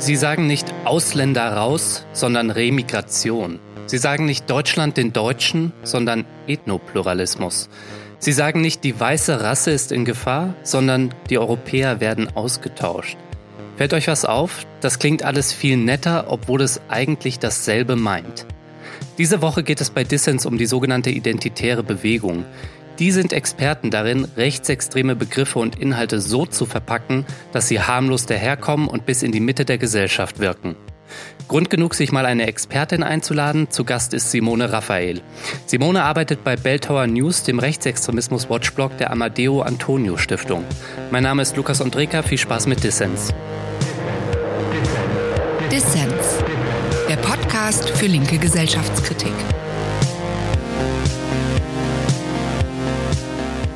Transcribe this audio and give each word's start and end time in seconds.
Sie 0.00 0.16
sagen 0.16 0.46
nicht 0.46 0.72
Ausländer 0.86 1.52
raus, 1.52 2.06
sondern 2.14 2.50
Remigration. 2.50 3.58
Sie 3.84 3.98
sagen 3.98 4.24
nicht 4.24 4.48
Deutschland 4.48 4.96
den 4.96 5.12
Deutschen, 5.12 5.74
sondern 5.82 6.24
Ethnopluralismus. 6.46 7.68
Sie 8.18 8.32
sagen 8.32 8.62
nicht, 8.62 8.82
die 8.82 8.98
weiße 8.98 9.42
Rasse 9.42 9.72
ist 9.72 9.92
in 9.92 10.06
Gefahr, 10.06 10.54
sondern 10.62 11.14
die 11.28 11.36
Europäer 11.36 12.00
werden 12.00 12.34
ausgetauscht. 12.34 13.18
Fällt 13.76 13.92
euch 13.92 14.08
was 14.08 14.24
auf? 14.24 14.66
Das 14.80 14.98
klingt 14.98 15.22
alles 15.22 15.52
viel 15.52 15.76
netter, 15.76 16.24
obwohl 16.28 16.62
es 16.62 16.80
eigentlich 16.88 17.38
dasselbe 17.38 17.94
meint. 17.94 18.46
Diese 19.18 19.42
Woche 19.42 19.62
geht 19.62 19.82
es 19.82 19.90
bei 19.90 20.02
Dissens 20.02 20.46
um 20.46 20.56
die 20.56 20.64
sogenannte 20.64 21.10
identitäre 21.10 21.82
Bewegung. 21.82 22.46
Die 23.00 23.12
sind 23.12 23.32
Experten 23.32 23.90
darin, 23.90 24.28
rechtsextreme 24.36 25.16
Begriffe 25.16 25.58
und 25.58 25.78
Inhalte 25.78 26.20
so 26.20 26.44
zu 26.44 26.66
verpacken, 26.66 27.24
dass 27.50 27.66
sie 27.66 27.80
harmlos 27.80 28.26
daherkommen 28.26 28.88
und 28.88 29.06
bis 29.06 29.22
in 29.22 29.32
die 29.32 29.40
Mitte 29.40 29.64
der 29.64 29.78
Gesellschaft 29.78 30.38
wirken. 30.38 30.76
Grund 31.48 31.70
genug, 31.70 31.94
sich 31.94 32.12
mal 32.12 32.26
eine 32.26 32.46
Expertin 32.46 33.02
einzuladen. 33.02 33.70
Zu 33.70 33.84
Gast 33.84 34.12
ist 34.12 34.30
Simone 34.30 34.70
Raphael. 34.70 35.22
Simone 35.64 36.04
arbeitet 36.04 36.44
bei 36.44 36.56
Belltower 36.56 37.06
News, 37.06 37.42
dem 37.42 37.58
Rechtsextremismus-Watchblog 37.58 38.98
der 38.98 39.10
Amadeo 39.10 39.62
Antonio 39.62 40.18
Stiftung. 40.18 40.62
Mein 41.10 41.22
Name 41.22 41.40
ist 41.40 41.56
Lukas 41.56 41.80
Andreka. 41.80 42.22
Viel 42.22 42.38
Spaß 42.38 42.66
mit 42.66 42.84
Dissens. 42.84 43.32
Dissens, 45.72 46.44
der 47.08 47.16
Podcast 47.16 47.88
für 47.88 48.06
linke 48.06 48.36
Gesellschaftskritik. 48.36 49.32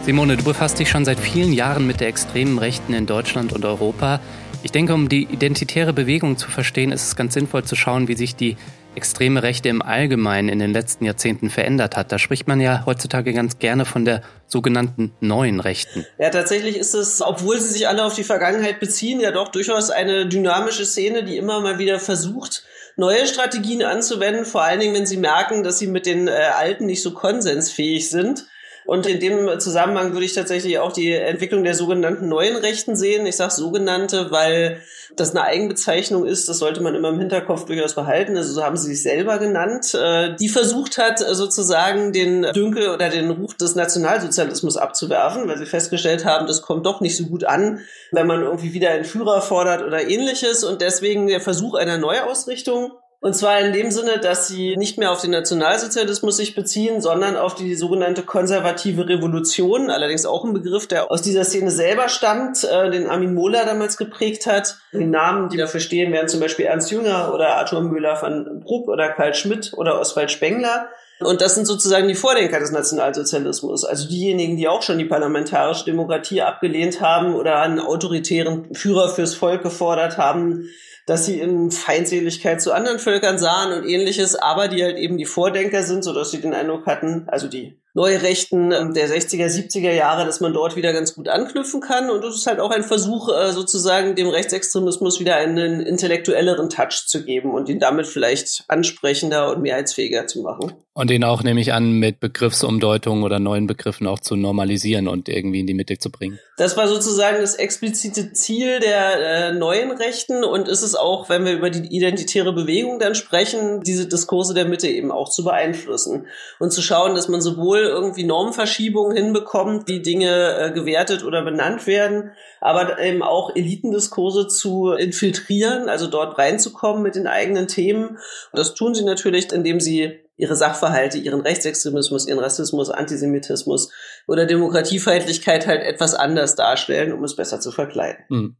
Simone, 0.04 0.36
du 0.36 0.44
befasst 0.44 0.78
dich 0.78 0.90
schon 0.90 1.06
seit 1.06 1.18
vielen 1.18 1.54
Jahren 1.54 1.86
mit 1.86 2.00
der 2.00 2.08
extremen 2.08 2.58
Rechten 2.58 2.92
in 2.92 3.06
Deutschland 3.06 3.54
und 3.54 3.64
Europa. 3.64 4.20
Ich 4.62 4.70
denke, 4.70 4.92
um 4.92 5.08
die 5.08 5.22
identitäre 5.22 5.94
Bewegung 5.94 6.36
zu 6.36 6.50
verstehen, 6.50 6.92
ist 6.92 7.06
es 7.06 7.16
ganz 7.16 7.32
sinnvoll 7.32 7.64
zu 7.64 7.74
schauen, 7.74 8.06
wie 8.06 8.14
sich 8.14 8.36
die 8.36 8.58
extreme 8.96 9.42
Rechte 9.42 9.70
im 9.70 9.80
Allgemeinen 9.80 10.50
in 10.50 10.58
den 10.58 10.74
letzten 10.74 11.06
Jahrzehnten 11.06 11.48
verändert 11.48 11.96
hat. 11.96 12.12
Da 12.12 12.18
spricht 12.18 12.46
man 12.46 12.60
ja 12.60 12.82
heutzutage 12.84 13.32
ganz 13.32 13.58
gerne 13.58 13.86
von 13.86 14.04
der 14.04 14.20
sogenannten 14.46 15.12
neuen 15.20 15.58
Rechten. 15.58 16.04
Ja, 16.18 16.28
tatsächlich 16.28 16.76
ist 16.76 16.92
es, 16.92 17.22
obwohl 17.22 17.58
sie 17.58 17.72
sich 17.72 17.88
alle 17.88 18.04
auf 18.04 18.14
die 18.14 18.24
Vergangenheit 18.24 18.80
beziehen, 18.80 19.20
ja 19.20 19.30
doch 19.30 19.48
durchaus 19.48 19.88
eine 19.88 20.28
dynamische 20.28 20.84
Szene, 20.84 21.24
die 21.24 21.38
immer 21.38 21.62
mal 21.62 21.78
wieder 21.78 21.98
versucht, 21.98 22.62
neue 22.96 23.26
Strategien 23.26 23.82
anzuwenden, 23.82 24.44
vor 24.44 24.64
allen 24.64 24.80
Dingen, 24.80 24.94
wenn 24.94 25.06
sie 25.06 25.16
merken, 25.16 25.64
dass 25.64 25.78
sie 25.78 25.86
mit 25.86 26.04
den 26.04 26.28
äh, 26.28 26.32
alten 26.58 26.84
nicht 26.84 27.02
so 27.02 27.14
konsensfähig 27.14 28.10
sind. 28.10 28.44
Und 28.86 29.06
in 29.06 29.20
dem 29.20 29.58
Zusammenhang 29.60 30.12
würde 30.12 30.26
ich 30.26 30.34
tatsächlich 30.34 30.78
auch 30.78 30.92
die 30.92 31.12
Entwicklung 31.12 31.64
der 31.64 31.74
sogenannten 31.74 32.28
neuen 32.28 32.56
Rechten 32.56 32.96
sehen. 32.96 33.26
Ich 33.26 33.36
sage 33.36 33.52
sogenannte, 33.52 34.30
weil 34.30 34.82
das 35.16 35.30
eine 35.30 35.42
Eigenbezeichnung 35.42 36.26
ist, 36.26 36.48
das 36.48 36.58
sollte 36.58 36.82
man 36.82 36.94
immer 36.94 37.08
im 37.08 37.18
Hinterkopf 37.18 37.64
durchaus 37.64 37.94
behalten. 37.94 38.36
Also 38.36 38.52
so 38.52 38.64
haben 38.64 38.76
sie 38.76 38.94
sich 38.94 39.02
selber 39.02 39.38
genannt, 39.38 39.94
äh, 39.94 40.34
die 40.36 40.48
versucht 40.48 40.98
hat, 40.98 41.18
sozusagen 41.18 42.12
den 42.12 42.42
Dünkel 42.54 42.88
oder 42.88 43.08
den 43.08 43.30
Ruf 43.30 43.54
des 43.54 43.74
Nationalsozialismus 43.74 44.76
abzuwerfen, 44.76 45.48
weil 45.48 45.58
sie 45.58 45.66
festgestellt 45.66 46.24
haben, 46.24 46.46
das 46.46 46.62
kommt 46.62 46.84
doch 46.84 47.00
nicht 47.00 47.16
so 47.16 47.26
gut 47.26 47.44
an, 47.44 47.80
wenn 48.12 48.26
man 48.26 48.42
irgendwie 48.42 48.72
wieder 48.72 48.90
einen 48.90 49.04
Führer 49.04 49.40
fordert 49.40 49.82
oder 49.82 50.08
ähnliches. 50.08 50.64
Und 50.64 50.82
deswegen 50.82 51.26
der 51.26 51.40
Versuch 51.40 51.74
einer 51.74 51.98
Neuausrichtung 51.98 52.92
und 53.24 53.32
zwar 53.32 53.58
in 53.58 53.72
dem 53.72 53.90
Sinne, 53.90 54.18
dass 54.18 54.48
sie 54.48 54.76
nicht 54.76 54.98
mehr 54.98 55.10
auf 55.10 55.22
den 55.22 55.30
Nationalsozialismus 55.30 56.36
sich 56.36 56.54
beziehen, 56.54 57.00
sondern 57.00 57.38
auf 57.38 57.54
die 57.54 57.74
sogenannte 57.74 58.22
konservative 58.22 59.08
Revolution, 59.08 59.88
allerdings 59.88 60.26
auch 60.26 60.44
ein 60.44 60.52
Begriff, 60.52 60.86
der 60.86 61.10
aus 61.10 61.22
dieser 61.22 61.44
Szene 61.44 61.70
selber 61.70 62.10
stammt, 62.10 62.64
äh, 62.64 62.90
den 62.90 63.08
Armin 63.08 63.32
Mohler 63.32 63.64
damals 63.64 63.96
geprägt 63.96 64.44
hat. 64.44 64.76
Die 64.92 65.06
Namen, 65.06 65.48
die 65.48 65.56
dafür 65.56 65.80
stehen, 65.80 66.12
wären 66.12 66.28
zum 66.28 66.38
Beispiel 66.38 66.66
Ernst 66.66 66.90
Jünger 66.90 67.32
oder 67.32 67.56
Arthur 67.56 67.80
Müller 67.80 68.16
von 68.16 68.60
Bruck 68.60 68.88
oder 68.88 69.08
Karl 69.08 69.32
Schmidt 69.32 69.72
oder 69.74 69.98
Oswald 69.98 70.30
Spengler. 70.30 70.90
Und 71.20 71.40
das 71.40 71.54
sind 71.54 71.64
sozusagen 71.64 72.08
die 72.08 72.14
Vordenker 72.14 72.60
des 72.60 72.72
Nationalsozialismus, 72.72 73.86
also 73.86 74.06
diejenigen, 74.06 74.58
die 74.58 74.68
auch 74.68 74.82
schon 74.82 74.98
die 74.98 75.06
parlamentarische 75.06 75.86
Demokratie 75.86 76.42
abgelehnt 76.42 77.00
haben 77.00 77.34
oder 77.34 77.62
einen 77.62 77.80
autoritären 77.80 78.74
Führer 78.74 79.08
fürs 79.08 79.34
Volk 79.34 79.62
gefordert 79.62 80.18
haben, 80.18 80.68
dass 81.06 81.26
sie 81.26 81.38
in 81.38 81.70
Feindseligkeit 81.70 82.62
zu 82.62 82.72
anderen 82.72 82.98
Völkern 82.98 83.38
sahen 83.38 83.72
und 83.72 83.88
ähnliches, 83.88 84.36
aber 84.36 84.68
die 84.68 84.82
halt 84.82 84.96
eben 84.96 85.18
die 85.18 85.26
Vordenker 85.26 85.82
sind, 85.82 86.02
so 86.02 86.12
dass 86.12 86.30
sie 86.30 86.40
den 86.40 86.54
Eindruck 86.54 86.86
hatten, 86.86 87.24
also 87.28 87.48
die 87.48 87.78
Neurechten 87.94 88.72
ähm, 88.72 88.92
der 88.92 89.08
60er, 89.08 89.46
70er 89.46 89.92
Jahre, 89.92 90.26
dass 90.26 90.40
man 90.40 90.52
dort 90.52 90.74
wieder 90.74 90.92
ganz 90.92 91.14
gut 91.14 91.28
anknüpfen 91.28 91.80
kann. 91.80 92.10
Und 92.10 92.24
das 92.24 92.34
ist 92.34 92.46
halt 92.46 92.58
auch 92.58 92.70
ein 92.70 92.82
Versuch, 92.82 93.28
äh, 93.28 93.52
sozusagen 93.52 94.16
dem 94.16 94.28
Rechtsextremismus 94.28 95.20
wieder 95.20 95.36
einen 95.36 95.80
intellektuelleren 95.80 96.68
Touch 96.70 97.06
zu 97.06 97.24
geben 97.24 97.54
und 97.54 97.68
ihn 97.68 97.78
damit 97.78 98.08
vielleicht 98.08 98.64
ansprechender 98.66 99.50
und 99.50 99.62
mehrheitsfähiger 99.62 100.26
zu 100.26 100.42
machen. 100.42 100.72
Und 100.96 101.10
ihn 101.10 101.24
auch, 101.24 101.42
nehme 101.42 101.60
ich 101.60 101.72
an, 101.72 101.90
mit 101.90 102.20
Begriffsumdeutungen 102.20 103.24
oder 103.24 103.40
neuen 103.40 103.66
Begriffen 103.66 104.06
auch 104.06 104.20
zu 104.20 104.36
normalisieren 104.36 105.08
und 105.08 105.28
irgendwie 105.28 105.58
in 105.58 105.66
die 105.66 105.74
Mitte 105.74 105.98
zu 105.98 106.08
bringen. 106.08 106.38
Das 106.56 106.76
war 106.76 106.86
sozusagen 106.86 107.40
das 107.40 107.56
explizite 107.56 108.32
Ziel 108.32 108.78
der 108.78 109.48
äh, 109.48 109.52
neuen 109.54 109.90
Rechten 109.90 110.44
und 110.44 110.68
ist 110.68 110.82
es 110.82 110.94
auch, 110.94 111.28
wenn 111.28 111.44
wir 111.44 111.54
über 111.54 111.70
die 111.70 111.88
identitäre 111.88 112.52
Bewegung 112.52 113.00
dann 113.00 113.16
sprechen, 113.16 113.80
diese 113.80 114.06
Diskurse 114.06 114.54
der 114.54 114.66
Mitte 114.66 114.86
eben 114.86 115.10
auch 115.10 115.28
zu 115.28 115.42
beeinflussen 115.42 116.28
und 116.60 116.72
zu 116.72 116.80
schauen, 116.80 117.16
dass 117.16 117.28
man 117.28 117.40
sowohl 117.40 117.80
irgendwie 117.80 118.22
Normverschiebungen 118.22 119.16
hinbekommt, 119.16 119.88
wie 119.88 120.00
Dinge 120.00 120.56
äh, 120.56 120.70
gewertet 120.70 121.24
oder 121.24 121.42
benannt 121.42 121.88
werden, 121.88 122.30
aber 122.60 123.00
eben 123.00 123.24
auch 123.24 123.56
Elitendiskurse 123.56 124.46
zu 124.46 124.92
infiltrieren, 124.92 125.88
also 125.88 126.06
dort 126.06 126.38
reinzukommen 126.38 127.02
mit 127.02 127.16
den 127.16 127.26
eigenen 127.26 127.66
Themen. 127.66 128.10
Und 128.10 128.18
das 128.52 128.74
tun 128.74 128.94
sie 128.94 129.04
natürlich, 129.04 129.52
indem 129.52 129.80
sie 129.80 130.20
ihre 130.36 130.56
Sachverhalte, 130.56 131.18
ihren 131.18 131.40
Rechtsextremismus, 131.40 132.26
ihren 132.26 132.38
Rassismus, 132.40 132.90
Antisemitismus 132.90 133.90
oder 134.26 134.46
Demokratiefeindlichkeit 134.46 135.66
halt 135.66 135.82
etwas 135.82 136.14
anders 136.14 136.56
darstellen, 136.56 137.12
um 137.12 137.22
es 137.24 137.36
besser 137.36 137.60
zu 137.60 137.70
verkleiden. 137.70 138.24
Hm. 138.28 138.56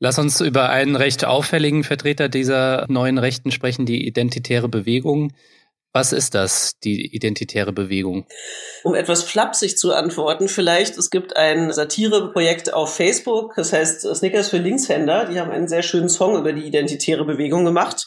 Lass 0.00 0.18
uns 0.18 0.40
über 0.40 0.68
einen 0.70 0.94
recht 0.94 1.24
auffälligen 1.24 1.82
Vertreter 1.82 2.28
dieser 2.28 2.86
neuen 2.88 3.18
Rechten 3.18 3.50
sprechen, 3.50 3.84
die 3.84 4.06
identitäre 4.06 4.68
Bewegung. 4.68 5.32
Was 5.92 6.12
ist 6.12 6.34
das, 6.34 6.78
die 6.84 7.14
identitäre 7.14 7.72
Bewegung? 7.72 8.26
Um 8.84 8.94
etwas 8.94 9.24
flapsig 9.24 9.78
zu 9.78 9.92
antworten, 9.94 10.46
vielleicht, 10.46 10.96
es 10.98 11.10
gibt 11.10 11.36
ein 11.36 11.72
Satireprojekt 11.72 12.72
auf 12.72 12.94
Facebook, 12.94 13.54
das 13.56 13.72
heißt 13.72 14.02
Snickers 14.02 14.50
für 14.50 14.58
Linkshänder, 14.58 15.24
die 15.24 15.40
haben 15.40 15.50
einen 15.50 15.66
sehr 15.66 15.82
schönen 15.82 16.10
Song 16.10 16.36
über 16.38 16.52
die 16.52 16.66
identitäre 16.66 17.24
Bewegung 17.24 17.64
gemacht. 17.64 18.06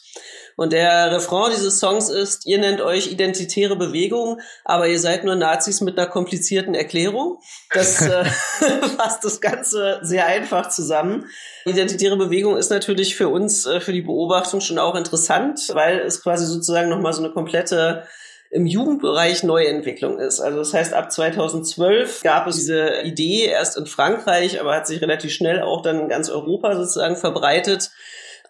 Und 0.55 0.73
der 0.73 1.11
Refrain 1.11 1.51
dieses 1.51 1.79
Songs 1.79 2.09
ist, 2.09 2.45
ihr 2.45 2.59
nennt 2.59 2.81
euch 2.81 3.11
identitäre 3.11 3.75
Bewegung, 3.75 4.39
aber 4.65 4.87
ihr 4.87 4.99
seid 4.99 5.23
nur 5.23 5.35
Nazis 5.35 5.81
mit 5.81 5.97
einer 5.97 6.07
komplizierten 6.07 6.75
Erklärung. 6.75 7.39
Das 7.73 8.01
äh, 8.01 8.25
fasst 8.97 9.23
das 9.23 9.41
Ganze 9.41 9.99
sehr 10.01 10.25
einfach 10.25 10.69
zusammen. 10.69 11.25
Identitäre 11.65 12.17
Bewegung 12.17 12.57
ist 12.57 12.69
natürlich 12.69 13.15
für 13.15 13.29
uns, 13.29 13.65
äh, 13.65 13.79
für 13.79 13.93
die 13.93 14.01
Beobachtung 14.01 14.61
schon 14.61 14.79
auch 14.79 14.95
interessant, 14.95 15.69
weil 15.73 15.99
es 15.99 16.21
quasi 16.21 16.45
sozusagen 16.45 16.89
nochmal 16.89 17.13
so 17.13 17.23
eine 17.23 17.33
komplette 17.33 18.07
im 18.51 18.65
Jugendbereich 18.65 19.43
Neuentwicklung 19.43 20.19
ist. 20.19 20.41
Also 20.41 20.57
das 20.59 20.73
heißt, 20.73 20.93
ab 20.93 21.09
2012 21.11 22.21
gab 22.21 22.47
es 22.47 22.57
diese 22.57 23.01
Idee 23.03 23.45
erst 23.45 23.77
in 23.77 23.85
Frankreich, 23.85 24.59
aber 24.59 24.75
hat 24.75 24.87
sich 24.87 25.01
relativ 25.01 25.31
schnell 25.31 25.61
auch 25.61 25.81
dann 25.81 26.01
in 26.01 26.09
ganz 26.09 26.29
Europa 26.29 26.75
sozusagen 26.75 27.15
verbreitet, 27.15 27.91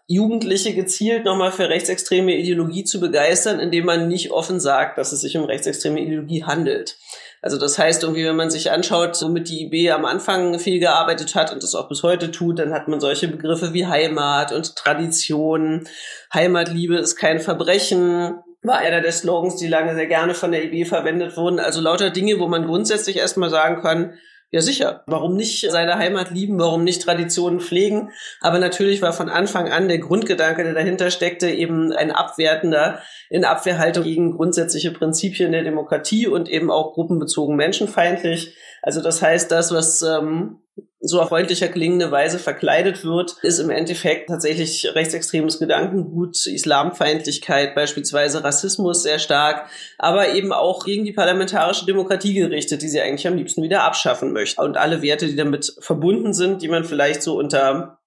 Jugendliche 0.07 0.73
gezielt 0.73 1.25
nochmal 1.25 1.51
für 1.51 1.69
rechtsextreme 1.69 2.35
Ideologie 2.35 2.83
zu 2.83 2.99
begeistern, 2.99 3.59
indem 3.59 3.85
man 3.85 4.07
nicht 4.07 4.31
offen 4.31 4.59
sagt, 4.59 4.97
dass 4.97 5.11
es 5.11 5.21
sich 5.21 5.37
um 5.37 5.45
rechtsextreme 5.45 5.99
Ideologie 5.99 6.43
handelt. 6.43 6.97
Also 7.41 7.57
das 7.57 7.79
heißt, 7.79 8.03
irgendwie, 8.03 8.25
wenn 8.25 8.35
man 8.35 8.51
sich 8.51 8.71
anschaut, 8.71 9.19
womit 9.21 9.49
die 9.49 9.63
IB 9.63 9.91
am 9.91 10.05
Anfang 10.05 10.59
viel 10.59 10.79
gearbeitet 10.79 11.33
hat 11.33 11.51
und 11.51 11.63
das 11.63 11.73
auch 11.73 11.89
bis 11.89 12.03
heute 12.03 12.29
tut, 12.29 12.59
dann 12.59 12.73
hat 12.73 12.87
man 12.87 12.99
solche 12.99 13.27
Begriffe 13.27 13.73
wie 13.73 13.87
Heimat 13.87 14.51
und 14.51 14.75
Tradition. 14.75 15.87
Heimatliebe 16.33 16.97
ist 16.97 17.15
kein 17.15 17.39
Verbrechen, 17.39 18.35
war 18.61 18.77
einer 18.77 19.01
der 19.01 19.11
Slogans, 19.11 19.55
die 19.55 19.67
lange 19.67 19.95
sehr 19.95 20.05
gerne 20.05 20.35
von 20.35 20.51
der 20.51 20.63
IB 20.65 20.85
verwendet 20.85 21.35
wurden. 21.35 21.59
Also 21.59 21.81
lauter 21.81 22.11
Dinge, 22.11 22.39
wo 22.39 22.47
man 22.47 22.67
grundsätzlich 22.67 23.17
erstmal 23.17 23.49
sagen 23.49 23.81
kann, 23.81 24.13
ja, 24.53 24.59
sicher. 24.59 25.03
Warum 25.05 25.37
nicht 25.37 25.71
seine 25.71 25.95
Heimat 25.95 26.29
lieben? 26.29 26.59
Warum 26.59 26.83
nicht 26.83 27.01
Traditionen 27.01 27.61
pflegen? 27.61 28.11
Aber 28.41 28.59
natürlich 28.59 29.01
war 29.01 29.13
von 29.13 29.29
Anfang 29.29 29.71
an 29.71 29.87
der 29.87 29.99
Grundgedanke, 29.99 30.65
der 30.65 30.73
dahinter 30.73 31.09
steckte, 31.09 31.49
eben 31.49 31.93
ein 31.93 32.11
abwertender 32.11 32.99
in 33.29 33.45
Abwehrhaltung 33.45 34.03
gegen 34.03 34.35
grundsätzliche 34.35 34.91
Prinzipien 34.91 35.53
der 35.53 35.63
Demokratie 35.63 36.27
und 36.27 36.49
eben 36.49 36.69
auch 36.69 36.93
gruppenbezogen 36.93 37.55
menschenfeindlich. 37.55 38.53
Also 38.81 39.01
das 39.01 39.21
heißt, 39.21 39.49
das, 39.51 39.73
was 39.73 40.01
ähm, 40.01 40.57
so 41.03 41.19
auf 41.19 41.29
freundlicher 41.29 41.67
klingende 41.67 42.11
Weise 42.11 42.37
verkleidet 42.37 43.03
wird, 43.03 43.35
ist 43.41 43.57
im 43.57 43.71
Endeffekt 43.71 44.29
tatsächlich 44.29 44.87
rechtsextremes 44.93 45.57
Gedankengut, 45.57 46.45
Islamfeindlichkeit, 46.45 47.73
beispielsweise 47.73 48.43
Rassismus 48.43 49.01
sehr 49.01 49.17
stark, 49.17 49.67
aber 49.97 50.33
eben 50.35 50.53
auch 50.53 50.85
gegen 50.85 51.03
die 51.03 51.11
parlamentarische 51.11 51.87
Demokratie 51.87 52.35
gerichtet, 52.35 52.83
die 52.83 52.87
sie 52.87 53.01
eigentlich 53.01 53.27
am 53.27 53.35
liebsten 53.35 53.63
wieder 53.63 53.83
abschaffen 53.83 54.31
möchte. 54.31 54.61
Und 54.61 54.77
alle 54.77 55.01
Werte, 55.01 55.25
die 55.25 55.35
damit 55.35 55.73
verbunden 55.79 56.33
sind, 56.33 56.61
die 56.61 56.67
man 56.67 56.83
vielleicht 56.83 57.23
so 57.23 57.35
unter 57.35 57.99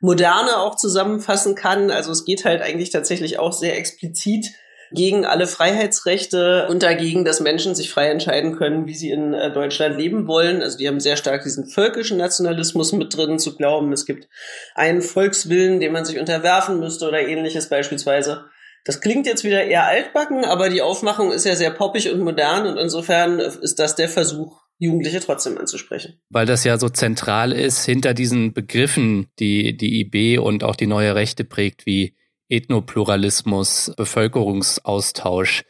Moderne 0.00 0.56
auch 0.58 0.76
zusammenfassen 0.76 1.54
kann. 1.54 1.90
Also 1.90 2.12
es 2.12 2.24
geht 2.24 2.46
halt 2.46 2.62
eigentlich 2.62 2.90
tatsächlich 2.90 3.38
auch 3.38 3.52
sehr 3.52 3.76
explizit 3.76 4.46
gegen 4.92 5.24
alle 5.24 5.46
Freiheitsrechte 5.46 6.66
und 6.68 6.82
dagegen, 6.82 7.24
dass 7.24 7.40
Menschen 7.40 7.74
sich 7.74 7.90
frei 7.90 8.08
entscheiden 8.08 8.56
können, 8.56 8.86
wie 8.86 8.94
sie 8.94 9.10
in 9.10 9.34
äh, 9.34 9.52
Deutschland 9.52 9.96
leben 9.96 10.26
wollen. 10.26 10.62
Also 10.62 10.78
die 10.78 10.88
haben 10.88 11.00
sehr 11.00 11.16
stark 11.16 11.42
diesen 11.42 11.66
völkischen 11.66 12.18
Nationalismus 12.18 12.92
mit 12.92 13.16
drin, 13.16 13.38
zu 13.38 13.56
glauben, 13.56 13.92
es 13.92 14.06
gibt 14.06 14.28
einen 14.74 15.02
Volkswillen, 15.02 15.80
dem 15.80 15.92
man 15.92 16.04
sich 16.04 16.18
unterwerfen 16.18 16.80
müsste 16.80 17.06
oder 17.06 17.20
ähnliches 17.20 17.68
beispielsweise. 17.68 18.46
Das 18.84 19.00
klingt 19.00 19.26
jetzt 19.26 19.44
wieder 19.44 19.64
eher 19.64 19.86
altbacken, 19.86 20.44
aber 20.44 20.70
die 20.70 20.82
Aufmachung 20.82 21.32
ist 21.32 21.44
ja 21.44 21.56
sehr 21.56 21.70
poppig 21.70 22.10
und 22.10 22.20
modern 22.20 22.66
und 22.66 22.78
insofern 22.78 23.38
ist 23.38 23.78
das 23.78 23.96
der 23.96 24.08
Versuch, 24.08 24.62
Jugendliche 24.78 25.20
trotzdem 25.20 25.58
anzusprechen. 25.58 26.20
Weil 26.30 26.46
das 26.46 26.62
ja 26.64 26.78
so 26.78 26.88
zentral 26.88 27.52
ist 27.52 27.84
hinter 27.84 28.14
diesen 28.14 28.52
Begriffen, 28.52 29.26
die 29.40 29.76
die 29.76 30.00
IB 30.00 30.38
und 30.38 30.62
auch 30.62 30.76
die 30.76 30.86
neue 30.86 31.16
Rechte 31.16 31.44
prägt, 31.44 31.84
wie 31.84 32.14
Ethnopluralismus, 32.48 33.92
Bevölkerungsaustausch. 33.96 35.64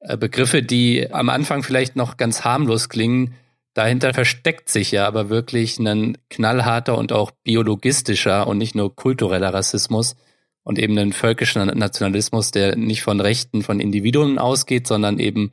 Äh, 0.00 0.16
Begriffe, 0.16 0.62
die 0.62 1.12
am 1.12 1.28
Anfang 1.28 1.62
vielleicht 1.62 1.96
noch 1.96 2.16
ganz 2.16 2.44
harmlos 2.44 2.88
klingen, 2.88 3.34
dahinter 3.74 4.14
versteckt 4.14 4.68
sich 4.68 4.92
ja 4.92 5.06
aber 5.06 5.28
wirklich 5.30 5.78
ein 5.78 6.18
knallharter 6.30 6.96
und 6.98 7.12
auch 7.12 7.30
biologistischer 7.30 8.46
und 8.46 8.58
nicht 8.58 8.74
nur 8.74 8.94
kultureller 8.94 9.52
Rassismus 9.52 10.16
und 10.62 10.78
eben 10.78 10.98
ein 10.98 11.12
völkischer 11.12 11.64
Nationalismus, 11.66 12.50
der 12.50 12.76
nicht 12.76 13.02
von 13.02 13.20
Rechten 13.20 13.62
von 13.62 13.80
Individuen 13.80 14.38
ausgeht, 14.38 14.86
sondern 14.86 15.18
eben 15.18 15.52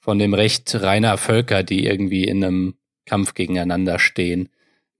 von 0.00 0.18
dem 0.18 0.34
Recht 0.34 0.74
reiner 0.74 1.18
Völker, 1.18 1.62
die 1.62 1.84
irgendwie 1.84 2.24
in 2.24 2.42
einem 2.42 2.74
Kampf 3.06 3.34
gegeneinander 3.34 3.98
stehen. 3.98 4.48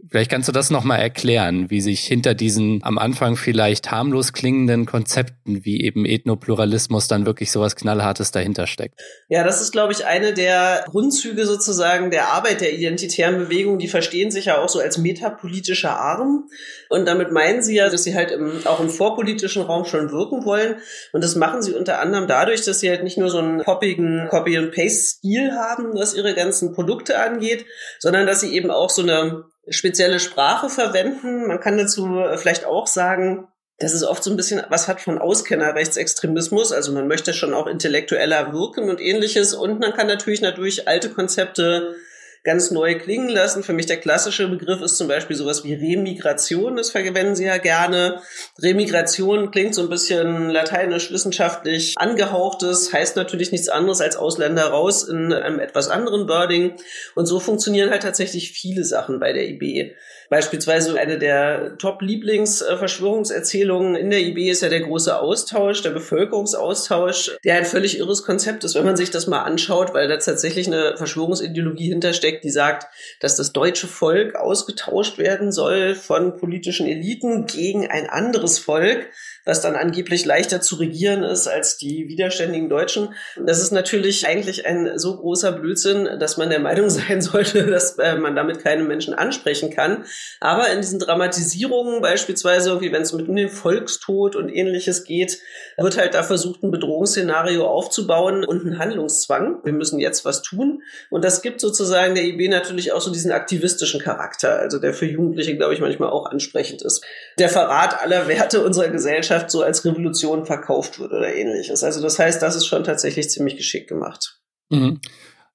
Vielleicht 0.08 0.31
kannst 0.31 0.49
du 0.49 0.52
das 0.52 0.70
nochmal 0.70 1.00
erklären, 1.00 1.69
wie 1.70 1.81
sich 1.81 2.00
hinter 2.00 2.35
diesen 2.35 2.81
am 2.82 2.97
Anfang 2.97 3.37
vielleicht 3.37 3.91
harmlos 3.91 4.32
klingenden 4.32 4.87
Konzepten 4.87 5.64
wie 5.64 5.82
eben 5.82 6.06
Ethnopluralismus 6.06 7.06
dann 7.06 7.26
wirklich 7.26 7.50
sowas 7.52 7.76
Knallhartes 7.76 8.31
dahinter 8.31 8.67
steckt. 8.67 8.99
Ja, 9.29 9.44
das 9.44 9.61
ist, 9.61 9.73
glaube 9.73 9.93
ich, 9.93 10.06
eine 10.06 10.32
der 10.32 10.85
Grundzüge 10.88 11.44
sozusagen 11.44 12.11
der 12.11 12.29
Arbeit 12.29 12.61
der 12.61 12.73
identitären 12.73 13.38
Bewegung. 13.38 13.79
Die 13.79 13.88
verstehen 13.88 14.31
sich 14.31 14.47
ja 14.47 14.58
auch 14.58 14.69
so 14.69 14.81
als 14.81 14.97
metapolitischer 14.97 15.99
Arm. 15.99 16.49
Und 16.88 17.06
damit 17.06 17.31
meinen 17.31 17.62
sie 17.62 17.76
ja, 17.76 17.91
dass 17.91 18.05
sie 18.05 18.14
halt 18.14 18.31
im, 18.31 18.53
auch 18.64 18.81
im 18.81 18.88
vorpolitischen 18.88 19.62
Raum 19.62 19.85
schon 19.85 20.11
wirken 20.11 20.44
wollen. 20.44 20.76
Und 21.12 21.23
das 21.23 21.37
machen 21.37 21.62
sie 21.62 21.75
unter 21.75 22.00
anderem 22.00 22.26
dadurch, 22.26 22.64
dass 22.64 22.81
sie 22.81 22.88
halt 22.88 23.05
nicht 23.05 23.19
nur 23.19 23.29
so 23.29 23.38
einen 23.38 23.62
poppigen 23.62 24.29
Copy-and-Paste-Stil 24.31 25.53
haben, 25.53 25.94
was 25.94 26.14
ihre 26.14 26.35
ganzen 26.35 26.73
Produkte 26.73 27.19
angeht, 27.19 27.67
sondern 27.99 28.26
dass 28.26 28.41
sie 28.41 28.55
eben 28.55 28.70
auch 28.70 28.91
so 28.91 29.03
eine 29.03 29.44
spezielle 29.70 30.20
Sprache 30.20 30.69
verwenden. 30.69 31.46
Man 31.46 31.61
kann 31.61 31.78
dazu 31.78 32.19
äh, 32.19 32.37
vielleicht 32.37 32.64
auch 32.64 32.87
sagen, 32.87 33.49
dass 33.78 33.94
es 33.94 34.05
oft 34.05 34.22
so 34.22 34.31
ein 34.31 34.37
bisschen 34.37 34.62
was 34.69 34.88
hat 34.88 35.00
von 35.00 35.19
Auskennerrechtsextremismus. 35.19 36.72
Also 36.72 36.93
man 36.93 37.08
möchte 37.08 37.32
schon 37.32 37.55
auch 37.55 37.67
intellektueller 37.67 38.52
wirken 38.52 38.90
und 38.90 39.00
ähnliches. 39.00 39.55
Und 39.55 39.81
man 39.81 39.94
kann 39.94 40.06
natürlich 40.06 40.43
natürlich 40.43 40.87
alte 40.87 41.11
Konzepte 41.11 41.94
ganz 42.43 42.71
neu 42.71 42.99
klingen 42.99 43.29
lassen. 43.29 43.63
Für 43.63 43.73
mich 43.73 43.87
der 43.87 43.99
klassische 43.99 44.49
Begriff 44.49 44.81
ist 44.81 44.97
zum 44.97 45.09
Beispiel 45.09 45.37
sowas 45.37 45.65
wie 45.65 45.75
Remigration. 45.75 46.77
Das 46.77 46.91
verwenden 46.91 47.37
sie 47.37 47.45
ja 47.45 47.59
gerne. 47.59 48.23
Remigration 48.63 49.51
klingt 49.51 49.75
so 49.75 49.83
ein 49.83 49.91
bisschen 49.91 50.49
lateinisch-wissenschaftlich 50.49 51.95
angehauchtes, 51.99 52.93
heißt 52.93 53.17
natürlich 53.17 53.53
nichts 53.53 53.69
anderes 53.69 54.01
als 54.01 54.17
Ausländer 54.17 54.67
raus 54.67 55.07
in 55.07 55.33
einem 55.33 55.61
etwas 55.61 55.89
anderen 55.89 56.29
Wording. 56.29 56.77
Und 57.15 57.27
so 57.27 57.41
funktionieren 57.41 57.91
halt 57.91 58.03
tatsächlich 58.03 58.53
viele 58.53 58.85
Sachen 58.85 59.21
bei 59.21 59.33
der 59.33 59.49
IB. 59.49 59.95
Beispielsweise 60.31 60.97
eine 60.97 61.19
der 61.19 61.77
Top-Lieblings-Verschwörungserzählungen 61.79 63.97
in 63.97 64.11
der 64.11 64.21
IB 64.21 64.49
ist 64.49 64.62
ja 64.62 64.69
der 64.69 64.82
große 64.82 65.19
Austausch, 65.19 65.82
der 65.82 65.91
Bevölkerungsaustausch, 65.91 67.32
der 67.43 67.56
ein 67.56 67.65
völlig 67.65 67.99
irres 67.99 68.23
Konzept 68.23 68.62
ist, 68.62 68.77
wenn 68.77 68.85
man 68.85 68.97
sich 68.97 69.11
das 69.11 69.27
mal 69.27 69.43
anschaut, 69.43 69.93
weil 69.93 70.06
da 70.06 70.19
tatsächlich 70.19 70.69
eine 70.69 70.97
Verschwörungsideologie 70.97 71.88
hintersteckt, 71.88 72.44
die 72.44 72.50
sagt, 72.50 72.87
dass 73.19 73.35
das 73.35 73.53
deutsche 73.53 73.88
Volk 73.88 74.37
ausgetauscht 74.37 75.19
werden 75.19 75.50
soll 75.50 75.97
von 75.97 76.37
politischen 76.37 76.87
Eliten 76.87 77.47
gegen 77.47 77.91
ein 77.91 78.09
anderes 78.09 78.61
Volk 78.61 79.09
was 79.45 79.61
dann 79.61 79.77
angeblich 79.77 80.25
leichter 80.25 80.61
zu 80.61 80.77
regieren 80.77 81.23
ist 81.23 81.49
als 81.49 81.77
die 81.77 82.09
widerständigen 82.09 82.69
Deutschen. 82.69 83.15
Das 83.45 83.61
ist 83.61 83.73
natürlich 83.73 84.27
eigentlich 84.27 84.67
ein 84.67 84.99
so 84.99 85.17
großer 85.17 85.53
Blödsinn, 85.53 86.19
dass 86.19 86.37
man 86.37 86.51
der 86.51 86.61
Meinung 86.61 86.91
sein 86.91 87.21
sollte, 87.21 87.67
dass 87.67 87.99
äh, 87.99 88.17
man 88.17 88.37
damit 88.37 88.63
keine 88.63 88.83
Menschen 88.85 89.15
ansprechen 89.15 89.71
kann. 89.71 90.05
Aber 90.41 90.69
in 90.71 90.81
diesen 90.81 90.99
Dramatisierungen 90.99 92.01
beispielsweise, 92.03 92.71
irgendwie 92.71 92.93
wenn 92.93 93.03
es 93.03 93.13
mit 93.13 93.29
um 93.29 93.37
den 93.37 93.49
Volkstod 93.49 94.37
und 94.37 94.49
ähnliches 94.49 95.05
geht, 95.05 95.39
wird 95.77 95.97
halt 95.97 96.15
da 96.15 96.23
versucht, 96.23 96.63
ein 96.63 96.71
Bedrohungsszenario 96.71 97.67
aufzubauen 97.67 98.45
und 98.45 98.67
einen 98.67 98.79
Handlungszwang. 98.79 99.61
Wir 99.65 99.73
müssen 99.73 99.99
jetzt 99.99 100.25
was 100.25 100.43
tun. 100.43 100.83
Und 101.09 101.25
das 101.25 101.43
gibt 101.43 101.61
sozusagen 101.61 102.15
der 102.15 102.25
IB 102.25 102.49
natürlich 102.49 102.93
auch 102.93 103.01
so 103.01 103.11
diesen 103.11 103.33
aktivistischen 103.33 104.01
Charakter, 104.01 104.59
also 104.59 104.79
der 104.79 104.93
für 104.93 105.07
Jugendliche, 105.07 105.57
glaube 105.57 105.75
ich, 105.75 105.81
manchmal 105.81 106.11
auch 106.11 106.27
ansprechend 106.27 106.83
ist. 106.83 107.05
Der 107.39 107.49
Verrat 107.49 108.03
aller 108.03 108.29
Werte 108.29 108.63
unserer 108.63 108.89
Gesellschaft 108.89 109.30
Gesellschaft 109.31 109.50
so 109.50 109.62
als 109.62 109.85
Revolution 109.85 110.44
verkauft 110.44 110.99
wird 110.99 111.12
oder 111.12 111.32
ähnliches. 111.32 111.85
Also 111.85 112.03
das 112.03 112.19
heißt, 112.19 112.43
das 112.43 112.56
ist 112.56 112.67
schon 112.67 112.85
tatsächlich 112.85 113.31
ziemlich 113.31 113.56
geschickt 113.56 113.88
gemacht. 113.88 114.41
Mhm. 114.71 115.00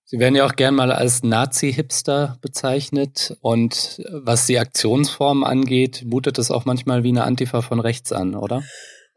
Sie 0.05 0.19
werden 0.19 0.35
ja 0.35 0.45
auch 0.45 0.55
gern 0.55 0.75
mal 0.75 0.91
als 0.91 1.23
Nazi-Hipster 1.23 2.37
bezeichnet. 2.41 3.35
Und 3.41 4.01
was 4.11 4.45
die 4.45 4.59
Aktionsform 4.59 5.43
angeht, 5.43 6.03
mutet 6.05 6.37
es 6.37 6.51
auch 6.51 6.65
manchmal 6.65 7.03
wie 7.03 7.09
eine 7.09 7.23
Antifa 7.23 7.61
von 7.61 7.79
rechts 7.79 8.11
an, 8.11 8.35
oder? 8.35 8.63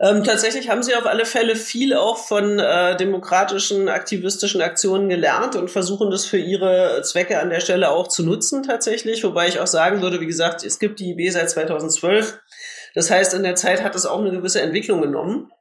Ähm, 0.01 0.23
tatsächlich 0.23 0.71
haben 0.71 0.83
sie 0.83 0.95
auf 0.95 1.07
alle 1.07 1.25
Fälle 1.27 1.57
viel 1.57 1.95
auch 1.95 2.17
von 2.17 2.59
äh, 2.61 2.97
demokratischen, 2.97 3.89
aktivistischen 3.89 4.63
Aktionen 4.63 5.09
gelernt 5.09 5.57
und 5.57 5.71
versuchen 5.71 6.11
das 6.11 6.25
für 6.25 6.39
ihre 6.39 7.03
Zwecke 7.03 7.41
an 7.41 7.51
der 7.51 7.61
Stelle 7.61 7.91
auch 7.91 8.07
zu 8.07 8.25
nutzen 8.25 8.63
tatsächlich. 8.63 9.25
Wobei 9.25 9.49
ich 9.49 9.59
auch 9.59 9.67
sagen 9.67 10.01
würde, 10.01 10.21
wie 10.21 10.27
gesagt, 10.27 10.65
es 10.65 10.79
gibt 10.79 11.01
die 11.01 11.11
IB 11.11 11.31
seit 11.31 11.51
2012. 11.51 12.39
Das 12.99 13.13
heißt, 13.13 13.33
in 13.35 13.45
der 13.45 13.55
Zeit 13.55 13.85
hat 13.85 13.95
es 13.95 14.07
auch 14.07 14.19
eine 14.19 14.33
gewisse 14.33 14.61
Entwicklung 14.61 15.01
genommen. 15.01 15.53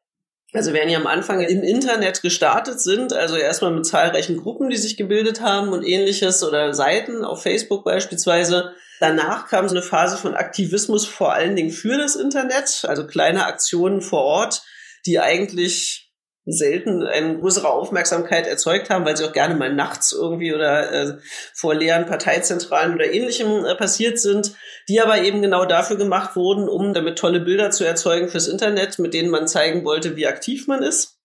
Also 0.53 0.73
während 0.73 0.89
die 0.89 0.95
am 0.95 1.05
Anfang 1.05 1.39
im 1.39 1.61
Internet 1.61 2.23
gestartet 2.23 2.81
sind, 2.81 3.13
also 3.13 3.35
erstmal 3.35 3.69
mit 3.69 3.85
zahlreichen 3.85 4.37
Gruppen, 4.37 4.71
die 4.71 4.77
sich 4.77 4.97
gebildet 4.97 5.39
haben 5.39 5.69
und 5.69 5.83
ähnliches 5.83 6.43
oder 6.43 6.73
Seiten 6.73 7.23
auf 7.23 7.43
Facebook 7.43 7.85
beispielsweise. 7.85 8.73
Danach 8.99 9.47
kam 9.47 9.69
so 9.69 9.75
eine 9.75 9.83
Phase 9.83 10.17
von 10.17 10.33
Aktivismus 10.33 11.05
vor 11.05 11.31
allen 11.31 11.55
Dingen 11.55 11.69
für 11.69 11.99
das 11.99 12.15
Internet, 12.15 12.85
also 12.87 13.05
kleine 13.05 13.45
Aktionen 13.45 14.01
vor 14.01 14.23
Ort, 14.23 14.63
die 15.05 15.19
eigentlich 15.19 16.06
selten 16.47 17.03
eine 17.03 17.37
größere 17.37 17.69
Aufmerksamkeit 17.69 18.47
erzeugt 18.47 18.89
haben, 18.89 19.05
weil 19.05 19.17
sie 19.17 19.25
auch 19.25 19.33
gerne 19.33 19.55
mal 19.55 19.73
nachts 19.73 20.13
irgendwie 20.13 20.53
oder 20.53 20.91
äh, 20.91 21.17
vor 21.53 21.75
leeren 21.75 22.05
Parteizentralen 22.05 22.95
oder 22.95 23.11
ähnlichem 23.11 23.65
äh, 23.65 23.75
passiert 23.75 24.19
sind, 24.19 24.53
die 24.87 25.01
aber 25.01 25.21
eben 25.21 25.41
genau 25.41 25.65
dafür 25.65 25.97
gemacht 25.97 26.35
wurden, 26.35 26.69
um 26.69 26.93
damit 26.93 27.17
tolle 27.17 27.41
Bilder 27.41 27.71
zu 27.71 27.83
erzeugen 27.83 28.29
fürs 28.29 28.47
Internet, 28.47 28.97
mit 28.97 29.13
denen 29.13 29.29
man 29.29 29.47
zeigen 29.47 29.83
wollte, 29.83 30.15
wie 30.15 30.27
aktiv 30.27 30.67
man 30.67 30.81
ist 30.81 31.16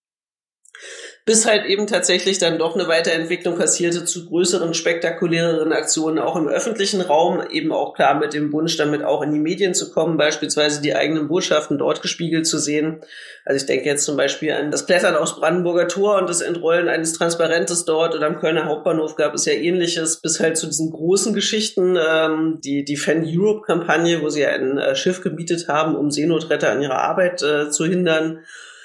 bis 1.25 1.47
halt 1.47 1.67
eben 1.67 1.87
tatsächlich 1.87 2.39
dann 2.39 2.59
doch 2.59 2.75
eine 2.75 2.89
Weiterentwicklung 2.89 3.57
passierte 3.57 4.05
zu 4.05 4.27
größeren, 4.27 4.75
spektakuläreren 4.75 5.73
Aktionen 5.73 6.19
auch 6.19 6.35
im 6.35 6.49
öffentlichen 6.49 7.01
Raum, 7.01 7.41
eben 7.49 7.73
auch 7.73 7.95
klar 7.95 8.19
mit 8.19 8.35
dem 8.35 8.53
Wunsch, 8.53 8.77
damit 8.77 9.05
auch 9.05 9.23
in 9.23 9.33
die 9.33 9.39
Medien 9.39 9.73
zu 9.73 9.93
kommen, 9.93 10.17
beispielsweise 10.17 10.83
die 10.83 10.97
eigenen 10.97 11.29
Botschaften 11.29 11.79
dort 11.79 12.03
gespiegelt 12.03 12.49
zu 12.49 12.59
sehen. 12.59 13.03
Also 13.45 13.57
ich 13.57 13.67
denke 13.67 13.87
jetzt 13.87 14.05
zum 14.05 14.17
Beispiel 14.17 14.51
an 14.51 14.73
das 14.73 14.87
Klettern 14.87 15.15
aus 15.15 15.37
Brandenburger 15.39 15.87
Tor 15.87 16.19
und 16.19 16.29
das 16.29 16.41
Entrollen 16.41 16.89
eines 16.89 17.13
Transparentes 17.13 17.85
dort 17.85 18.17
oder 18.17 18.27
am 18.27 18.41
Kölner 18.41 18.67
Hauptbahnhof 18.67 19.15
gab 19.15 19.35
es 19.35 19.45
ja 19.45 19.53
ähnliches, 19.53 20.21
bis 20.21 20.41
halt 20.41 20.57
zu 20.57 20.67
diesen 20.67 20.91
großen 20.91 21.35
Geschichten, 21.35 21.97
ähm, 21.97 22.59
die, 22.65 22.85
die 22.85 22.97
Fan 22.97 23.25
Europe-Kampagne, 23.25 24.23
wo 24.23 24.29
sie 24.29 24.45
ein 24.45 24.77
äh, 24.77 24.97
Schiff 24.97 25.23
gebietet 25.23 25.69
haben, 25.69 25.95
um 25.95 26.11
Seenotretter 26.11 26.71
an 26.71 26.83
ihrer 26.83 26.99
Arbeit 26.99 27.43
äh, 27.43 27.71
zu 27.71 27.85
hindern 27.85 28.41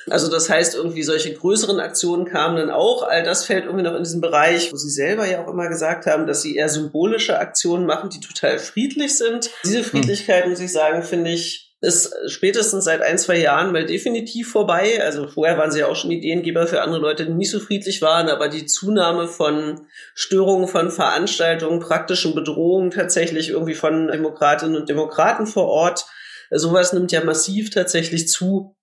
also 0.10 0.30
das 0.30 0.50
heißt, 0.50 0.76
irgendwie 0.76 1.04
solche 1.04 1.34
größeren 1.34 1.80
Aktionen 1.80 2.26
kamen 2.26 2.58
dann 2.58 2.70
auch. 2.70 3.04
All 3.04 3.24
das 3.24 3.46
fällt 3.46 3.66
irgendwie 3.66 3.84
noch 3.84 3.96
in 3.96 4.04
diesen 4.04 4.22
Bereich, 4.22 4.72
wo 4.72 4.78
Sie 4.78 4.90
selber 4.90 5.28
ja 5.28 5.44
auch 5.44 5.52
immer 5.52 5.68
gesagt 5.68 6.06
haben, 6.06 6.28
dass 6.28 6.42
Sie 6.42 6.56
eher 6.56 6.70
symbolische 6.70 7.40
Aktionen 7.40 7.86
machen, 7.86 8.10
die 8.10 8.20
total 8.20 8.60
friedlich 8.60 9.18
sind. 9.18 9.50
Diese 9.66 9.80
hm. 9.80 9.86
Friedlichkeit, 9.86 10.44
hm. 10.44 10.52
muss 10.52 10.60
ich 10.60 10.72
sagen, 10.72 11.04
finde 11.04 11.32
ich, 11.32 11.68
ist 11.80 12.16
spätestens 12.28 12.86
seit 12.86 13.02
ein, 13.02 13.20
zwei 13.20 13.38
Jahren 13.38 13.72
mal 13.72 13.86
definitiv 13.86 14.52
vorbei. 14.52 15.04
Also 15.04 15.28
vorher 15.28 15.58
waren 15.58 15.72
sie 15.72 15.80
ja 15.80 15.88
auch 15.88 15.96
schon 15.96 16.10
Ideengeber 16.10 16.66
für 16.66 16.82
andere 16.82 17.02
Leute, 17.02 17.26
die 17.26 17.34
nicht 17.34 17.52
so 17.52 17.60
friedlich 17.60 18.02
waren, 18.02 18.30
aber 18.30 18.48
die 18.48 18.66
Zunahme 18.66 19.28
von 19.28 19.88
Störungen 20.16 20.68
von 20.68 20.90
Veranstaltungen, 20.90 21.80
praktischen 21.80 22.34
Bedrohungen 22.34 22.90
tatsächlich 22.90 23.50
irgendwie 23.50 23.76
von 23.76 24.08
Demokratinnen 24.08 24.76
und 24.76 24.90
Demokraten 24.90 25.46
vor 25.46 25.68
Ort, 25.68 26.06
sowas 26.50 26.94
nimmt 26.94 27.12
ja 27.12 27.24
massiv 27.24 27.70
tatsächlich 27.70 28.28
zu. 28.28 28.77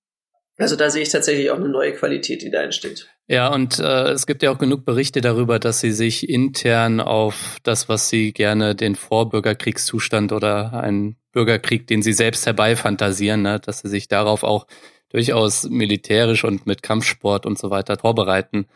Also 0.56 0.76
da 0.76 0.88
sehe 0.88 1.02
ich 1.02 1.08
tatsächlich 1.08 1.50
auch 1.50 1.56
eine 1.56 1.68
neue 1.68 1.92
Qualität, 1.92 2.42
die 2.42 2.50
da 2.50 2.62
entsteht. 2.62 3.08
Ja, 3.26 3.48
und 3.48 3.78
äh, 3.80 4.10
es 4.10 4.26
gibt 4.26 4.42
ja 4.42 4.52
auch 4.52 4.58
genug 4.58 4.84
Berichte 4.84 5.20
darüber, 5.20 5.58
dass 5.58 5.80
sie 5.80 5.90
sich 5.90 6.28
intern 6.28 7.00
auf 7.00 7.58
das, 7.62 7.88
was 7.88 8.08
sie 8.08 8.32
gerne 8.32 8.74
den 8.74 8.94
Vorbürgerkriegszustand 8.94 10.30
oder 10.30 10.74
einen 10.74 11.16
Bürgerkrieg, 11.32 11.86
den 11.86 12.02
sie 12.02 12.12
selbst 12.12 12.46
herbeifantasieren, 12.46 13.42
ne? 13.42 13.58
dass 13.58 13.80
sie 13.80 13.88
sich 13.88 14.06
darauf 14.06 14.44
auch 14.44 14.66
durchaus 15.08 15.64
militärisch 15.64 16.44
und 16.44 16.66
mit 16.66 16.82
Kampfsport 16.82 17.46
und 17.46 17.58
so 17.58 17.70
weiter 17.70 17.96
vorbereiten. 17.98 18.66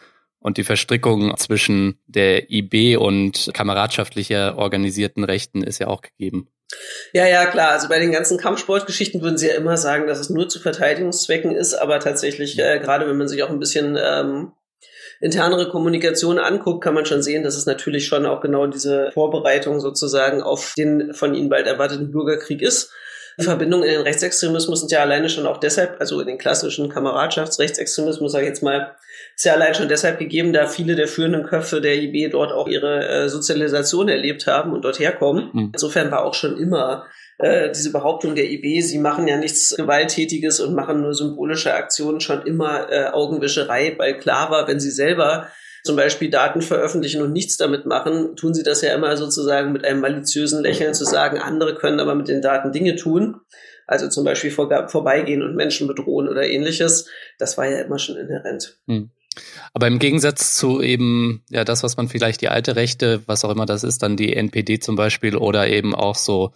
Und 0.41 0.57
die 0.57 0.65
Verstrickung 0.65 1.37
zwischen 1.37 1.99
der 2.07 2.51
IB 2.51 2.97
und 2.97 3.51
kameradschaftlicher 3.55 4.57
organisierten 4.57 5.25
Rechten 5.25 5.63
ist 5.63 5.79
ja 5.79 5.89
auch 5.89 6.01
gegeben. 6.01 6.49
Ja, 7.13 7.27
ja, 7.27 7.47
klar. 7.47 7.71
Also 7.71 7.89
bei 7.89 7.99
den 7.99 8.13
ganzen 8.13 8.39
Kampfsportgeschichten 8.39 9.23
würden 9.23 9.39
sie 9.39 9.49
ja 9.49 9.55
immer 9.55 9.77
sagen, 9.77 10.07
dass 10.07 10.19
es 10.19 10.31
nur 10.31 10.49
zu 10.49 10.61
Verteidigungszwecken 10.61 11.55
ist, 11.55 11.75
aber 11.75 12.01
tatsächlich, 12.01 12.59
äh, 12.59 12.79
gerade 12.79 13.09
wenn 13.09 13.17
man 13.17 13.29
sich 13.29 13.43
auch 13.43 13.51
ein 13.51 13.59
bisschen 13.59 13.99
ähm, 14.01 14.53
internere 15.21 15.69
Kommunikation 15.69 16.39
anguckt, 16.39 16.85
kann 16.85 16.95
man 16.95 17.07
schon 17.07 17.23
sehen, 17.23 17.43
dass 17.43 17.57
es 17.57 17.67
natürlich 17.67 18.07
schon 18.07 18.27
auch 18.27 18.41
genau 18.41 18.67
diese 18.67 19.11
Vorbereitung 19.13 19.81
sozusagen 19.81 20.43
auf 20.43 20.75
den 20.77 21.15
von 21.15 21.35
ihnen 21.35 21.49
bald 21.49 21.67
erwarteten 21.67 22.11
Bürgerkrieg 22.11 22.63
ist. 22.63 22.93
Die 23.39 23.45
Verbindungen 23.45 23.85
in 23.89 23.95
den 23.95 24.03
Rechtsextremismus 24.03 24.81
sind 24.81 24.91
ja 24.91 25.01
alleine 25.01 25.29
schon 25.29 25.47
auch 25.47 25.59
deshalb, 25.59 26.01
also 26.01 26.21
in 26.21 26.27
den 26.27 26.39
klassischen 26.39 26.89
Kameradschaftsrechtsextremismus, 26.89 28.33
sage 28.33 28.45
ich 28.45 28.49
jetzt 28.49 28.63
mal, 28.63 28.97
ist 29.37 29.45
ja 29.45 29.53
allein 29.53 29.75
schon 29.75 29.89
deshalb 29.89 30.19
gegeben, 30.19 30.53
da 30.53 30.67
viele 30.67 30.97
der 30.97 31.07
führenden 31.07 31.45
Köpfe 31.45 31.81
der 31.81 31.95
IB 31.95 32.31
dort 32.31 32.53
auch 32.53 32.67
ihre 32.67 33.07
äh, 33.07 33.29
Sozialisation 33.29 34.09
erlebt 34.09 34.49
haben 34.49 34.73
und 34.73 34.85
dort 34.85 34.99
herkommen. 34.99 35.51
Mhm. 35.53 35.71
Insofern 35.73 36.11
war 36.11 36.25
auch 36.25 36.35
schon 36.35 36.59
immer 36.59 37.07
äh, 37.39 37.71
diese 37.71 37.93
Behauptung 37.93 38.35
der 38.35 38.51
IB, 38.51 38.81
sie 38.81 38.99
machen 38.99 39.29
ja 39.29 39.37
nichts 39.37 39.77
Gewalttätiges 39.77 40.59
und 40.59 40.75
machen 40.75 41.03
nur 41.03 41.15
symbolische 41.15 41.73
Aktionen, 41.73 42.21
schon 42.21 42.43
immer 42.43 42.91
äh, 42.91 43.07
Augenwischerei, 43.07 43.95
weil 43.99 44.19
klar 44.19 44.51
war, 44.51 44.67
wenn 44.67 44.81
sie 44.81 44.91
selber 44.91 45.47
zum 45.85 45.97
Beispiel 45.97 46.31
Daten 46.31 46.63
veröffentlichen 46.63 47.23
und 47.23 47.33
nichts 47.33 47.57
damit 47.57 47.87
machen, 47.87 48.37
tun 48.37 48.55
sie 48.55 48.63
das 48.63 48.83
ja 48.83 48.95
immer 48.95 49.17
sozusagen 49.17 49.73
mit 49.73 49.85
einem 49.85 50.01
maliziösen 50.01 50.63
Lächeln 50.63 50.95
zu 50.95 51.05
sagen, 51.05 51.39
andere 51.39 51.75
können 51.75 52.01
aber 52.01 52.15
mit 52.15 52.29
den 52.29 52.43
Daten 52.43 52.73
Dinge 52.73 52.97
tun. 52.97 53.41
Also 53.87 54.09
zum 54.09 54.25
Beispiel 54.25 54.51
vor, 54.51 54.89
vorbeigehen 54.89 55.43
und 55.43 55.57
Menschen 55.57 55.89
bedrohen 55.89 56.29
oder 56.29 56.47
ähnliches. 56.47 57.09
Das 57.39 57.57
war 57.57 57.67
ja 57.67 57.81
immer 57.81 57.99
schon 57.99 58.17
inhärent. 58.17 58.79
Hm. 58.87 59.11
Aber 59.73 59.87
im 59.87 59.99
Gegensatz 59.99 60.57
zu 60.57 60.83
eben, 60.83 61.43
ja, 61.49 61.65
das, 61.65 61.83
was 61.83 61.97
man 61.97 62.09
vielleicht 62.09 62.41
die 62.41 62.49
alte 62.49 62.77
Rechte, 62.77 63.23
was 63.27 63.45
auch 63.45 63.51
immer 63.51 63.67
das 63.67 63.85
ist, 63.85 64.03
dann 64.03 64.17
die 64.17 64.35
NPD 64.35 64.79
zum 64.79 64.97
Beispiel 64.97 65.37
oder 65.37 65.69
eben 65.69 65.95
auch 65.95 66.17
so 66.17 66.53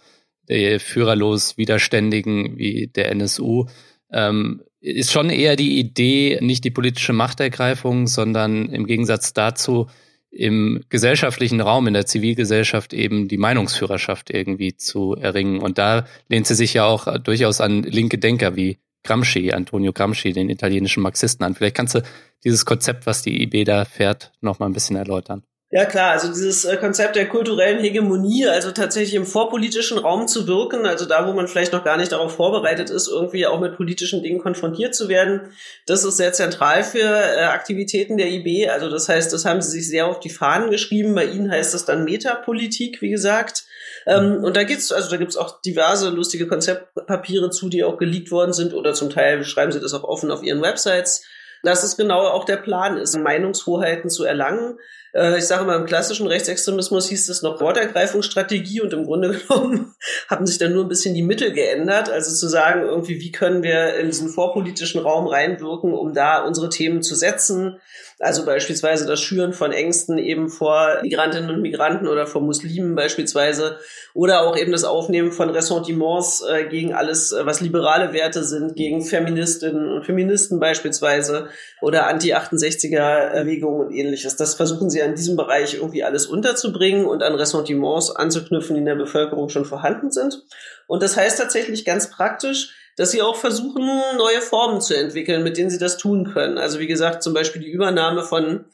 die 0.49 0.79
führerlos 0.79 1.57
Widerständigen 1.57 2.57
wie 2.57 2.87
der 2.87 3.09
NSU, 3.11 3.65
ähm, 4.11 4.63
ist 4.83 5.13
schon 5.13 5.29
eher 5.29 5.55
die 5.55 5.79
Idee, 5.79 6.39
nicht 6.41 6.65
die 6.65 6.71
politische 6.71 7.13
Machtergreifung, 7.13 8.05
sondern 8.05 8.67
im 8.69 8.85
Gegensatz 8.85 9.33
dazu 9.33 9.87
im 10.29 10.83
gesellschaftlichen 10.89 11.61
Raum, 11.61 11.87
in 11.87 11.93
der 11.93 12.05
Zivilgesellschaft 12.05 12.93
eben 12.93 13.27
die 13.27 13.37
Meinungsführerschaft 13.37 14.29
irgendwie 14.29 14.75
zu 14.75 15.15
erringen. 15.15 15.59
Und 15.59 15.77
da 15.77 16.05
lehnt 16.27 16.47
sie 16.47 16.55
sich 16.55 16.73
ja 16.73 16.85
auch 16.85 17.17
durchaus 17.19 17.61
an 17.61 17.83
linke 17.83 18.17
Denker 18.17 18.55
wie 18.55 18.77
Gramsci, 19.03 19.53
Antonio 19.53 19.93
Gramsci, 19.93 20.33
den 20.33 20.49
italienischen 20.49 21.03
Marxisten 21.03 21.43
an. 21.43 21.55
Vielleicht 21.55 21.75
kannst 21.77 21.95
du 21.95 22.03
dieses 22.43 22.65
Konzept, 22.65 23.05
was 23.05 23.21
die 23.21 23.41
IB 23.43 23.63
da 23.63 23.85
fährt, 23.85 24.33
noch 24.41 24.59
mal 24.59 24.65
ein 24.65 24.73
bisschen 24.73 24.95
erläutern. 24.95 25.43
Ja 25.75 25.85
klar, 25.85 26.11
also 26.11 26.27
dieses 26.27 26.65
äh, 26.65 26.77
Konzept 26.77 27.15
der 27.15 27.27
kulturellen 27.27 27.79
Hegemonie, 27.79 28.47
also 28.47 28.69
tatsächlich 28.69 29.15
im 29.15 29.25
vorpolitischen 29.25 29.97
Raum 29.97 30.27
zu 30.27 30.45
wirken, 30.45 30.85
also 30.85 31.05
da, 31.05 31.27
wo 31.27 31.33
man 31.33 31.47
vielleicht 31.47 31.73
noch 31.73 31.83
gar 31.83 31.97
nicht 31.97 32.11
darauf 32.11 32.35
vorbereitet 32.35 32.91
ist, 32.91 33.07
irgendwie 33.07 33.47
auch 33.47 33.59
mit 33.59 33.75
politischen 33.75 34.21
Dingen 34.21 34.39
konfrontiert 34.39 34.93
zu 34.93 35.09
werden, 35.09 35.41
das 35.87 36.05
ist 36.05 36.17
sehr 36.17 36.31
zentral 36.31 36.83
für 36.83 36.99
äh, 36.99 37.45
Aktivitäten 37.45 38.17
der 38.17 38.29
IB. 38.29 38.69
Also 38.69 38.87
das 38.87 39.09
heißt, 39.09 39.33
das 39.33 39.45
haben 39.45 39.63
sie 39.63 39.71
sich 39.71 39.89
sehr 39.89 40.05
auf 40.05 40.19
die 40.19 40.29
Fahnen 40.29 40.69
geschrieben. 40.69 41.15
Bei 41.15 41.25
ihnen 41.25 41.49
heißt 41.49 41.73
das 41.73 41.85
dann 41.85 42.03
Metapolitik, 42.03 43.01
wie 43.01 43.09
gesagt. 43.09 43.63
Ähm, 44.05 44.43
und 44.43 44.55
da 44.55 44.65
gibt's 44.65 44.91
also 44.91 45.09
da 45.09 45.17
gibt's 45.17 45.37
auch 45.37 45.59
diverse 45.59 46.11
lustige 46.11 46.45
Konzeptpapiere 46.45 47.49
zu, 47.49 47.69
die 47.69 47.83
auch 47.83 47.97
geleakt 47.97 48.29
worden 48.29 48.53
sind 48.53 48.75
oder 48.75 48.93
zum 48.93 49.09
Teil 49.09 49.43
schreiben 49.43 49.71
sie 49.71 49.79
das 49.79 49.95
auch 49.95 50.03
offen 50.03 50.29
auf 50.29 50.43
ihren 50.43 50.61
Websites 50.61 51.23
dass 51.63 51.83
es 51.83 51.95
genau 51.95 52.27
auch 52.27 52.43
der 52.43 52.57
Plan 52.57 52.97
ist, 52.97 53.17
Meinungshoheiten 53.17 54.09
zu 54.09 54.25
erlangen. 54.25 54.77
Äh, 55.13 55.37
ich 55.37 55.45
sage 55.45 55.65
mal, 55.65 55.79
im 55.79 55.85
klassischen 55.85 56.27
Rechtsextremismus 56.27 57.07
hieß 57.09 57.29
es 57.29 57.41
noch 57.41 57.61
Wortergreifungsstrategie 57.61 58.81
und 58.81 58.93
im 58.93 59.05
Grunde 59.05 59.31
genommen 59.47 59.95
haben 60.29 60.45
sich 60.45 60.57
dann 60.57 60.73
nur 60.73 60.85
ein 60.85 60.89
bisschen 60.89 61.13
die 61.13 61.23
Mittel 61.23 61.53
geändert. 61.53 62.09
Also 62.09 62.33
zu 62.33 62.47
sagen, 62.47 62.81
irgendwie, 62.81 63.19
wie 63.19 63.31
können 63.31 63.63
wir 63.63 63.95
in 63.95 64.07
diesen 64.07 64.29
vorpolitischen 64.29 65.01
Raum 65.01 65.27
reinwirken, 65.27 65.93
um 65.93 66.13
da 66.13 66.43
unsere 66.43 66.69
Themen 66.69 67.01
zu 67.03 67.15
setzen, 67.15 67.79
also 68.23 68.45
beispielsweise 68.45 69.05
das 69.05 69.21
Schüren 69.21 69.53
von 69.53 69.71
Ängsten 69.71 70.17
eben 70.17 70.47
vor 70.47 70.99
Migrantinnen 71.01 71.49
und 71.49 71.61
Migranten 71.61 72.07
oder 72.07 72.25
vor 72.25 72.41
Muslimen 72.41 72.95
beispielsweise 72.95 73.79
oder 74.13 74.41
auch 74.41 74.55
eben 74.57 74.71
das 74.71 74.85
Aufnehmen 74.85 75.31
von 75.31 75.49
Ressentiments 75.49 76.41
äh, 76.49 76.65
gegen 76.65 76.93
alles, 76.93 77.33
äh, 77.33 77.45
was 77.45 77.59
liberale 77.59 78.13
Werte 78.13 78.43
sind, 78.43 78.75
gegen 78.75 79.03
Feministinnen 79.03 79.91
und 79.91 80.05
Feministen 80.05 80.59
beispielsweise 80.59 81.49
oder 81.81 82.07
Anti-68er-Erwägungen 82.07 83.87
und 83.87 83.93
ähnliches. 83.93 84.37
Das 84.37 84.55
versuchen 84.55 84.89
sie 84.89 85.02
an 85.03 85.15
diesem 85.15 85.35
Bereich 85.35 85.75
irgendwie 85.75 86.03
alles 86.03 86.25
unterzubringen 86.25 87.05
und 87.05 87.23
an 87.23 87.35
Ressentiments 87.35 88.11
anzuknüpfen, 88.11 88.75
die 88.75 88.79
in 88.79 88.85
der 88.85 88.95
Bevölkerung 88.95 89.49
schon 89.49 89.65
vorhanden 89.65 90.11
sind. 90.11 90.43
Und 90.87 91.03
das 91.03 91.17
heißt 91.17 91.37
tatsächlich 91.37 91.85
ganz 91.85 92.09
praktisch, 92.09 92.73
dass 92.95 93.09
sie 93.09 93.23
auch 93.23 93.35
versuchen, 93.35 93.83
neue 94.17 94.41
Formen 94.41 94.79
zu 94.79 94.95
entwickeln, 94.95 95.43
mit 95.43 95.57
denen 95.57 95.71
sie 95.71 95.79
das 95.79 95.97
tun 95.97 96.31
können. 96.31 96.59
Also 96.59 96.79
wie 96.79 96.87
gesagt, 96.87 97.23
zum 97.23 97.33
Beispiel 97.33 97.61
die 97.61 97.71
Übernahme 97.71 98.23
von, 98.23 98.65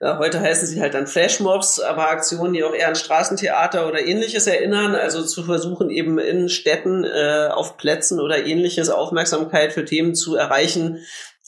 äh, 0.00 0.16
heute 0.16 0.40
heißen 0.40 0.66
sie 0.66 0.80
halt 0.80 0.94
dann 0.94 1.06
Flashmobs, 1.06 1.78
aber 1.78 2.10
Aktionen, 2.10 2.54
die 2.54 2.64
auch 2.64 2.74
eher 2.74 2.88
an 2.88 2.96
Straßentheater 2.96 3.86
oder 3.86 4.04
ähnliches 4.04 4.48
erinnern. 4.48 4.96
Also 4.96 5.22
zu 5.22 5.44
versuchen, 5.44 5.90
eben 5.90 6.18
in 6.18 6.48
Städten, 6.48 7.04
äh, 7.04 7.48
auf 7.52 7.76
Plätzen 7.76 8.18
oder 8.20 8.44
ähnliches 8.44 8.90
Aufmerksamkeit 8.90 9.72
für 9.72 9.84
Themen 9.84 10.16
zu 10.16 10.34
erreichen, 10.34 10.98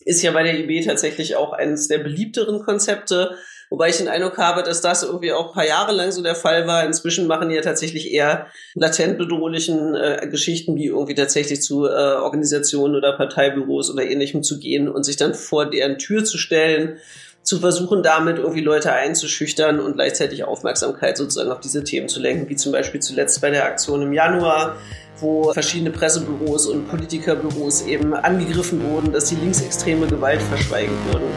ist 0.05 0.23
ja 0.23 0.31
bei 0.31 0.45
der 0.45 0.59
IB 0.59 0.85
tatsächlich 0.85 1.37
auch 1.37 1.53
eines 1.53 1.89
der 1.89 1.99
beliebteren 1.99 2.65
Konzepte. 2.65 3.37
Wobei 3.71 3.89
ich 3.89 3.99
den 3.99 4.09
Eindruck 4.09 4.37
habe, 4.37 4.65
dass 4.65 4.81
das 4.81 5.05
irgendwie 5.05 5.33
auch 5.33 5.49
ein 5.49 5.55
paar 5.55 5.67
Jahre 5.67 5.93
lang 5.93 6.11
so 6.11 6.23
der 6.23 6.35
Fall 6.35 6.67
war. 6.67 6.85
Inzwischen 6.85 7.29
machen 7.29 7.49
die 7.49 7.55
ja 7.55 7.63
tatsächlich 7.63 8.13
eher 8.13 8.49
latent 8.75 9.17
bedrohlichen 9.17 9.95
äh, 9.95 10.27
Geschichten, 10.29 10.75
wie 10.75 10.87
irgendwie 10.87 11.15
tatsächlich 11.15 11.63
zu 11.63 11.87
äh, 11.87 12.17
Organisationen 12.17 12.97
oder 12.97 13.17
Parteibüros 13.17 13.89
oder 13.93 14.03
ähnlichem 14.03 14.43
zu 14.43 14.59
gehen 14.59 14.89
und 14.89 15.05
sich 15.05 15.17
dann 15.17 15.35
vor 15.35 15.71
deren 15.71 15.99
Tür 15.99 16.25
zu 16.25 16.37
stellen, 16.37 16.99
zu 17.43 17.61
versuchen, 17.61 18.03
damit 18.03 18.39
irgendwie 18.39 18.61
Leute 18.61 18.93
einzuschüchtern 18.93 19.79
und 19.79 19.95
gleichzeitig 19.95 20.43
Aufmerksamkeit 20.43 21.17
sozusagen 21.17 21.53
auf 21.53 21.61
diese 21.61 21.85
Themen 21.85 22.09
zu 22.09 22.21
lenken, 22.21 22.49
wie 22.49 22.57
zum 22.57 22.73
Beispiel 22.73 23.01
zuletzt 23.01 23.41
bei 23.41 23.51
der 23.51 23.67
Aktion 23.67 24.03
im 24.03 24.13
Januar, 24.13 24.77
wo 25.21 25.53
verschiedene 25.53 25.91
Pressebüros 25.91 26.67
und 26.67 26.89
Politikerbüros 26.89 27.83
eben 27.83 28.15
angegriffen 28.15 28.83
wurden, 28.91 29.13
dass 29.13 29.29
sie 29.29 29.37
linksextreme 29.37 30.09
Gewalt 30.09 30.43
verschweigen 30.43 30.97
würden. 31.07 31.29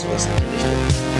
Sowas 0.00 0.26
in 0.26 0.36
die 0.36 0.54
Richtung. 0.54 1.11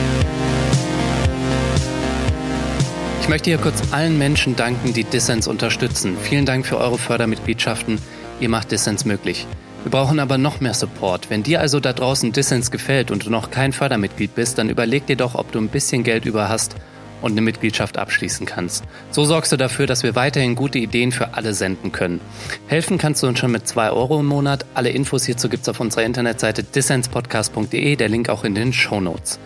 Ich 3.23 3.29
möchte 3.29 3.51
hier 3.51 3.59
kurz 3.59 3.81
allen 3.93 4.19
Menschen 4.19 4.57
danken, 4.57 4.93
die 4.93 5.05
Dissens 5.05 5.47
unterstützen. 5.47 6.17
Vielen 6.21 6.45
Dank 6.45 6.67
für 6.67 6.77
eure 6.77 6.99
Fördermitgliedschaften. 6.99 7.99
Ihr 8.41 8.49
macht 8.49 8.73
Dissens 8.73 9.05
möglich. 9.05 9.47
Wir 9.85 9.93
brauchen 9.93 10.19
aber 10.19 10.39
noch 10.39 10.61
mehr 10.61 10.75
Support. 10.75 11.31
Wenn 11.31 11.45
dir 11.45 11.61
also 11.61 11.79
da 11.79 11.93
draußen 11.93 12.33
Dissens 12.33 12.73
gefällt 12.73 13.13
und 13.13 13.25
du 13.25 13.31
noch 13.31 13.53
kein 13.53 13.73
Fördermitglied 13.73 14.35
bist, 14.35 14.59
dann 14.59 14.69
überleg 14.69 15.07
dir 15.07 15.17
doch, 15.17 15.37
ob 15.37 15.53
du 15.53 15.61
ein 15.61 15.69
bisschen 15.69 16.03
Geld 16.03 16.25
über 16.25 16.49
hast 16.49 16.75
und 17.23 17.31
eine 17.31 17.43
Mitgliedschaft 17.43 17.97
abschließen 17.97 18.45
kannst. 18.45 18.83
So 19.13 19.25
sorgst 19.25 19.53
du 19.53 19.57
dafür, 19.57 19.87
dass 19.87 20.03
wir 20.03 20.17
weiterhin 20.17 20.57
gute 20.57 20.81
Ideen 20.81 21.13
für 21.13 21.35
alle 21.35 21.55
senden 21.55 21.93
können. 21.93 22.21
Helfen 22.67 22.99
kannst 22.99 23.23
du 23.23 23.29
uns 23.29 23.39
schon 23.39 23.53
mit 23.53 23.69
zwei 23.69 23.91
Euro 23.91 24.19
im 24.19 24.27
Monat. 24.27 24.67
Alle 24.75 24.91
Infos 24.91 25.25
hierzu 25.25 25.49
gibt's 25.49 25.69
auf 25.69 25.79
unserer 25.79 26.03
Internetseite 26.03 26.65
dissenspodcast.de, 26.65 27.95
der 27.95 28.09
Link 28.09 28.29
auch 28.29 28.43
in 28.43 28.57
den 28.57 28.73
Show 28.73 29.01
Notes. 29.01 29.39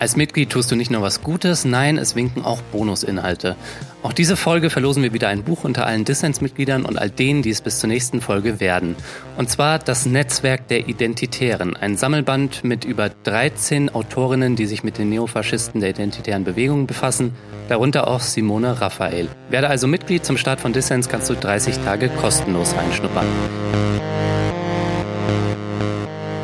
Als 0.00 0.16
Mitglied 0.16 0.48
tust 0.48 0.70
du 0.70 0.76
nicht 0.76 0.90
nur 0.90 1.02
was 1.02 1.20
Gutes, 1.20 1.66
nein, 1.66 1.98
es 1.98 2.16
winken 2.16 2.42
auch 2.42 2.62
Bonusinhalte. 2.62 3.54
Auch 4.02 4.14
diese 4.14 4.34
Folge 4.34 4.70
verlosen 4.70 5.02
wir 5.02 5.12
wieder 5.12 5.28
ein 5.28 5.44
Buch 5.44 5.62
unter 5.64 5.84
allen 5.84 6.06
Dissens-Mitgliedern 6.06 6.86
und 6.86 6.98
all 6.98 7.10
denen, 7.10 7.42
die 7.42 7.50
es 7.50 7.60
bis 7.60 7.80
zur 7.80 7.88
nächsten 7.88 8.22
Folge 8.22 8.60
werden. 8.60 8.96
Und 9.36 9.50
zwar 9.50 9.78
das 9.78 10.06
Netzwerk 10.06 10.68
der 10.68 10.88
Identitären, 10.88 11.76
ein 11.76 11.98
Sammelband 11.98 12.64
mit 12.64 12.86
über 12.86 13.10
13 13.10 13.94
Autorinnen, 13.94 14.56
die 14.56 14.64
sich 14.64 14.82
mit 14.82 14.96
den 14.96 15.10
Neofaschisten 15.10 15.82
der 15.82 15.90
identitären 15.90 16.44
Bewegung 16.44 16.86
befassen, 16.86 17.34
darunter 17.68 18.08
auch 18.08 18.20
Simone 18.20 18.80
Raphael. 18.80 19.28
Werde 19.50 19.68
also 19.68 19.86
Mitglied 19.86 20.24
zum 20.24 20.38
Start 20.38 20.62
von 20.62 20.72
Dissens, 20.72 21.10
kannst 21.10 21.28
du 21.28 21.34
30 21.34 21.76
Tage 21.80 22.08
kostenlos 22.08 22.74
reinschnuppern. 22.74 23.26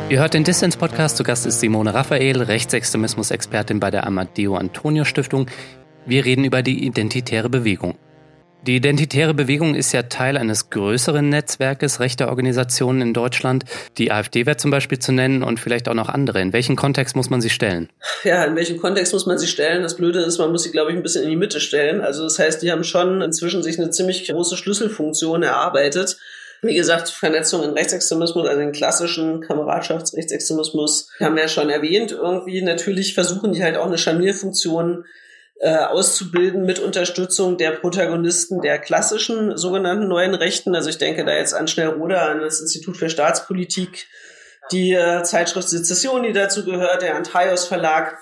Ihr 0.09 0.21
hört 0.21 0.33
den 0.33 0.45
Dissens-Podcast. 0.45 1.17
Zu 1.17 1.23
Gast 1.25 1.45
ist 1.45 1.59
Simone 1.59 1.93
Raphael, 1.93 2.41
Rechtsextremismus-Expertin 2.41 3.81
bei 3.81 3.91
der 3.91 4.07
Amadeo 4.07 4.55
Antonio 4.55 5.03
Stiftung. 5.03 5.47
Wir 6.05 6.23
reden 6.23 6.45
über 6.45 6.61
die 6.61 6.85
identitäre 6.85 7.49
Bewegung. 7.49 7.97
Die 8.65 8.77
identitäre 8.77 9.33
Bewegung 9.33 9.75
ist 9.75 9.91
ja 9.91 10.03
Teil 10.03 10.37
eines 10.37 10.69
größeren 10.69 11.27
Netzwerkes 11.27 11.99
rechter 11.99 12.29
Organisationen 12.29 13.01
in 13.01 13.13
Deutschland. 13.13 13.65
Die 13.97 14.13
AfD 14.13 14.45
wäre 14.45 14.55
zum 14.55 14.71
Beispiel 14.71 14.97
zu 14.97 15.11
nennen 15.11 15.43
und 15.43 15.59
vielleicht 15.59 15.89
auch 15.89 15.93
noch 15.93 16.07
andere. 16.07 16.39
In 16.39 16.53
welchen 16.53 16.77
Kontext 16.77 17.17
muss 17.17 17.29
man 17.29 17.41
sie 17.41 17.49
stellen? 17.49 17.89
Ja, 18.23 18.45
in 18.45 18.55
welchem 18.55 18.77
Kontext 18.77 19.11
muss 19.11 19.25
man 19.25 19.37
sie 19.37 19.47
stellen? 19.47 19.83
Das 19.83 19.97
Blöde 19.97 20.21
ist, 20.21 20.37
man 20.37 20.51
muss 20.51 20.63
sie, 20.63 20.71
glaube 20.71 20.91
ich, 20.91 20.97
ein 20.97 21.03
bisschen 21.03 21.23
in 21.23 21.29
die 21.29 21.35
Mitte 21.35 21.59
stellen. 21.59 21.99
Also 21.99 22.23
das 22.23 22.39
heißt, 22.39 22.61
die 22.61 22.71
haben 22.71 22.85
schon 22.85 23.21
inzwischen 23.21 23.61
sich 23.61 23.77
eine 23.77 23.89
ziemlich 23.89 24.25
große 24.25 24.55
Schlüsselfunktion 24.55 25.43
erarbeitet. 25.43 26.17
Wie 26.61 26.75
gesagt, 26.75 27.09
Vernetzung 27.09 27.63
in 27.63 27.71
Rechtsextremismus, 27.71 28.47
also 28.47 28.59
den 28.59 28.71
klassischen 28.71 29.41
Kameradschaftsrechtsextremismus, 29.41 31.09
haben 31.19 31.35
wir 31.35 31.43
ja 31.43 31.49
schon 31.49 31.69
erwähnt. 31.69 32.11
Irgendwie 32.11 32.61
natürlich 32.61 33.13
versuchen 33.13 33.53
die 33.53 33.63
halt 33.63 33.77
auch 33.77 33.85
eine 33.85 33.97
Scharnierfunktion 33.97 35.05
äh, 35.59 35.75
auszubilden 35.75 36.65
mit 36.65 36.79
Unterstützung 36.79 37.57
der 37.57 37.71
Protagonisten 37.71 38.61
der 38.61 38.79
klassischen 38.79 39.57
sogenannten 39.57 40.07
neuen 40.07 40.35
Rechten. 40.35 40.75
Also 40.75 40.89
ich 40.89 40.97
denke 40.97 41.25
da 41.25 41.33
jetzt 41.33 41.53
an 41.53 41.67
Schnellroder, 41.67 42.29
an 42.29 42.41
das 42.41 42.59
Institut 42.61 42.97
für 42.97 43.09
Staatspolitik, 43.09 44.07
die 44.71 44.93
äh, 44.93 45.23
Zeitschrift 45.23 45.69
Sezession, 45.69 46.23
die 46.23 46.33
dazu 46.33 46.65
gehört, 46.65 47.01
der 47.01 47.15
Antaios 47.15 47.65
Verlag, 47.65 48.17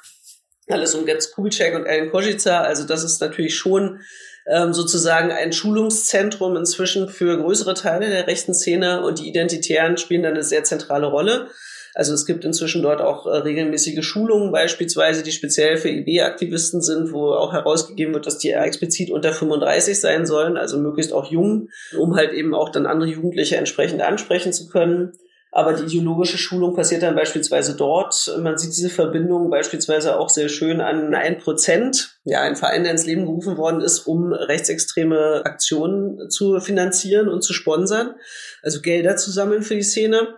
alles 0.70 0.96
um 0.96 1.06
Getz 1.06 1.32
Kubitschek 1.32 1.76
und 1.76 1.86
Ellen 1.86 2.12
Kozica. 2.12 2.62
Also 2.62 2.86
das 2.86 3.04
ist 3.04 3.22
natürlich 3.22 3.56
schon 3.56 4.02
ähm, 4.48 4.74
sozusagen 4.74 5.32
ein 5.32 5.54
Schulungszentrum 5.54 6.56
inzwischen 6.56 7.10
für 7.10 7.38
größere 7.38 7.74
Teile 7.74 8.10
der 8.10 8.28
rechten 8.28 8.54
Szene 8.54 9.04
und 9.04 9.20
die 9.20 9.28
Identitären 9.28 9.98
spielen 9.98 10.24
da 10.24 10.30
eine 10.30 10.44
sehr 10.44 10.64
zentrale 10.64 11.08
Rolle. 11.08 11.48
Also 11.96 12.14
es 12.14 12.26
gibt 12.26 12.44
inzwischen 12.44 12.82
dort 12.82 13.00
auch 13.00 13.26
äh, 13.26 13.38
regelmäßige 13.38 14.06
Schulungen 14.06 14.52
beispielsweise, 14.52 15.24
die 15.24 15.32
speziell 15.32 15.78
für 15.78 15.90
IB-Aktivisten 15.90 16.82
sind, 16.82 17.14
wo 17.14 17.32
auch 17.32 17.54
herausgegeben 17.54 18.14
wird, 18.14 18.26
dass 18.28 18.38
die 18.38 18.52
explizit 18.52 19.12
unter 19.12 19.32
35 19.32 20.00
sein 20.00 20.26
sollen, 20.26 20.58
also 20.58 20.78
möglichst 20.78 21.14
auch 21.14 21.32
jung, 21.32 21.70
um 21.98 22.18
halt 22.18 22.34
eben 22.34 22.54
auch 22.54 22.70
dann 22.70 22.86
andere 22.86 23.10
Jugendliche 23.10 23.56
entsprechend 23.56 24.02
ansprechen 24.02 24.52
zu 24.52 24.68
können. 24.68 25.14
Aber 25.56 25.72
die 25.72 25.86
ideologische 25.86 26.38
Schulung 26.38 26.76
passiert 26.76 27.02
dann 27.02 27.16
beispielsweise 27.16 27.78
dort. 27.78 28.30
Man 28.42 28.58
sieht 28.58 28.76
diese 28.76 28.90
Verbindung 28.90 29.50
beispielsweise 29.50 30.20
auch 30.20 30.28
sehr 30.28 30.50
schön 30.50 30.82
an 30.82 31.16
ein 31.16 31.38
Prozent, 31.38 32.20
ja, 32.26 32.42
ein 32.42 32.58
Verein, 32.58 32.84
der 32.84 32.92
ins 32.92 33.06
Leben 33.06 33.26
gerufen 33.26 33.56
worden 33.56 33.80
ist, 33.80 34.00
um 34.00 34.34
rechtsextreme 34.34 35.44
Aktionen 35.46 36.30
zu 36.30 36.60
finanzieren 36.60 37.30
und 37.30 37.42
zu 37.42 37.54
sponsern, 37.54 38.16
also 38.64 38.82
Gelder 38.82 39.16
zu 39.16 39.32
sammeln 39.32 39.62
für 39.62 39.76
die 39.76 39.84
Szene. 39.84 40.36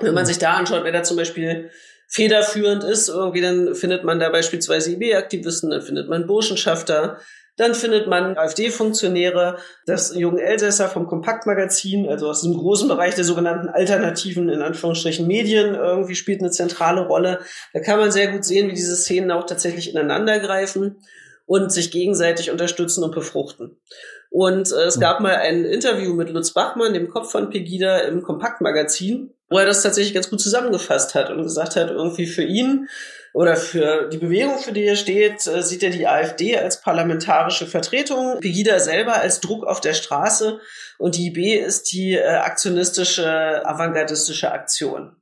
Wenn 0.00 0.12
man 0.12 0.26
sich 0.26 0.36
da 0.36 0.52
anschaut, 0.52 0.84
wer 0.84 0.92
da 0.92 1.02
zum 1.02 1.16
Beispiel 1.16 1.70
federführend 2.08 2.84
ist, 2.84 3.08
irgendwie, 3.08 3.40
dann 3.40 3.74
findet 3.74 4.04
man 4.04 4.20
da 4.20 4.28
beispielsweise 4.28 4.92
IB-Aktivisten, 4.92 5.70
dann 5.70 5.80
findet 5.80 6.10
man 6.10 6.26
Burschenschafter, 6.26 7.20
dann 7.56 7.74
findet 7.74 8.06
man 8.06 8.38
AfD-Funktionäre, 8.38 9.58
das 9.86 10.14
jungen 10.14 10.38
Elsässer 10.38 10.88
vom 10.88 11.06
Kompaktmagazin, 11.06 12.08
also 12.08 12.28
aus 12.28 12.42
dem 12.42 12.54
großen 12.54 12.88
Bereich 12.88 13.14
der 13.14 13.24
sogenannten 13.24 13.68
alternativen, 13.68 14.48
in 14.48 14.62
Anführungsstrichen, 14.62 15.26
Medien 15.26 15.74
irgendwie 15.74 16.14
spielt 16.14 16.40
eine 16.40 16.50
zentrale 16.50 17.06
Rolle. 17.06 17.40
Da 17.74 17.80
kann 17.80 18.00
man 18.00 18.10
sehr 18.10 18.32
gut 18.32 18.44
sehen, 18.44 18.70
wie 18.70 18.74
diese 18.74 18.96
Szenen 18.96 19.30
auch 19.30 19.44
tatsächlich 19.44 19.90
ineinandergreifen 19.90 21.02
und 21.44 21.70
sich 21.70 21.90
gegenseitig 21.90 22.50
unterstützen 22.50 23.04
und 23.04 23.14
befruchten. 23.14 23.78
Und 24.30 24.72
äh, 24.72 24.84
es 24.84 24.98
gab 24.98 25.20
mal 25.20 25.36
ein 25.36 25.66
Interview 25.66 26.14
mit 26.14 26.30
Lutz 26.30 26.52
Bachmann, 26.52 26.94
dem 26.94 27.10
Kopf 27.10 27.30
von 27.30 27.50
Pegida, 27.50 27.98
im 27.98 28.22
Kompaktmagazin, 28.22 29.34
wo 29.52 29.58
er 29.58 29.66
das 29.66 29.82
tatsächlich 29.82 30.14
ganz 30.14 30.30
gut 30.30 30.40
zusammengefasst 30.40 31.14
hat 31.14 31.30
und 31.30 31.42
gesagt 31.42 31.76
hat, 31.76 31.90
irgendwie 31.90 32.26
für 32.26 32.42
ihn 32.42 32.88
oder 33.32 33.56
für 33.56 34.08
die 34.08 34.18
Bewegung, 34.18 34.58
für 34.58 34.72
die 34.72 34.84
er 34.84 34.96
steht, 34.96 35.46
äh, 35.46 35.62
sieht 35.62 35.82
er 35.82 35.90
die 35.90 36.06
AfD 36.06 36.58
als 36.58 36.80
parlamentarische 36.80 37.66
Vertretung, 37.66 38.40
Pegida 38.40 38.78
selber 38.78 39.16
als 39.16 39.40
Druck 39.40 39.64
auf 39.64 39.80
der 39.80 39.94
Straße 39.94 40.60
und 40.98 41.16
die 41.16 41.28
IB 41.28 41.56
ist 41.56 41.92
die 41.92 42.14
äh, 42.14 42.24
aktionistische, 42.24 43.64
avantgardistische 43.64 44.50
Aktion. 44.52 45.16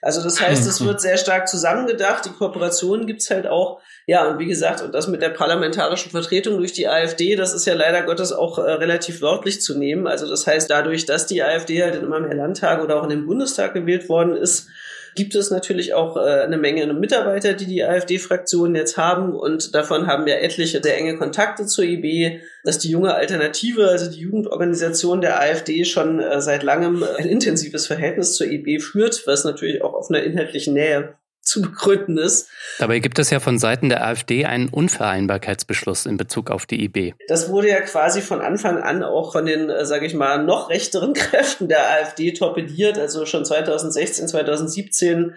Also 0.00 0.22
das 0.22 0.40
heißt, 0.40 0.66
es 0.66 0.84
wird 0.84 1.00
sehr 1.00 1.16
stark 1.16 1.48
zusammengedacht. 1.48 2.24
Die 2.24 2.30
Kooperation 2.30 3.06
gibt's 3.06 3.30
halt 3.30 3.46
auch. 3.46 3.80
Ja, 4.06 4.28
und 4.28 4.38
wie 4.38 4.46
gesagt, 4.46 4.82
und 4.82 4.94
das 4.94 5.08
mit 5.08 5.22
der 5.22 5.30
parlamentarischen 5.30 6.10
Vertretung 6.10 6.58
durch 6.58 6.72
die 6.72 6.88
AfD, 6.88 7.36
das 7.36 7.54
ist 7.54 7.66
ja 7.66 7.74
leider 7.74 8.02
Gottes 8.02 8.32
auch 8.32 8.58
äh, 8.58 8.72
relativ 8.72 9.22
wörtlich 9.22 9.62
zu 9.62 9.78
nehmen. 9.78 10.06
Also 10.06 10.28
das 10.28 10.46
heißt, 10.46 10.70
dadurch, 10.70 11.06
dass 11.06 11.26
die 11.26 11.42
AfD 11.42 11.82
halt 11.82 11.94
in 11.94 12.02
immer 12.02 12.20
mehr 12.20 12.34
Landtage 12.34 12.82
oder 12.82 12.96
auch 12.96 13.04
in 13.04 13.10
den 13.10 13.26
Bundestag 13.26 13.72
gewählt 13.72 14.10
worden 14.10 14.36
ist, 14.36 14.68
gibt 15.14 15.34
es 15.34 15.50
natürlich 15.50 15.94
auch 15.94 16.16
äh, 16.16 16.42
eine 16.42 16.58
Menge 16.58 16.92
Mitarbeiter, 16.92 17.54
die 17.54 17.66
die 17.66 17.82
AfD-Fraktion 17.82 18.74
jetzt 18.74 18.96
haben 18.96 19.32
und 19.32 19.74
davon 19.74 20.06
haben 20.06 20.26
ja 20.26 20.34
etliche 20.34 20.82
sehr 20.82 20.98
enge 20.98 21.16
Kontakte 21.16 21.66
zur 21.66 21.84
IB, 21.84 22.40
dass 22.64 22.78
die 22.78 22.90
junge 22.90 23.14
Alternative, 23.14 23.88
also 23.88 24.10
die 24.10 24.20
Jugendorganisation 24.20 25.20
der 25.20 25.40
AfD 25.40 25.84
schon 25.84 26.20
äh, 26.20 26.40
seit 26.40 26.62
langem 26.62 27.04
ein 27.16 27.26
intensives 27.26 27.86
Verhältnis 27.86 28.34
zur 28.34 28.48
IB 28.48 28.80
führt, 28.80 29.26
was 29.26 29.44
natürlich 29.44 29.82
auch 29.82 29.94
auf 29.94 30.10
einer 30.10 30.22
inhaltlichen 30.22 30.74
Nähe 30.74 31.14
zu 31.44 31.60
begründen 31.62 32.18
ist. 32.18 32.48
Dabei 32.78 32.98
gibt 32.98 33.18
es 33.18 33.30
ja 33.30 33.38
von 33.38 33.58
Seiten 33.58 33.88
der 33.88 34.04
AfD 34.04 34.46
einen 34.46 34.68
Unvereinbarkeitsbeschluss 34.70 36.06
in 36.06 36.16
Bezug 36.16 36.50
auf 36.50 36.66
die 36.66 36.82
IB. 36.84 37.14
Das 37.28 37.50
wurde 37.50 37.68
ja 37.68 37.80
quasi 37.82 38.22
von 38.22 38.40
Anfang 38.40 38.78
an 38.78 39.02
auch 39.02 39.32
von 39.32 39.44
den, 39.44 39.68
äh, 39.68 39.84
sage 39.84 40.06
ich 40.06 40.14
mal, 40.14 40.42
noch 40.42 40.70
rechteren 40.70 41.12
Kräften 41.14 41.68
der 41.68 41.90
AfD 41.90 42.32
torpediert. 42.32 42.98
Also 42.98 43.26
schon 43.26 43.44
2016, 43.44 44.28
2017 44.28 45.34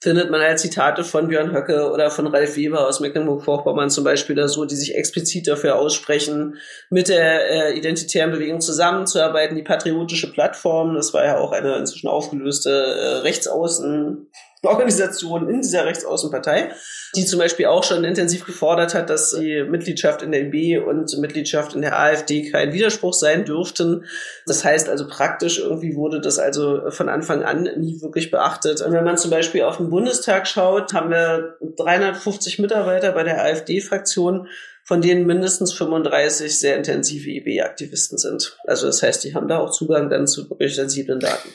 findet 0.00 0.30
man 0.30 0.40
halt 0.40 0.60
Zitate 0.60 1.02
von 1.02 1.26
Björn 1.26 1.52
Höcke 1.52 1.90
oder 1.90 2.10
von 2.10 2.28
Ralf 2.28 2.56
Weber 2.56 2.86
aus 2.86 3.00
Mecklenburg-Vorpommern 3.00 3.90
zum 3.90 4.04
Beispiel 4.04 4.36
da 4.36 4.46
so, 4.46 4.64
die 4.64 4.76
sich 4.76 4.94
explizit 4.94 5.48
dafür 5.48 5.76
aussprechen, 5.76 6.56
mit 6.88 7.08
der 7.08 7.50
äh, 7.50 7.76
identitären 7.76 8.30
Bewegung 8.30 8.60
zusammenzuarbeiten. 8.60 9.56
Die 9.56 9.62
patriotische 9.62 10.30
Plattform, 10.30 10.94
das 10.94 11.12
war 11.14 11.24
ja 11.24 11.38
auch 11.38 11.50
eine 11.50 11.76
inzwischen 11.76 12.06
aufgelöste 12.06 12.70
äh, 12.70 13.16
Rechtsaußen 13.18 14.28
Organisation 14.62 15.48
in 15.48 15.60
dieser 15.60 15.84
Rechtsaußenpartei, 15.84 16.72
die 17.14 17.24
zum 17.24 17.38
Beispiel 17.38 17.66
auch 17.66 17.84
schon 17.84 18.04
intensiv 18.04 18.44
gefordert 18.44 18.94
hat, 18.94 19.08
dass 19.08 19.32
die 19.32 19.62
Mitgliedschaft 19.62 20.22
in 20.22 20.32
der 20.32 20.42
IB 20.42 20.78
und 20.78 21.16
Mitgliedschaft 21.18 21.74
in 21.74 21.82
der 21.82 21.98
AfD 21.98 22.50
kein 22.50 22.72
Widerspruch 22.72 23.14
sein 23.14 23.44
dürften. 23.44 24.04
Das 24.46 24.64
heißt 24.64 24.88
also 24.88 25.06
praktisch 25.06 25.60
irgendwie 25.60 25.94
wurde 25.94 26.20
das 26.20 26.38
also 26.38 26.90
von 26.90 27.08
Anfang 27.08 27.44
an 27.44 27.68
nie 27.76 28.00
wirklich 28.02 28.30
beachtet. 28.30 28.80
Und 28.80 28.92
wenn 28.92 29.04
man 29.04 29.16
zum 29.16 29.30
Beispiel 29.30 29.62
auf 29.62 29.76
den 29.76 29.90
Bundestag 29.90 30.48
schaut, 30.48 30.92
haben 30.92 31.10
wir 31.10 31.56
350 31.76 32.58
Mitarbeiter 32.58 33.12
bei 33.12 33.22
der 33.22 33.42
AfD-Fraktion 33.42 34.48
von 34.88 35.02
denen 35.02 35.26
mindestens 35.26 35.74
35 35.74 36.58
sehr 36.58 36.74
intensive 36.74 37.28
IB-Aktivisten 37.28 38.16
sind. 38.16 38.56
Also 38.66 38.86
das 38.86 39.02
heißt, 39.02 39.22
die 39.22 39.34
haben 39.34 39.46
da 39.46 39.58
auch 39.58 39.70
Zugang 39.70 40.08
dann 40.08 40.26
zu 40.26 40.48
wirklich 40.48 40.74
sensiblen 40.74 41.20
Daten. 41.20 41.50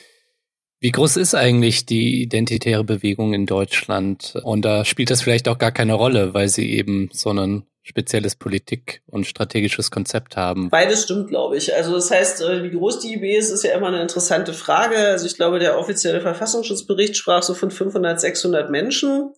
Wie 0.83 0.91
groß 0.91 1.15
ist 1.15 1.33
eigentlich 1.33 1.85
die 1.85 2.21
identitäre 2.21 2.83
Bewegung 2.83 3.33
in 3.33 3.45
Deutschland? 3.45 4.33
Und 4.43 4.65
da 4.65 4.83
spielt 4.83 5.11
das 5.11 5.21
vielleicht 5.21 5.47
auch 5.47 5.57
gar 5.57 5.71
keine 5.71 5.93
Rolle, 5.93 6.33
weil 6.33 6.49
sie 6.49 6.73
eben 6.73 7.09
so 7.13 7.29
ein 7.29 7.63
spezielles 7.83 8.35
Politik- 8.35 9.01
und 9.05 9.25
strategisches 9.25 9.91
Konzept 9.91 10.35
haben. 10.35 10.69
Beides 10.69 11.03
stimmt, 11.03 11.29
glaube 11.29 11.55
ich. 11.55 11.73
Also 11.73 11.93
das 11.93 12.11
heißt, 12.11 12.41
äh, 12.41 12.63
wie 12.63 12.71
groß 12.71 12.99
die 12.99 13.13
IB 13.13 13.33
ist, 13.33 13.49
ist 13.49 13.63
ja 13.63 13.71
immer 13.71 13.87
eine 13.87 14.01
interessante 14.01 14.51
Frage. 14.51 14.97
Also 14.97 15.25
ich 15.25 15.37
glaube, 15.37 15.59
der 15.59 15.79
offizielle 15.79 16.19
Verfassungsschutzbericht 16.19 17.15
sprach 17.15 17.43
so 17.43 17.53
von 17.53 17.71
500, 17.71 18.19
600 18.19 18.69
Menschen. 18.69 19.31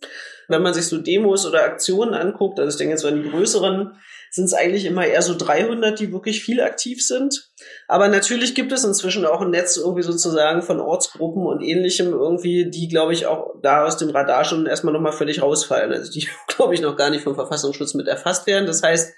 Wenn 0.47 0.63
man 0.63 0.73
sich 0.73 0.87
so 0.87 0.97
Demos 0.97 1.45
oder 1.45 1.63
Aktionen 1.63 2.15
anguckt, 2.15 2.59
also 2.59 2.71
ich 2.71 2.77
denke 2.77 2.93
jetzt 2.93 3.05
an 3.05 3.21
die 3.21 3.29
größeren, 3.29 3.91
sind 4.35 4.45
es 4.45 4.53
eigentlich 4.53 4.83
immer 4.83 5.05
eher 5.05 5.21
so 5.21 5.33
300, 5.33 5.97
die 5.97 6.11
wirklich 6.11 6.43
viel 6.43 6.59
aktiv 6.59 7.05
sind. 7.05 7.49
Aber 7.87 8.09
natürlich 8.09 8.53
gibt 8.53 8.73
es 8.73 8.83
inzwischen 8.83 9.25
auch 9.25 9.39
ein 9.39 9.49
Netz 9.49 9.77
irgendwie 9.77 10.03
sozusagen 10.03 10.61
von 10.61 10.81
Ortsgruppen 10.81 11.45
und 11.45 11.61
ähnlichem 11.61 12.11
irgendwie, 12.11 12.69
die, 12.69 12.89
glaube 12.89 13.13
ich, 13.13 13.27
auch 13.27 13.55
da 13.61 13.85
aus 13.85 13.95
dem 13.95 14.09
Radar 14.09 14.43
schon 14.43 14.65
erstmal 14.65 14.93
nochmal 14.93 15.13
völlig 15.13 15.41
rausfallen. 15.41 15.93
Also 15.93 16.11
die, 16.11 16.27
glaube 16.47 16.73
ich, 16.75 16.81
noch 16.81 16.97
gar 16.97 17.11
nicht 17.11 17.23
vom 17.23 17.35
Verfassungsschutz 17.35 17.93
mit 17.93 18.09
erfasst 18.09 18.45
werden. 18.45 18.65
Das 18.65 18.83
heißt, 18.83 19.13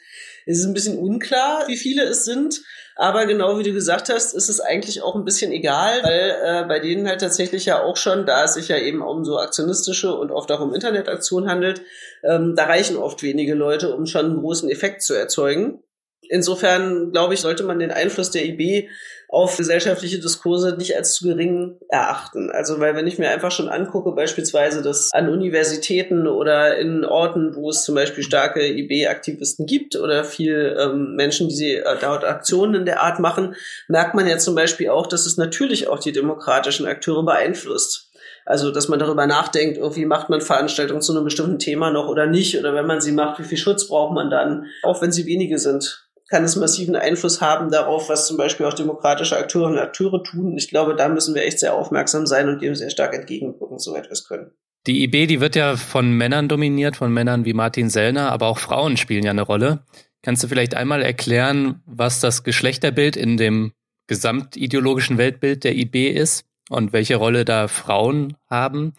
es 0.46 0.60
ist 0.60 0.66
ein 0.66 0.76
bisschen 0.76 1.00
unklar, 1.00 1.64
wie 1.68 1.78
viele 1.78 2.04
es 2.04 2.24
sind. 2.24 2.62
Aber 2.98 3.28
genau 3.28 3.60
wie 3.60 3.64
du 3.64 3.74
gesagt 3.74 4.10
hast, 4.10 4.34
ist 4.34 4.50
es 4.50 4.60
eigentlich 4.60 5.04
auch 5.04 5.16
ein 5.16 5.24
bisschen 5.24 5.52
egal, 5.52 6.02
weil 6.02 6.36
äh, 6.44 6.68
bei 6.68 6.80
denen 6.80 7.08
halt 7.08 7.22
tatsächlich 7.22 7.66
ja 7.66 7.84
auch 7.84 7.96
schon, 7.96 8.26
da 8.26 8.44
es 8.44 8.56
sich 8.56 8.70
ja 8.70 8.78
eben 8.78 9.04
um 9.04 9.24
so 9.24 9.38
aktionistische 9.38 10.16
und 10.16 10.32
oft 10.32 10.52
auch 10.52 10.62
um 10.62 10.74
Internetaktionen 10.74 11.48
handelt, 11.48 11.84
ähm, 12.24 12.56
da 12.56 12.66
reichen 12.66 12.98
oft 12.98 13.22
wenige 13.22 13.54
Leute, 13.54 13.96
um 13.96 14.08
schon 14.08 14.26
einen 14.26 14.40
großen 14.40 14.70
Effekt 14.72 15.04
zu 15.04 15.14
erzeugen. 15.14 15.84
Insofern, 16.30 17.12
glaube 17.12 17.34
ich, 17.34 17.40
sollte 17.40 17.64
man 17.64 17.80
den 17.80 17.92
Einfluss 17.92 18.32
der 18.32 18.46
IB 18.46 18.90
auf 19.30 19.58
gesellschaftliche 19.58 20.20
Diskurse 20.20 20.76
nicht 20.78 20.96
als 20.96 21.14
zu 21.14 21.26
gering 21.28 21.78
erachten. 21.90 22.50
Also, 22.50 22.80
weil 22.80 22.96
wenn 22.96 23.08
ich 23.08 23.20
mir 23.20 23.30
einfach 23.30 23.52
schon 23.52 23.68
angucke, 23.68 24.14
beispielsweise, 24.14 24.82
dass 24.82 25.12
an 25.14 25.30
Universitäten 25.30 26.28
oder 26.28 26.78
in 26.78 27.04
Orten, 27.04 27.56
wo 27.56 27.70
es 27.70 27.84
zum 27.84 27.96
Beispiel 27.96 28.24
starke 28.24 28.66
IB-Aktivisten 28.66 29.66
gibt 29.66 29.98
oder 29.98 30.24
viel 30.24 30.78
ähm, 30.80 31.16
Menschen, 31.16 31.50
die 31.50 31.56
sie 31.56 31.76
äh, 31.76 31.98
dort 32.00 32.24
Aktionen 32.24 32.76
in 32.76 32.86
der 32.86 33.02
Art 33.04 33.20
machen, 33.20 33.56
merkt 33.90 34.16
man 34.16 34.28
ja 34.28 34.38
zum 34.38 34.56
Beispiel 34.56 34.90
auch, 34.90 35.08
dass 35.08 35.26
es 35.26 35.36
natürlich 35.36 35.90
auch 35.90 36.00
die 36.00 36.14
demokratischen 36.14 36.86
Akteure 36.86 37.24
beeinflusst. 37.24 38.12
Also, 38.46 38.72
dass 38.72 38.88
man 38.88 39.00
darüber 39.00 39.28
nachdenkt, 39.28 39.78
irgendwie 39.78 40.06
macht 40.06 40.30
man 40.30 40.40
Veranstaltungen 40.40 41.02
zu 41.02 41.12
einem 41.12 41.26
bestimmten 41.26 41.60
Thema 41.60 41.92
noch 41.92 42.08
oder 42.08 42.28
nicht, 42.28 42.58
oder 42.58 42.74
wenn 42.74 42.88
man 42.88 43.02
sie 43.02 43.12
macht, 43.12 43.40
wie 43.40 43.44
viel 43.44 43.58
Schutz 43.58 43.90
braucht 43.90 44.14
man 44.14 44.30
dann, 44.30 44.68
auch 44.84 45.02
wenn 45.02 45.12
sie 45.12 45.26
wenige 45.26 45.60
sind. 45.60 46.07
Kann 46.30 46.44
es 46.44 46.56
massiven 46.56 46.96
Einfluss 46.96 47.42
haben 47.42 47.72
darauf, 47.72 48.10
was 48.10 48.28
zum 48.28 48.38
Beispiel 48.38 48.66
auch 48.66 48.74
demokratische 48.74 49.38
Akteurinnen 49.38 49.78
und 49.78 49.84
Akteure 49.84 50.24
tun. 50.24 50.58
Ich 50.58 50.70
glaube, 50.70 50.96
da 50.96 51.08
müssen 51.10 51.36
wir 51.36 51.44
echt 51.44 51.60
sehr 51.60 51.74
aufmerksam 51.74 52.26
sein 52.26 52.50
und 52.50 52.62
dem 52.62 52.76
sehr 52.76 52.90
stark 52.90 53.14
entgegenwirken, 53.14 53.80
soweit 53.80 54.10
wir 54.10 54.18
können. 54.28 54.52
Die 54.88 55.04
IB, 55.04 55.28
die 55.28 55.42
wird 55.42 55.56
ja 55.56 55.76
von 55.76 56.12
Männern 56.12 56.48
dominiert, 56.48 56.96
von 56.96 57.12
Männern 57.12 57.46
wie 57.46 57.54
Martin 57.54 57.90
Sellner, 57.90 58.32
aber 58.32 58.48
auch 58.48 58.60
Frauen 58.60 58.98
spielen 58.98 59.24
ja 59.24 59.32
eine 59.32 59.42
Rolle. 59.42 59.84
Kannst 60.22 60.44
du 60.44 60.48
vielleicht 60.48 60.76
einmal 60.76 61.02
erklären, 61.02 61.82
was 61.86 62.20
das 62.20 62.44
Geschlechterbild 62.44 63.16
in 63.16 63.38
dem 63.38 63.74
gesamtideologischen 64.08 65.18
Weltbild 65.18 65.64
der 65.64 65.76
IB 65.76 66.10
ist 66.10 66.46
und 66.70 66.94
welche 66.94 67.18
Rolle 67.18 67.46
da 67.46 67.68
Frauen 67.68 68.38
haben? 68.50 68.94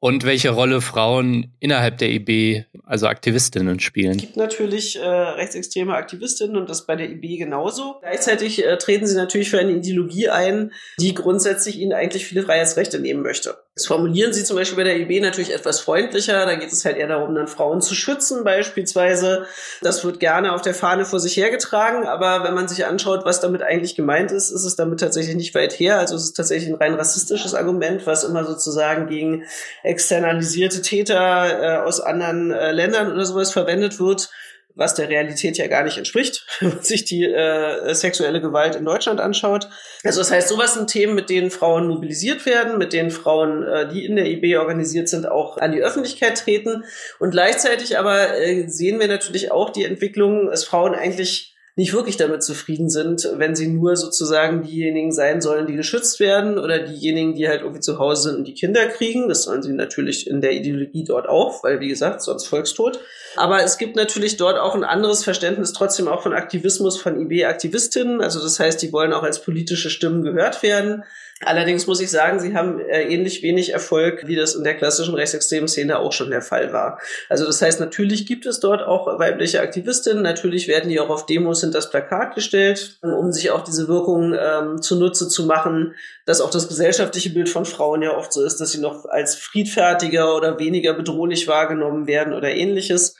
Und 0.00 0.24
welche 0.24 0.50
Rolle 0.50 0.80
Frauen 0.80 1.52
innerhalb 1.60 1.98
der 1.98 2.08
IB, 2.08 2.64
also 2.84 3.06
Aktivistinnen, 3.06 3.80
spielen. 3.80 4.12
Es 4.12 4.22
gibt 4.22 4.36
natürlich 4.36 4.96
äh, 4.98 5.06
rechtsextreme 5.06 5.94
Aktivistinnen 5.94 6.56
und 6.56 6.70
das 6.70 6.86
bei 6.86 6.96
der 6.96 7.10
IB 7.10 7.36
genauso. 7.36 7.96
Gleichzeitig 8.00 8.64
äh, 8.64 8.78
treten 8.78 9.06
sie 9.06 9.14
natürlich 9.14 9.50
für 9.50 9.58
eine 9.58 9.72
Ideologie 9.72 10.30
ein, 10.30 10.72
die 10.98 11.14
grundsätzlich 11.14 11.78
ihnen 11.78 11.92
eigentlich 11.92 12.24
viele 12.24 12.42
Freiheitsrechte 12.42 12.98
nehmen 12.98 13.22
möchte. 13.22 13.58
Das 13.80 13.86
formulieren 13.86 14.32
sie 14.32 14.44
zum 14.44 14.56
Beispiel 14.56 14.76
bei 14.76 14.84
der 14.84 14.98
IB 14.98 15.20
natürlich 15.20 15.54
etwas 15.54 15.80
freundlicher. 15.80 16.44
Da 16.44 16.54
geht 16.56 16.72
es 16.72 16.84
halt 16.84 16.96
eher 16.96 17.08
darum, 17.08 17.34
dann 17.34 17.46
Frauen 17.46 17.80
zu 17.80 17.94
schützen 17.94 18.42
beispielsweise. 18.42 19.46
Das 19.80 20.04
wird 20.04 20.18
gerne 20.18 20.52
auf 20.52 20.60
der 20.60 20.74
Fahne 20.74 21.04
vor 21.04 21.20
sich 21.20 21.36
hergetragen, 21.36 22.06
aber 22.06 22.44
wenn 22.44 22.54
man 22.54 22.68
sich 22.68 22.84
anschaut, 22.84 23.24
was 23.24 23.40
damit 23.40 23.62
eigentlich 23.62 23.94
gemeint 23.94 24.32
ist, 24.32 24.50
ist 24.50 24.64
es 24.64 24.76
damit 24.76 25.00
tatsächlich 25.00 25.36
nicht 25.36 25.54
weit 25.54 25.78
her. 25.78 25.98
Also 25.98 26.16
es 26.16 26.24
ist 26.24 26.36
tatsächlich 26.36 26.68
ein 26.68 26.76
rein 26.76 26.94
rassistisches 26.94 27.54
Argument, 27.54 28.06
was 28.06 28.24
immer 28.24 28.44
sozusagen 28.44 29.06
gegen 29.06 29.44
externalisierte 29.90 30.82
Täter 30.82 31.62
äh, 31.62 31.86
aus 31.86 32.00
anderen 32.00 32.50
äh, 32.50 32.72
Ländern 32.72 33.12
oder 33.12 33.24
sowas 33.24 33.52
verwendet 33.52 33.98
wird, 33.98 34.30
was 34.76 34.94
der 34.94 35.08
Realität 35.08 35.58
ja 35.58 35.66
gar 35.66 35.82
nicht 35.82 35.98
entspricht, 35.98 36.46
wenn 36.60 36.70
man 36.70 36.82
sich 36.82 37.04
die 37.04 37.24
äh, 37.24 37.92
sexuelle 37.94 38.40
Gewalt 38.40 38.76
in 38.76 38.84
Deutschland 38.84 39.20
anschaut. 39.20 39.68
Also 40.04 40.20
das 40.20 40.30
heißt, 40.30 40.48
sowas 40.48 40.74
sind 40.74 40.88
Themen, 40.88 41.14
mit 41.14 41.28
denen 41.28 41.50
Frauen 41.50 41.88
mobilisiert 41.88 42.46
werden, 42.46 42.78
mit 42.78 42.92
denen 42.92 43.10
Frauen, 43.10 43.64
äh, 43.64 43.88
die 43.88 44.06
in 44.06 44.16
der 44.16 44.26
IB 44.26 44.56
organisiert 44.56 45.08
sind, 45.08 45.28
auch 45.28 45.58
an 45.58 45.72
die 45.72 45.82
Öffentlichkeit 45.82 46.38
treten. 46.38 46.84
Und 47.18 47.32
gleichzeitig 47.32 47.98
aber 47.98 48.38
äh, 48.38 48.68
sehen 48.68 49.00
wir 49.00 49.08
natürlich 49.08 49.50
auch 49.50 49.70
die 49.70 49.84
Entwicklung, 49.84 50.46
dass 50.46 50.64
Frauen 50.64 50.94
eigentlich 50.94 51.49
nicht 51.80 51.94
wirklich 51.94 52.18
damit 52.18 52.42
zufrieden 52.42 52.90
sind, 52.90 53.26
wenn 53.36 53.56
sie 53.56 53.66
nur 53.66 53.96
sozusagen 53.96 54.62
diejenigen 54.62 55.12
sein 55.12 55.40
sollen, 55.40 55.66
die 55.66 55.76
geschützt 55.76 56.20
werden 56.20 56.58
oder 56.58 56.78
diejenigen, 56.78 57.34
die 57.34 57.48
halt 57.48 57.62
irgendwie 57.62 57.80
zu 57.80 57.98
Hause 57.98 58.28
sind 58.28 58.36
und 58.40 58.44
die 58.44 58.52
Kinder 58.52 58.86
kriegen. 58.86 59.30
Das 59.30 59.44
sollen 59.44 59.62
sie 59.62 59.72
natürlich 59.72 60.28
in 60.28 60.42
der 60.42 60.52
Ideologie 60.52 61.04
dort 61.04 61.26
auch, 61.26 61.64
weil 61.64 61.80
wie 61.80 61.88
gesagt, 61.88 62.20
sonst 62.20 62.46
Volkstod. 62.46 63.00
Aber 63.36 63.62
es 63.62 63.78
gibt 63.78 63.96
natürlich 63.96 64.36
dort 64.36 64.58
auch 64.58 64.74
ein 64.74 64.84
anderes 64.84 65.24
Verständnis 65.24 65.72
trotzdem 65.72 66.06
auch 66.06 66.22
von 66.22 66.34
Aktivismus 66.34 67.00
von 67.00 67.18
IB-Aktivistinnen. 67.18 68.20
Also 68.20 68.42
das 68.42 68.60
heißt, 68.60 68.82
die 68.82 68.92
wollen 68.92 69.14
auch 69.14 69.22
als 69.22 69.40
politische 69.40 69.88
Stimmen 69.88 70.22
gehört 70.22 70.62
werden. 70.62 71.04
Allerdings 71.42 71.86
muss 71.86 72.02
ich 72.02 72.10
sagen, 72.10 72.38
sie 72.38 72.54
haben 72.54 72.80
äh, 72.80 73.04
ähnlich 73.04 73.42
wenig 73.42 73.72
Erfolg, 73.72 74.26
wie 74.26 74.36
das 74.36 74.54
in 74.54 74.62
der 74.62 74.76
klassischen 74.76 75.14
rechtsextremen 75.14 75.68
Szene 75.68 75.98
auch 75.98 76.12
schon 76.12 76.30
der 76.30 76.42
Fall 76.42 76.74
war. 76.74 77.00
Also 77.30 77.46
das 77.46 77.62
heißt, 77.62 77.80
natürlich 77.80 78.26
gibt 78.26 78.44
es 78.44 78.60
dort 78.60 78.82
auch 78.82 79.18
weibliche 79.18 79.62
Aktivistinnen, 79.62 80.22
natürlich 80.22 80.68
werden 80.68 80.90
die 80.90 81.00
auch 81.00 81.08
auf 81.08 81.24
Demos 81.24 81.62
hinter 81.62 81.78
das 81.78 81.88
Plakat 81.88 82.34
gestellt, 82.34 82.98
um 83.00 83.32
sich 83.32 83.50
auch 83.52 83.64
diese 83.64 83.88
Wirkung 83.88 84.34
ähm, 84.38 84.82
zunutze 84.82 85.28
zu 85.28 85.46
machen, 85.46 85.94
dass 86.26 86.42
auch 86.42 86.50
das 86.50 86.68
gesellschaftliche 86.68 87.30
Bild 87.30 87.48
von 87.48 87.64
Frauen 87.64 88.02
ja 88.02 88.14
oft 88.14 88.34
so 88.34 88.44
ist, 88.44 88.60
dass 88.60 88.72
sie 88.72 88.80
noch 88.80 89.06
als 89.06 89.34
friedfertiger 89.34 90.36
oder 90.36 90.58
weniger 90.58 90.92
bedrohlich 90.92 91.48
wahrgenommen 91.48 92.06
werden 92.06 92.34
oder 92.34 92.50
ähnliches. 92.50 93.16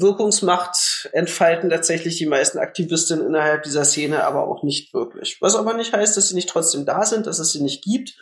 Wirkungsmacht 0.00 1.10
entfalten 1.12 1.68
tatsächlich 1.68 2.16
die 2.16 2.26
meisten 2.26 2.58
Aktivistinnen 2.58 3.26
innerhalb 3.26 3.62
dieser 3.62 3.84
Szene 3.84 4.24
aber 4.24 4.48
auch 4.48 4.62
nicht 4.62 4.94
wirklich. 4.94 5.38
Was 5.40 5.54
aber 5.54 5.74
nicht 5.74 5.92
heißt, 5.92 6.16
dass 6.16 6.28
sie 6.28 6.34
nicht 6.34 6.48
trotzdem 6.48 6.86
da 6.86 7.04
sind, 7.04 7.26
dass 7.26 7.38
es 7.38 7.52
sie 7.52 7.62
nicht 7.62 7.84
gibt 7.84 8.14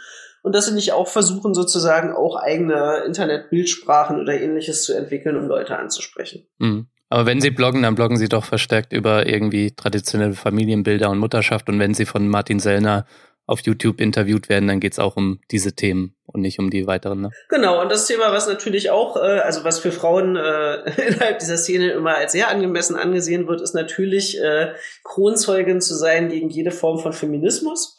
und 0.43 0.55
dass 0.55 0.67
sie 0.67 0.75
nicht 0.75 0.93
auch 0.93 1.07
versuchen, 1.07 1.55
sozusagen 1.55 2.13
auch 2.13 2.37
eigene 2.37 3.05
Internetbildsprachen 3.07 4.21
oder 4.21 4.41
ähnliches 4.41 4.85
zu 4.85 4.95
entwickeln, 4.95 5.37
um 5.37 5.47
Leute 5.47 5.79
anzusprechen. 5.79 6.47
Mhm. 6.59 6.89
Aber 7.13 7.27
wenn 7.27 7.41
Sie 7.41 7.51
bloggen, 7.51 7.83
dann 7.83 7.97
bloggen 7.97 8.17
Sie 8.17 8.29
doch 8.29 8.45
verstärkt 8.45 8.93
über 8.93 9.27
irgendwie 9.27 9.73
traditionelle 9.73 10.35
Familienbilder 10.35 11.11
und 11.11 11.19
Mutterschaft. 11.19 11.69
Und 11.69 11.81
wenn 11.81 11.93
Sie 11.93 12.07
von 12.07 12.29
Martin 12.29 12.61
Sellner 12.61 13.05
auf 13.51 13.61
YouTube 13.63 14.01
interviewt 14.01 14.49
werden, 14.49 14.69
dann 14.69 14.79
geht 14.79 14.93
es 14.93 15.01
auch 15.01 15.17
um 15.17 15.41
diese 15.51 15.73
Themen 15.73 16.15
und 16.27 16.41
nicht 16.41 16.61
um 16.61 16.71
die 16.71 16.87
weiteren. 16.87 17.23
Ne? 17.23 17.31
Genau, 17.49 17.83
und 17.83 17.91
das 17.91 18.07
Thema, 18.07 18.33
was 18.33 18.47
natürlich 18.47 18.91
auch, 18.91 19.17
äh, 19.17 19.41
also 19.41 19.65
was 19.65 19.81
für 19.81 19.91
Frauen 19.91 20.37
äh, 20.37 20.77
innerhalb 21.09 21.41
dieser 21.41 21.57
Szene 21.57 21.91
immer 21.91 22.15
als 22.15 22.31
sehr 22.31 22.49
angemessen 22.49 22.95
angesehen 22.95 23.49
wird, 23.49 23.61
ist 23.61 23.75
natürlich 23.75 24.41
äh, 24.41 24.73
Kronzeugin 25.03 25.81
zu 25.81 25.95
sein 25.97 26.29
gegen 26.29 26.49
jede 26.49 26.71
Form 26.71 27.01
von 27.01 27.13
Feminismus. 27.13 27.99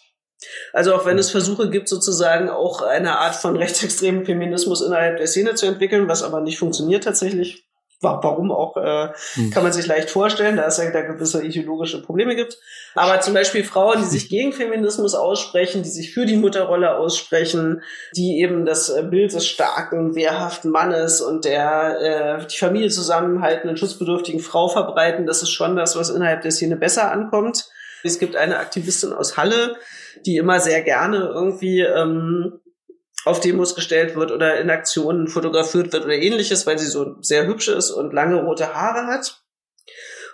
Also 0.72 0.96
auch 0.96 1.06
wenn 1.06 1.20
es 1.20 1.30
Versuche 1.30 1.70
gibt, 1.70 1.90
sozusagen 1.90 2.50
auch 2.50 2.82
eine 2.82 3.20
Art 3.20 3.36
von 3.36 3.58
rechtsextremen 3.58 4.26
Feminismus 4.26 4.82
innerhalb 4.82 5.18
der 5.18 5.28
Szene 5.28 5.56
zu 5.56 5.66
entwickeln, 5.66 6.08
was 6.08 6.24
aber 6.24 6.40
nicht 6.40 6.60
funktioniert 6.60 7.04
tatsächlich, 7.04 7.68
warum 8.02 8.52
auch, 8.52 8.78
äh, 8.78 9.10
hm. 9.34 9.52
kann 9.52 9.64
man 9.64 9.72
sich 9.72 9.86
leicht 9.86 10.10
vorstellen, 10.10 10.58
da 10.58 10.66
es 10.66 10.78
ja 10.78 10.90
da 10.90 11.02
gewisse 11.02 11.44
ideologische 11.44 12.02
Probleme 12.02 12.36
gibt. 12.36 12.58
Aber 12.96 13.22
zum 13.22 13.34
Beispiel 13.34 13.64
Frauen, 13.64 14.00
die 14.00 14.08
sich 14.08 14.30
gegen 14.30 14.52
Feminismus 14.52 15.14
aussprechen, 15.14 15.84
die 15.84 15.90
sich 15.90 16.14
für 16.14 16.26
die 16.26 16.38
Mutterrolle 16.38 16.98
aussprechen, 16.98 17.84
die 18.16 18.40
eben 18.40 18.66
das 18.66 18.90
äh, 18.90 19.04
Bild 19.04 19.34
des 19.34 19.48
starken, 19.48 20.16
wehrhaften 20.16 20.72
Mannes 20.72 21.22
und 21.22 21.46
der 21.46 22.40
äh, 22.42 22.48
die 22.48 22.58
Familie 22.58 22.90
zusammenhaltenden, 22.90 23.78
schutzbedürftigen 23.78 24.40
Frau 24.40 24.68
verbreiten, 24.68 25.26
das 25.26 25.44
ist 25.44 25.52
schon 25.52 25.76
das, 25.76 25.96
was 25.96 26.10
innerhalb 26.10 26.42
der 26.42 26.52
Szene 26.52 26.78
besser 26.78 27.12
ankommt. 27.12 27.70
Es 28.04 28.18
gibt 28.18 28.36
eine 28.36 28.58
Aktivistin 28.58 29.14
aus 29.14 29.38
Halle, 29.38 29.76
die 30.26 30.38
immer 30.38 30.60
sehr 30.60 30.82
gerne 30.82 31.30
irgendwie 31.34 31.82
ähm, 31.82 32.60
auf 33.26 33.40
Demos 33.40 33.76
gestellt 33.76 34.16
wird 34.16 34.32
oder 34.32 34.60
in 34.60 34.70
Aktionen 34.70 35.28
fotografiert 35.28 35.94
wird 35.94 36.06
oder 36.06 36.16
ähnliches, 36.16 36.66
weil 36.66 36.80
sie 36.80 36.88
so 36.88 37.18
sehr 37.22 37.46
hübsch 37.46 37.68
ist 37.68 37.92
und 37.92 38.14
lange 38.14 38.42
rote 38.42 38.74
Haare 38.74 39.08
hat. 39.08 39.44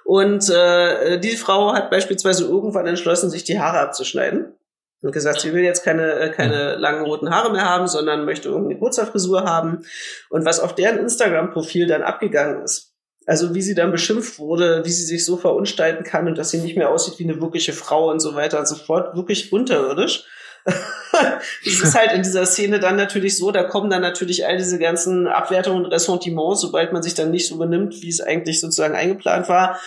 Und 0.05 0.49
äh, 0.49 1.19
die 1.19 1.35
Frau 1.35 1.73
hat 1.73 1.89
beispielsweise 1.89 2.45
irgendwann 2.45 2.87
entschlossen, 2.87 3.29
sich 3.29 3.43
die 3.43 3.59
Haare 3.59 3.79
abzuschneiden. 3.79 4.53
Und 5.01 5.11
gesagt, 5.11 5.41
sie 5.41 5.53
will 5.53 5.63
jetzt 5.63 5.83
keine, 5.83 6.13
äh, 6.13 6.31
keine 6.31 6.75
langen 6.75 7.05
roten 7.05 7.29
Haare 7.29 7.51
mehr 7.51 7.65
haben, 7.65 7.87
sondern 7.87 8.25
möchte 8.25 8.49
irgendeine 8.49 8.79
Kurzhaarfrisur 8.79 9.43
haben. 9.43 9.85
Und 10.29 10.45
was 10.45 10.59
auf 10.59 10.73
deren 10.73 10.97
Instagram-Profil 10.97 11.87
dann 11.87 12.01
abgegangen 12.01 12.63
ist, 12.63 12.93
also 13.27 13.53
wie 13.53 13.61
sie 13.61 13.75
dann 13.75 13.91
beschimpft 13.91 14.39
wurde, 14.39 14.85
wie 14.85 14.89
sie 14.89 15.03
sich 15.03 15.25
so 15.25 15.35
verunstalten 15.35 16.05
kann 16.05 16.27
und 16.27 16.37
dass 16.37 16.49
sie 16.49 16.59
nicht 16.59 16.77
mehr 16.77 16.89
aussieht 16.89 17.19
wie 17.19 17.25
eine 17.25 17.41
wirkliche 17.41 17.73
Frau 17.73 18.09
und 18.09 18.21
so 18.21 18.33
weiter 18.33 18.57
und 18.57 18.67
so 18.67 18.75
fort, 18.75 19.15
wirklich 19.15 19.51
unterirdisch 19.51 20.25
es 21.65 21.81
ist 21.81 21.95
halt 21.95 22.11
in 22.11 22.23
dieser 22.23 22.45
Szene 22.45 22.79
dann 22.79 22.95
natürlich 22.95 23.37
so, 23.37 23.51
da 23.51 23.63
kommen 23.63 23.89
dann 23.89 24.01
natürlich 24.01 24.45
all 24.45 24.57
diese 24.57 24.79
ganzen 24.79 25.27
Abwertungen 25.27 25.85
und 25.85 25.91
Ressentiments, 25.91 26.61
sobald 26.61 26.93
man 26.93 27.03
sich 27.03 27.13
dann 27.13 27.31
nicht 27.31 27.47
so 27.47 27.57
benimmt, 27.57 28.01
wie 28.01 28.09
es 28.09 28.21
eigentlich 28.21 28.59
sozusagen 28.59 28.95
eingeplant 28.95 29.49
war, 29.49 29.79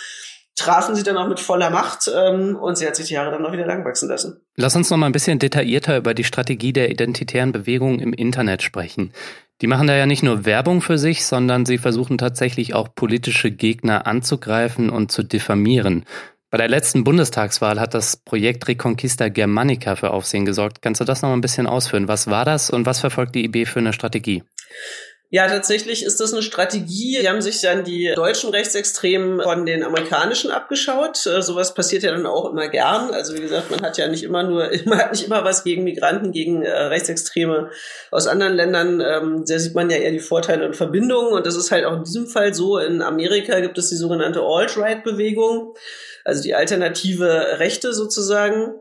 trafen 0.55 0.95
sie 0.95 1.03
dann 1.03 1.17
auch 1.17 1.27
mit 1.27 1.39
voller 1.39 1.69
Macht 1.69 2.09
ähm, 2.13 2.55
und 2.55 2.77
sie 2.77 2.85
hat 2.85 2.95
sich 2.95 3.07
die 3.07 3.13
Jahre 3.13 3.31
dann 3.31 3.45
auch 3.45 3.51
wieder 3.51 3.65
lang 3.65 3.85
wachsen 3.85 4.09
lassen. 4.09 4.41
Lass 4.55 4.75
uns 4.75 4.89
noch 4.89 4.97
mal 4.97 5.05
ein 5.05 5.11
bisschen 5.11 5.39
detaillierter 5.39 5.97
über 5.97 6.13
die 6.13 6.23
Strategie 6.23 6.73
der 6.73 6.91
identitären 6.91 7.51
Bewegung 7.51 7.99
im 7.99 8.13
Internet 8.13 8.61
sprechen. 8.61 9.13
Die 9.61 9.67
machen 9.67 9.87
da 9.87 9.95
ja 9.95 10.05
nicht 10.05 10.23
nur 10.23 10.45
Werbung 10.45 10.81
für 10.81 10.97
sich, 10.97 11.25
sondern 11.25 11.65
sie 11.65 11.77
versuchen 11.77 12.17
tatsächlich 12.17 12.73
auch 12.73 12.93
politische 12.93 13.51
Gegner 13.51 14.07
anzugreifen 14.07 14.89
und 14.89 15.11
zu 15.11 15.23
diffamieren. 15.23 16.05
Bei 16.51 16.57
der 16.57 16.67
letzten 16.67 17.05
Bundestagswahl 17.05 17.79
hat 17.79 17.93
das 17.93 18.17
Projekt 18.17 18.67
Reconquista 18.67 19.29
Germanica 19.29 19.95
für 19.95 20.11
Aufsehen 20.11 20.43
gesorgt. 20.43 20.81
Kannst 20.81 20.99
du 20.99 21.05
das 21.05 21.21
noch 21.21 21.29
mal 21.29 21.35
ein 21.37 21.41
bisschen 21.41 21.65
ausführen? 21.65 22.09
Was 22.09 22.27
war 22.27 22.43
das 22.43 22.69
und 22.69 22.85
was 22.85 22.99
verfolgt 22.99 23.35
die 23.35 23.45
IB 23.45 23.65
für 23.65 23.79
eine 23.79 23.93
Strategie? 23.93 24.43
Ja, 25.29 25.47
tatsächlich 25.47 26.03
ist 26.03 26.19
das 26.19 26.33
eine 26.33 26.41
Strategie. 26.41 27.19
Die 27.21 27.29
haben 27.29 27.41
sich 27.41 27.61
dann 27.61 27.85
die 27.85 28.11
deutschen 28.13 28.49
Rechtsextremen 28.49 29.39
von 29.39 29.65
den 29.65 29.81
amerikanischen 29.81 30.51
abgeschaut. 30.51 31.25
Äh, 31.25 31.41
sowas 31.41 31.73
passiert 31.73 32.03
ja 32.03 32.11
dann 32.11 32.25
auch 32.25 32.51
immer 32.51 32.67
gern. 32.67 33.11
Also 33.11 33.33
wie 33.33 33.39
gesagt, 33.39 33.71
man 33.71 33.81
hat 33.81 33.97
ja 33.97 34.09
nicht 34.09 34.23
immer 34.23 34.43
nur, 34.43 34.69
man 34.85 34.99
hat 34.99 35.13
nicht 35.13 35.25
immer 35.25 35.45
was 35.45 35.63
gegen 35.63 35.85
Migranten, 35.85 36.33
gegen 36.33 36.63
äh, 36.63 36.69
Rechtsextreme 36.69 37.69
aus 38.11 38.27
anderen 38.27 38.55
Ländern. 38.55 38.99
Ähm, 38.99 39.45
da 39.47 39.57
sieht 39.57 39.73
man 39.73 39.89
ja 39.89 39.95
eher 39.95 40.11
die 40.11 40.19
Vorteile 40.19 40.65
und 40.65 40.75
Verbindungen. 40.75 41.31
Und 41.31 41.45
das 41.45 41.55
ist 41.55 41.71
halt 41.71 41.85
auch 41.85 41.95
in 41.95 42.03
diesem 42.03 42.27
Fall 42.27 42.53
so. 42.53 42.77
In 42.77 43.01
Amerika 43.01 43.57
gibt 43.61 43.77
es 43.77 43.87
die 43.87 43.95
sogenannte 43.95 44.41
Alt-Right-Bewegung 44.41 45.75
also 46.23 46.41
die 46.41 46.55
alternative 46.55 47.59
Rechte 47.59 47.93
sozusagen, 47.93 48.73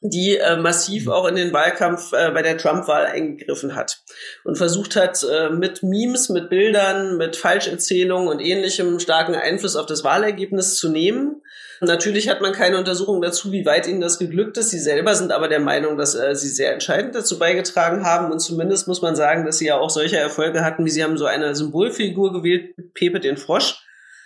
die 0.00 0.36
äh, 0.36 0.56
massiv 0.56 1.06
mhm. 1.06 1.12
auch 1.12 1.26
in 1.26 1.36
den 1.36 1.52
Wahlkampf 1.52 2.12
äh, 2.12 2.30
bei 2.30 2.42
der 2.42 2.58
Trump-Wahl 2.58 3.06
eingegriffen 3.06 3.74
hat 3.74 4.02
und 4.44 4.56
versucht 4.56 4.96
hat, 4.96 5.24
äh, 5.24 5.50
mit 5.50 5.82
Memes, 5.82 6.28
mit 6.28 6.50
Bildern, 6.50 7.16
mit 7.16 7.36
Falscherzählungen 7.36 8.28
und 8.28 8.40
ähnlichem 8.40 8.98
starken 9.00 9.34
Einfluss 9.34 9.76
auf 9.76 9.86
das 9.86 10.04
Wahlergebnis 10.04 10.76
zu 10.76 10.90
nehmen. 10.90 11.42
Natürlich 11.80 12.28
hat 12.28 12.40
man 12.40 12.52
keine 12.52 12.78
Untersuchung 12.78 13.20
dazu, 13.20 13.52
wie 13.52 13.66
weit 13.66 13.86
ihnen 13.86 14.00
das 14.00 14.18
geglückt 14.18 14.56
ist. 14.56 14.70
Sie 14.70 14.78
selber 14.78 15.14
sind 15.14 15.30
aber 15.30 15.48
der 15.48 15.60
Meinung, 15.60 15.98
dass 15.98 16.14
äh, 16.14 16.34
sie 16.34 16.48
sehr 16.48 16.72
entscheidend 16.72 17.14
dazu 17.14 17.38
beigetragen 17.38 18.04
haben. 18.04 18.32
Und 18.32 18.40
zumindest 18.40 18.88
muss 18.88 19.02
man 19.02 19.14
sagen, 19.14 19.44
dass 19.44 19.58
sie 19.58 19.66
ja 19.66 19.78
auch 19.78 19.90
solche 19.90 20.16
Erfolge 20.16 20.64
hatten, 20.64 20.84
wie 20.84 20.90
sie 20.90 21.04
haben 21.04 21.18
so 21.18 21.26
eine 21.26 21.54
Symbolfigur 21.54 22.32
gewählt, 22.32 22.74
Pepe 22.94 23.20
den 23.20 23.36
Frosch, 23.36 23.82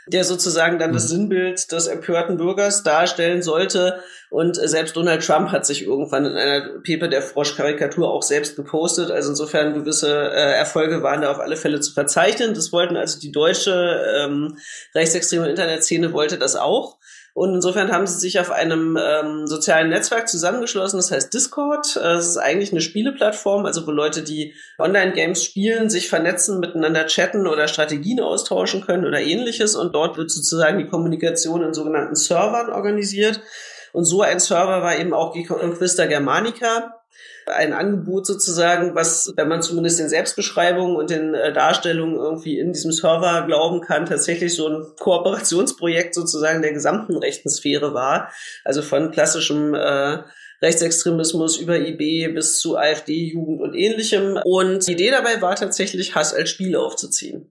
der 0.07 0.25
sozusagen 0.25 0.79
dann 0.79 0.93
das 0.93 1.05
mhm. 1.05 1.09
Sinnbild 1.09 1.73
des 1.73 1.87
empörten 1.87 2.37
Bürgers 2.37 2.83
darstellen 2.83 3.43
sollte. 3.43 4.01
Und 4.31 4.55
selbst 4.57 4.97
Donald 4.97 5.27
Trump 5.27 5.51
hat 5.51 5.67
sich 5.67 5.85
irgendwann 5.85 6.25
in 6.25 6.37
einer 6.37 6.81
Pepe 6.85 7.09
der 7.09 7.21
Frosch-Karikatur 7.21 8.09
auch 8.09 8.23
selbst 8.23 8.55
gepostet. 8.55 9.11
Also 9.11 9.31
insofern 9.31 9.75
gewisse 9.75 10.13
äh, 10.13 10.57
Erfolge 10.57 11.03
waren 11.03 11.23
da 11.23 11.33
auf 11.33 11.41
alle 11.41 11.57
Fälle 11.57 11.81
zu 11.81 11.93
verzeichnen. 11.93 12.55
Das 12.55 12.73
wollten 12.73 12.97
also 12.97 13.19
die 13.19 13.33
deutsche 13.33 14.01
ähm, 14.21 14.57
rechtsextreme 14.95 15.49
Internetszene 15.49 16.13
wollte 16.13 16.39
das 16.39 16.55
auch. 16.55 17.00
Und 17.40 17.55
insofern 17.55 17.90
haben 17.90 18.07
sie 18.07 18.18
sich 18.18 18.38
auf 18.38 18.50
einem 18.50 18.98
ähm, 19.03 19.46
sozialen 19.46 19.88
Netzwerk 19.88 20.29
zusammengeschlossen, 20.29 20.98
das 20.98 21.11
heißt 21.11 21.33
Discord. 21.33 21.96
Äh, 21.96 22.16
es 22.16 22.29
ist 22.29 22.37
eigentlich 22.37 22.70
eine 22.70 22.83
Spieleplattform, 22.83 23.64
also 23.64 23.87
wo 23.87 23.92
Leute, 23.92 24.20
die 24.20 24.53
Online-Games 24.79 25.42
spielen, 25.42 25.88
sich 25.88 26.11
vernetzen, 26.11 26.61
miteinander 26.61 27.07
chatten 27.07 27.46
oder 27.46 27.66
Strategien 27.66 28.20
austauschen 28.20 28.83
können 28.83 29.07
oder 29.07 29.22
ähnliches. 29.22 29.74
Und 29.74 29.94
dort 29.94 30.18
wird 30.18 30.31
sozusagen 30.31 30.76
die 30.81 30.87
Kommunikation 30.88 31.62
in 31.62 31.72
sogenannten 31.72 32.14
Servern 32.14 32.68
organisiert. 32.68 33.40
Und 33.92 34.05
so 34.05 34.22
ein 34.22 34.40
Server 34.40 34.83
war 34.83 34.96
eben 34.98 35.14
auch 35.14 35.35
Quista 35.35 36.07
Germanica 36.07 36.94
ein 37.46 37.72
Angebot 37.72 38.26
sozusagen, 38.26 38.94
was, 38.94 39.33
wenn 39.37 39.48
man 39.48 39.62
zumindest 39.62 39.98
den 39.98 40.09
Selbstbeschreibungen 40.09 40.96
und 40.96 41.11
den 41.11 41.35
äh, 41.35 41.53
Darstellungen 41.53 42.16
irgendwie 42.16 42.59
in 42.59 42.72
diesem 42.72 42.92
Server 42.92 43.46
glauben 43.46 43.81
kann, 43.81 44.07
tatsächlich 44.07 44.55
so 44.55 44.68
ein 44.68 44.87
Kooperationsprojekt 44.98 46.14
sozusagen 46.14 46.62
der 46.62 46.72
gesamten 46.72 47.16
rechten 47.16 47.50
Sphäre 47.50 47.94
war. 47.94 48.31
Also 48.64 48.83
von 48.83 49.11
klassischem 49.11 49.74
äh, 49.74 50.18
Rechtsextremismus 50.62 51.57
über 51.57 51.79
IB 51.79 52.29
bis 52.29 52.61
zu 52.61 52.76
AfD-Jugend 52.76 53.61
und 53.62 53.74
ähnlichem. 53.74 54.38
Und 54.44 54.87
die 54.87 54.92
Idee 54.92 55.11
dabei 55.11 55.40
war 55.40 55.57
tatsächlich, 55.57 56.14
Hass 56.14 56.35
als 56.35 56.50
Spiel 56.50 56.76
aufzuziehen 56.76 57.50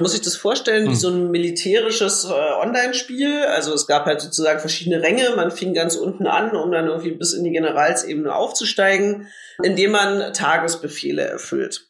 muss 0.00 0.14
ich 0.14 0.22
das 0.22 0.36
vorstellen 0.36 0.84
wie 0.86 0.92
hm. 0.92 0.96
so 0.96 1.08
ein 1.08 1.30
militärisches 1.30 2.24
äh, 2.24 2.28
Online-Spiel. 2.32 3.44
Also 3.44 3.72
es 3.74 3.86
gab 3.86 4.06
halt 4.06 4.20
sozusagen 4.20 4.60
verschiedene 4.60 5.02
Ränge. 5.02 5.34
Man 5.36 5.50
fing 5.50 5.74
ganz 5.74 5.96
unten 5.96 6.26
an, 6.26 6.56
um 6.56 6.72
dann 6.72 6.86
irgendwie 6.86 7.12
bis 7.12 7.32
in 7.32 7.44
die 7.44 7.52
Generalsebene 7.52 8.34
aufzusteigen, 8.34 9.28
indem 9.62 9.92
man 9.92 10.32
Tagesbefehle 10.32 11.22
erfüllt. 11.22 11.86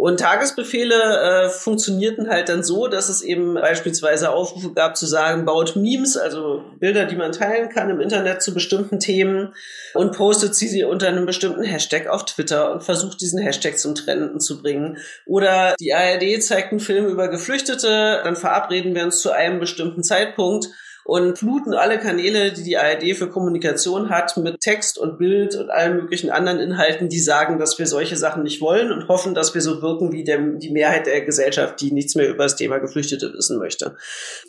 Und 0.00 0.20
Tagesbefehle 0.20 0.94
äh, 0.94 1.48
funktionierten 1.50 2.30
halt 2.30 2.48
dann 2.48 2.64
so, 2.64 2.88
dass 2.88 3.10
es 3.10 3.20
eben 3.20 3.52
beispielsweise 3.52 4.30
Aufrufe 4.30 4.72
gab 4.72 4.96
zu 4.96 5.04
sagen, 5.04 5.44
baut 5.44 5.76
Memes, 5.76 6.16
also 6.16 6.64
Bilder, 6.78 7.04
die 7.04 7.16
man 7.16 7.32
teilen 7.32 7.68
kann 7.68 7.90
im 7.90 8.00
Internet 8.00 8.40
zu 8.40 8.54
bestimmten 8.54 8.98
Themen 8.98 9.52
und 9.92 10.16
postet 10.16 10.54
sie 10.54 10.84
unter 10.84 11.08
einem 11.08 11.26
bestimmten 11.26 11.62
Hashtag 11.64 12.06
auf 12.06 12.24
Twitter 12.24 12.72
und 12.72 12.82
versucht 12.82 13.20
diesen 13.20 13.40
Hashtag 13.40 13.78
zum 13.78 13.94
Trenden 13.94 14.40
zu 14.40 14.62
bringen. 14.62 14.96
Oder 15.26 15.74
die 15.78 15.92
ARD 15.92 16.42
zeigt 16.42 16.70
einen 16.70 16.80
Film 16.80 17.04
über 17.04 17.28
Geflüchtete, 17.28 18.22
dann 18.24 18.36
verabreden 18.36 18.94
wir 18.94 19.04
uns 19.04 19.20
zu 19.20 19.32
einem 19.32 19.60
bestimmten 19.60 20.02
Zeitpunkt 20.02 20.70
und 21.10 21.40
fluten 21.40 21.74
alle 21.74 21.98
Kanäle, 21.98 22.52
die 22.52 22.62
die 22.62 22.78
ARD 22.78 23.16
für 23.16 23.28
Kommunikation 23.28 24.10
hat, 24.10 24.36
mit 24.36 24.60
Text 24.60 24.96
und 24.96 25.18
Bild 25.18 25.56
und 25.56 25.68
allen 25.68 25.96
möglichen 25.96 26.30
anderen 26.30 26.60
Inhalten, 26.60 27.08
die 27.08 27.18
sagen, 27.18 27.58
dass 27.58 27.80
wir 27.80 27.88
solche 27.88 28.16
Sachen 28.16 28.44
nicht 28.44 28.60
wollen 28.60 28.92
und 28.92 29.08
hoffen, 29.08 29.34
dass 29.34 29.52
wir 29.52 29.60
so 29.60 29.82
wirken 29.82 30.12
wie 30.12 30.22
der, 30.22 30.38
die 30.38 30.70
Mehrheit 30.70 31.06
der 31.06 31.22
Gesellschaft, 31.22 31.80
die 31.80 31.90
nichts 31.90 32.14
mehr 32.14 32.28
über 32.28 32.44
das 32.44 32.54
Thema 32.54 32.78
Geflüchtete 32.78 33.34
wissen 33.34 33.58
möchte. 33.58 33.96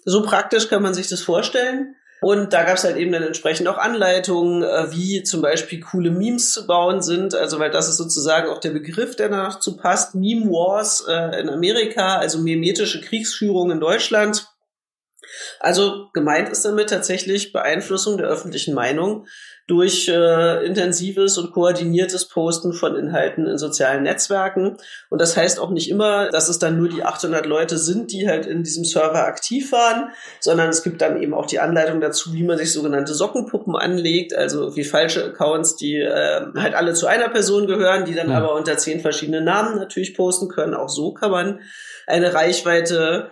So 0.06 0.22
praktisch 0.22 0.70
kann 0.70 0.84
man 0.84 0.94
sich 0.94 1.08
das 1.08 1.22
vorstellen. 1.22 1.96
Und 2.22 2.54
da 2.54 2.62
gab 2.62 2.78
es 2.78 2.84
halt 2.84 2.98
eben 2.98 3.12
dann 3.12 3.24
entsprechend 3.24 3.68
auch 3.68 3.80
Anleitungen, 3.80 4.62
äh, 4.62 4.92
wie 4.92 5.24
zum 5.24 5.42
Beispiel 5.42 5.80
coole 5.80 6.12
Memes 6.12 6.52
zu 6.52 6.68
bauen 6.68 7.02
sind. 7.02 7.34
Also 7.34 7.58
weil 7.58 7.72
das 7.72 7.90
ist 7.90 7.98
sozusagen 7.98 8.48
auch 8.48 8.60
der 8.60 8.70
Begriff, 8.70 9.16
der 9.16 9.30
dazu 9.30 9.78
passt. 9.78 10.14
Meme 10.14 10.46
Wars 10.52 11.04
äh, 11.10 11.42
in 11.42 11.50
Amerika, 11.50 12.18
also 12.18 12.38
mimetische 12.38 13.02
Kriegsführung 13.02 13.72
in 13.72 13.80
Deutschland. 13.80 14.51
Also 15.60 16.10
gemeint 16.14 16.50
ist 16.50 16.66
damit 16.66 16.90
tatsächlich 16.90 17.54
Beeinflussung 17.54 18.18
der 18.18 18.28
öffentlichen 18.28 18.74
Meinung 18.74 19.26
durch 19.68 20.10
äh, 20.10 20.66
intensives 20.66 21.38
und 21.38 21.54
koordiniertes 21.54 22.28
Posten 22.28 22.74
von 22.74 22.96
Inhalten 22.96 23.48
in 23.48 23.58
sozialen 23.58 24.04
Netzwerken. 24.04 24.76
Und 25.10 25.22
das 25.22 25.38
heißt 25.38 25.60
auch 25.60 25.70
nicht 25.70 25.90
immer, 25.90 26.30
dass 26.30 26.50
es 26.50 26.60
dann 26.60 26.78
nur 26.78 26.90
die 26.90 27.04
800 27.04 27.46
Leute 27.46 27.78
sind, 27.78 28.12
die 28.12 28.28
halt 28.28 28.46
in 28.46 28.64
diesem 28.64 28.84
Server 28.84 29.26
aktiv 29.26 29.72
waren, 29.72 30.10
sondern 30.42 30.70
es 30.70 30.84
gibt 30.84 31.02
dann 31.02 31.22
eben 31.22 31.34
auch 31.34 31.46
die 31.46 31.60
Anleitung 31.60 32.02
dazu, 32.02 32.34
wie 32.34 32.44
man 32.44 32.58
sich 32.58 32.74
sogenannte 32.74 33.14
Sockenpuppen 33.14 33.76
anlegt, 33.78 34.34
also 34.34 34.76
wie 34.76 34.84
falsche 34.84 35.24
Accounts, 35.24 35.78
die 35.78 35.96
äh, 35.96 36.42
halt 36.58 36.74
alle 36.74 36.94
zu 36.94 37.08
einer 37.08 37.30
Person 37.30 37.66
gehören, 37.68 38.04
die 38.04 38.16
dann 38.16 38.30
ja. 38.30 38.38
aber 38.40 38.56
unter 38.56 38.78
zehn 38.78 39.00
verschiedene 39.00 39.42
Namen 39.42 39.78
natürlich 39.78 40.16
posten 40.16 40.50
können. 40.50 40.74
Auch 40.74 40.90
so 40.90 41.14
kann 41.14 41.32
man 41.32 41.62
eine 42.08 42.34
Reichweite 42.34 43.32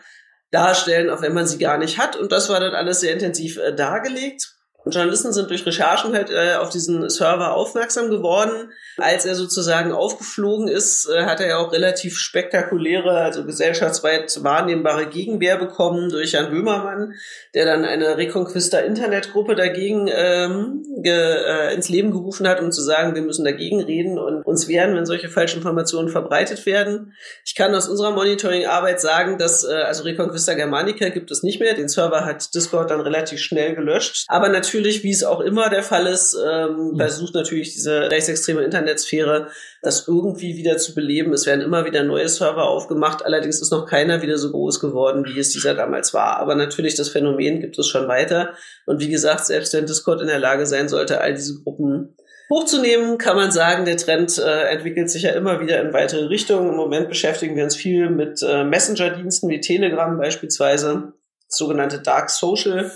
darstellen, 0.52 1.10
auch 1.10 1.22
wenn 1.22 1.34
man 1.34 1.48
sie 1.48 1.58
gar 1.58 1.78
nicht 1.78 1.98
hat. 1.98 2.16
Und 2.16 2.32
das 2.32 2.50
war 2.50 2.60
dann 2.60 2.74
alles 2.74 3.02
sehr 3.02 3.14
intensiv 3.14 3.58
äh, 3.58 3.74
dargelegt. 3.74 4.56
Und 4.86 4.96
Journalisten 4.96 5.34
sind 5.34 5.50
durch 5.50 5.66
Recherchen 5.66 6.14
halt 6.14 6.30
äh, 6.30 6.56
auf 6.56 6.70
diesen 6.70 7.10
Server 7.10 7.54
aufmerksam 7.54 8.10
geworden. 8.10 8.72
Als 8.98 9.26
er 9.26 9.36
sozusagen 9.36 9.92
aufgeflogen 9.92 10.70
ist, 10.70 11.10
äh, 11.10 11.26
hat 11.26 11.42
er 11.42 11.48
ja 11.48 11.58
auch 11.58 11.74
relativ 11.74 12.18
spektakuläre, 12.18 13.12
also 13.12 13.44
gesellschaftsweit 13.44 14.42
wahrnehmbare 14.42 15.08
Gegenwehr 15.08 15.58
bekommen 15.58 16.10
durch 16.10 16.32
Jan 16.32 16.50
Böhmermann, 16.50 17.14
der 17.54 17.66
dann 17.66 17.84
eine 17.84 18.18
Reconquista 18.18 18.80
Internetgruppe 18.80 19.56
dagegen 19.56 20.10
ähm, 20.12 20.86
ge, 21.04 21.14
äh, 21.14 21.74
ins 21.74 21.90
Leben 21.90 22.12
gerufen 22.12 22.48
hat, 22.48 22.62
um 22.62 22.72
zu 22.72 22.82
sagen, 22.82 23.16
wir 23.16 23.22
müssen 23.22 23.44
dagegen 23.44 23.82
reden 23.82 24.18
und 24.18 24.44
uns 24.44 24.70
wehren, 24.70 24.96
wenn 24.96 25.06
solche 25.06 25.28
Falschinformationen 25.28 26.10
verbreitet 26.10 26.66
werden. 26.66 27.14
Ich 27.44 27.54
kann 27.54 27.76
aus 27.76 27.90
unserer 27.90 28.12
Monitoring-Arbeit 28.12 29.02
sagen, 29.02 29.38
dass 29.38 29.66
äh, 29.66 29.74
also 29.74 30.04
Reconquista 30.04 30.54
Germanica 30.54 31.10
gibt 31.10 31.32
es 31.32 31.44
nicht 31.44 31.60
mehr. 31.60 31.74
Den 31.74 31.90
Server 31.90 32.24
hat 32.24 32.56
Discord 32.56 32.92
dann 32.92 33.02
relativ 33.02 33.42
schnell 33.42 33.76
gelöscht. 33.76 34.26
Aber 34.30 34.48
natürlich 34.48 34.69
natürlich, 34.70 35.04
wie 35.04 35.10
es 35.10 35.24
auch 35.24 35.40
immer 35.40 35.70
der 35.70 35.82
Fall 35.82 36.06
ist, 36.06 36.38
ähm, 36.48 36.94
versucht 36.96 37.34
natürlich 37.34 37.74
diese 37.74 38.12
rechtsextreme 38.12 38.62
Internetsphäre, 38.62 39.48
das 39.82 40.08
irgendwie 40.08 40.58
wieder 40.58 40.78
zu 40.78 40.94
beleben. 40.94 41.34
Es 41.34 41.48
werden 41.48 41.62
immer 41.62 41.86
wieder 41.86 42.04
neue 42.04 42.30
Server 42.30 42.70
aufgemacht. 42.70 43.26
Allerdings 43.26 43.62
ist 43.62 43.72
noch 43.72 43.88
keiner 43.88 44.22
wieder 44.22 44.38
so 44.38 44.52
groß 44.52 44.80
geworden, 44.80 45.26
wie 45.26 45.40
es 45.40 45.50
dieser 45.50 45.74
damals 45.74 46.14
war. 46.14 46.38
Aber 46.38 46.54
natürlich, 46.56 46.96
das 46.96 47.10
Phänomen 47.10 47.62
gibt 47.62 47.80
es 47.80 47.88
schon 47.88 48.08
weiter. 48.08 48.54
Und 48.86 49.00
wie 49.00 49.10
gesagt, 49.10 49.46
selbst 49.48 49.74
wenn 49.74 49.88
Discord 49.88 50.22
in 50.22 50.28
der 50.28 50.40
Lage 50.40 50.66
sein 50.68 50.88
sollte, 50.88 51.20
all 51.20 51.34
diese 51.34 51.64
Gruppen 51.64 52.16
hochzunehmen, 52.52 53.18
kann 53.18 53.36
man 53.36 53.52
sagen, 53.52 53.86
der 53.86 53.98
Trend 53.98 54.38
äh, 54.38 54.70
entwickelt 54.70 55.10
sich 55.10 55.24
ja 55.24 55.32
immer 55.32 55.60
wieder 55.62 55.82
in 55.82 55.94
weitere 55.94 56.26
Richtungen. 56.26 56.70
Im 56.70 56.76
Moment 56.76 57.10
beschäftigen 57.10 57.56
wir 57.56 57.64
uns 57.64 57.76
viel 57.76 58.10
mit 58.10 58.44
äh, 58.44 58.64
Messenger-Diensten 58.64 59.50
wie 59.50 59.62
Telegram 59.62 60.18
beispielsweise, 60.18 61.14
sogenannte 61.48 62.00
Dark 62.00 62.30
Social 62.30 62.92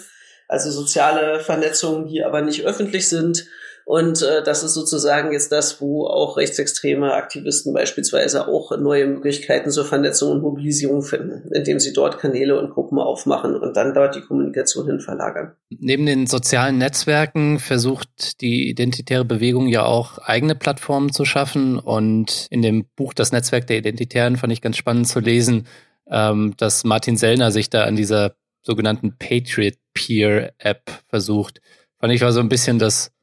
also 0.53 0.69
soziale 0.69 1.39
Vernetzungen, 1.39 2.07
die 2.07 2.23
aber 2.23 2.41
nicht 2.41 2.63
öffentlich 2.63 3.09
sind. 3.09 3.47
Und 3.85 4.21
äh, 4.21 4.43
das 4.43 4.63
ist 4.63 4.75
sozusagen 4.75 5.33
jetzt 5.33 5.51
das, 5.51 5.81
wo 5.81 6.05
auch 6.05 6.37
rechtsextreme 6.37 7.13
Aktivisten 7.13 7.73
beispielsweise 7.73 8.47
auch 8.47 8.71
neue 8.77 9.07
Möglichkeiten 9.07 9.71
zur 9.71 9.83
Vernetzung 9.83 10.31
und 10.31 10.41
Mobilisierung 10.41 11.01
finden, 11.01 11.51
indem 11.51 11.79
sie 11.79 11.91
dort 11.91 12.19
Kanäle 12.19 12.57
und 12.57 12.69
Gruppen 12.69 12.99
aufmachen 12.99 13.55
und 13.55 13.75
dann 13.75 13.93
dort 13.93 14.15
die 14.15 14.21
Kommunikation 14.21 14.85
hin 14.85 14.99
verlagern. 15.01 15.53
Neben 15.69 16.05
den 16.05 16.27
sozialen 16.27 16.77
Netzwerken 16.77 17.59
versucht 17.59 18.39
die 18.39 18.69
identitäre 18.69 19.25
Bewegung 19.25 19.67
ja 19.67 19.83
auch 19.83 20.19
eigene 20.19 20.55
Plattformen 20.55 21.11
zu 21.11 21.25
schaffen. 21.25 21.77
Und 21.77 22.47
in 22.51 22.61
dem 22.61 22.85
Buch 22.95 23.13
Das 23.13 23.33
Netzwerk 23.33 23.67
der 23.67 23.79
Identitären 23.79 24.37
fand 24.37 24.53
ich 24.53 24.61
ganz 24.61 24.77
spannend 24.77 25.09
zu 25.09 25.19
lesen, 25.19 25.67
ähm, 26.09 26.53
dass 26.57 26.85
Martin 26.85 27.17
Sellner 27.17 27.51
sich 27.51 27.69
da 27.69 27.83
an 27.83 27.97
dieser 27.97 28.35
sogenannten 28.61 29.17
Patriot 29.17 29.73
Peer 29.93 30.53
App 30.57 30.91
versucht. 31.07 31.61
Fand 31.99 32.13
ich 32.13 32.21
war 32.21 32.31
so 32.31 32.39
ein 32.39 32.49
bisschen 32.49 32.79
das 32.79 33.13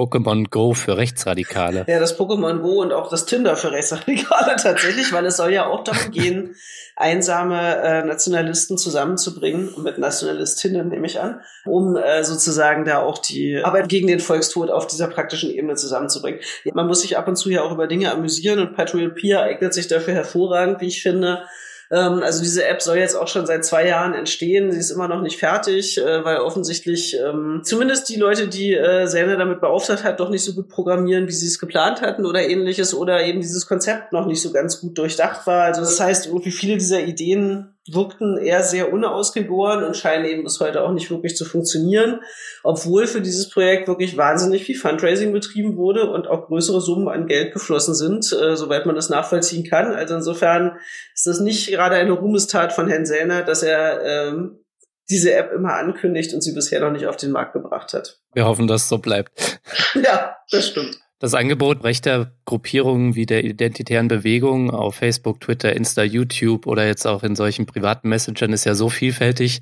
Pokémon 0.00 0.48
Go 0.48 0.72
für 0.72 0.96
Rechtsradikale. 0.96 1.84
Ja, 1.88 1.98
das 1.98 2.18
Pokémon 2.18 2.60
Go 2.60 2.80
und 2.80 2.92
auch 2.92 3.10
das 3.10 3.26
Tinder 3.26 3.56
für 3.56 3.72
Rechtsradikale 3.72 4.56
tatsächlich, 4.62 5.12
weil 5.12 5.26
es 5.26 5.36
soll 5.36 5.52
ja 5.52 5.66
auch 5.66 5.82
darum 5.84 6.12
gehen, 6.12 6.54
einsame 6.96 7.76
äh, 7.82 8.02
Nationalisten 8.04 8.78
zusammenzubringen, 8.78 9.70
mit 9.82 9.98
Nationalistinnen 9.98 10.88
nehme 10.88 11.06
ich 11.06 11.20
an, 11.20 11.40
um 11.66 11.96
äh, 11.96 12.22
sozusagen 12.22 12.84
da 12.84 13.00
auch 13.00 13.18
die 13.18 13.60
Arbeit 13.62 13.88
gegen 13.88 14.06
den 14.06 14.20
Volkstod 14.20 14.70
auf 14.70 14.86
dieser 14.86 15.08
praktischen 15.08 15.50
Ebene 15.50 15.74
zusammenzubringen. 15.74 16.40
Man 16.72 16.86
muss 16.86 17.02
sich 17.02 17.18
ab 17.18 17.26
und 17.26 17.36
zu 17.36 17.50
ja 17.50 17.62
auch 17.62 17.72
über 17.72 17.88
Dinge 17.88 18.12
amüsieren 18.12 18.60
und 18.60 18.76
Patriot 18.76 19.16
Peer 19.16 19.42
eignet 19.42 19.74
sich 19.74 19.88
dafür 19.88 20.14
hervorragend, 20.14 20.80
wie 20.80 20.86
ich 20.86 21.02
finde, 21.02 21.42
ähm, 21.92 22.22
also 22.22 22.42
diese 22.42 22.64
App 22.66 22.80
soll 22.80 22.98
jetzt 22.98 23.16
auch 23.16 23.26
schon 23.26 23.46
seit 23.46 23.64
zwei 23.64 23.86
Jahren 23.86 24.14
entstehen. 24.14 24.70
Sie 24.70 24.78
ist 24.78 24.90
immer 24.90 25.08
noch 25.08 25.22
nicht 25.22 25.38
fertig, 25.38 25.98
äh, 25.98 26.24
weil 26.24 26.38
offensichtlich 26.38 27.16
ähm, 27.18 27.62
zumindest 27.64 28.08
die 28.08 28.16
Leute, 28.16 28.46
die 28.46 28.74
äh, 28.74 29.06
Selner 29.06 29.36
damit 29.36 29.60
beauftragt 29.60 30.04
hat, 30.04 30.20
doch 30.20 30.30
nicht 30.30 30.44
so 30.44 30.54
gut 30.54 30.68
programmieren, 30.68 31.26
wie 31.26 31.32
sie 31.32 31.48
es 31.48 31.58
geplant 31.58 32.00
hatten 32.00 32.26
oder 32.26 32.48
ähnliches 32.48 32.94
oder 32.94 33.24
eben 33.24 33.40
dieses 33.40 33.66
Konzept 33.66 34.12
noch 34.12 34.26
nicht 34.26 34.40
so 34.40 34.52
ganz 34.52 34.80
gut 34.80 34.96
durchdacht 34.98 35.46
war. 35.48 35.64
Also 35.64 35.80
das 35.80 35.98
heißt, 35.98 36.26
irgendwie 36.26 36.52
viele 36.52 36.74
dieser 36.74 37.00
Ideen 37.00 37.74
wirkten 37.88 38.36
eher 38.36 38.62
sehr 38.62 38.92
unausgegoren 38.92 39.84
und 39.84 39.96
scheinen 39.96 40.24
eben 40.26 40.44
bis 40.44 40.60
heute 40.60 40.82
auch 40.82 40.92
nicht 40.92 41.10
wirklich 41.10 41.36
zu 41.36 41.44
funktionieren, 41.44 42.20
obwohl 42.62 43.06
für 43.06 43.20
dieses 43.20 43.48
Projekt 43.48 43.88
wirklich 43.88 44.16
wahnsinnig 44.16 44.64
viel 44.64 44.76
Fundraising 44.76 45.32
betrieben 45.32 45.76
wurde 45.76 46.10
und 46.10 46.26
auch 46.28 46.46
größere 46.46 46.80
Summen 46.80 47.08
an 47.08 47.26
Geld 47.26 47.52
geflossen 47.52 47.94
sind, 47.94 48.32
äh, 48.32 48.56
soweit 48.56 48.86
man 48.86 48.96
das 48.96 49.08
nachvollziehen 49.08 49.64
kann. 49.64 49.92
Also 49.92 50.14
insofern 50.14 50.76
ist 51.14 51.26
das 51.26 51.40
nicht 51.40 51.68
gerade 51.68 51.96
eine 51.96 52.12
Ruhmestat 52.12 52.72
von 52.72 52.88
Herrn 52.88 53.06
Sellner, 53.06 53.42
dass 53.42 53.62
er 53.62 54.04
ähm, 54.04 54.58
diese 55.08 55.34
App 55.34 55.52
immer 55.52 55.74
ankündigt 55.74 56.32
und 56.34 56.42
sie 56.42 56.52
bisher 56.52 56.80
noch 56.80 56.92
nicht 56.92 57.06
auf 57.06 57.16
den 57.16 57.32
Markt 57.32 57.54
gebracht 57.54 57.94
hat. 57.94 58.20
Wir 58.32 58.44
hoffen, 58.44 58.68
dass 58.68 58.82
es 58.82 58.88
so 58.88 58.98
bleibt. 58.98 59.60
ja, 59.94 60.36
das 60.50 60.68
stimmt. 60.68 61.00
Das 61.20 61.34
Angebot 61.34 61.84
rechter 61.84 62.32
Gruppierungen 62.46 63.14
wie 63.14 63.26
der 63.26 63.44
identitären 63.44 64.08
Bewegung 64.08 64.70
auf 64.70 64.94
Facebook, 64.94 65.38
Twitter, 65.42 65.76
Insta, 65.76 66.02
YouTube 66.02 66.66
oder 66.66 66.86
jetzt 66.86 67.06
auch 67.06 67.22
in 67.22 67.36
solchen 67.36 67.66
privaten 67.66 68.08
Messengern 68.08 68.54
ist 68.54 68.64
ja 68.64 68.74
so 68.74 68.88
vielfältig, 68.88 69.60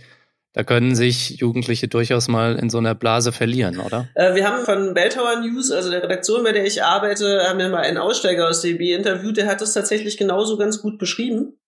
da 0.52 0.62
können 0.62 0.94
sich 0.94 1.40
Jugendliche 1.40 1.88
durchaus 1.88 2.28
mal 2.28 2.56
in 2.56 2.70
so 2.70 2.78
einer 2.78 2.94
Blase 2.94 3.32
verlieren, 3.32 3.80
oder? 3.80 4.08
Äh, 4.14 4.36
wir 4.36 4.48
haben 4.48 4.64
von 4.64 4.94
Belltower 4.94 5.40
News, 5.40 5.72
also 5.72 5.90
der 5.90 6.04
Redaktion, 6.04 6.44
bei 6.44 6.52
der 6.52 6.64
ich 6.64 6.84
arbeite, 6.84 7.42
haben 7.48 7.58
wir 7.58 7.68
mal 7.68 7.82
einen 7.82 7.98
Aussteiger 7.98 8.48
aus 8.48 8.62
DB 8.62 8.94
interviewt, 8.94 9.36
der 9.36 9.46
hat 9.46 9.60
das 9.60 9.72
tatsächlich 9.72 10.16
genauso 10.16 10.56
ganz 10.56 10.80
gut 10.80 10.96
beschrieben. 10.96 11.58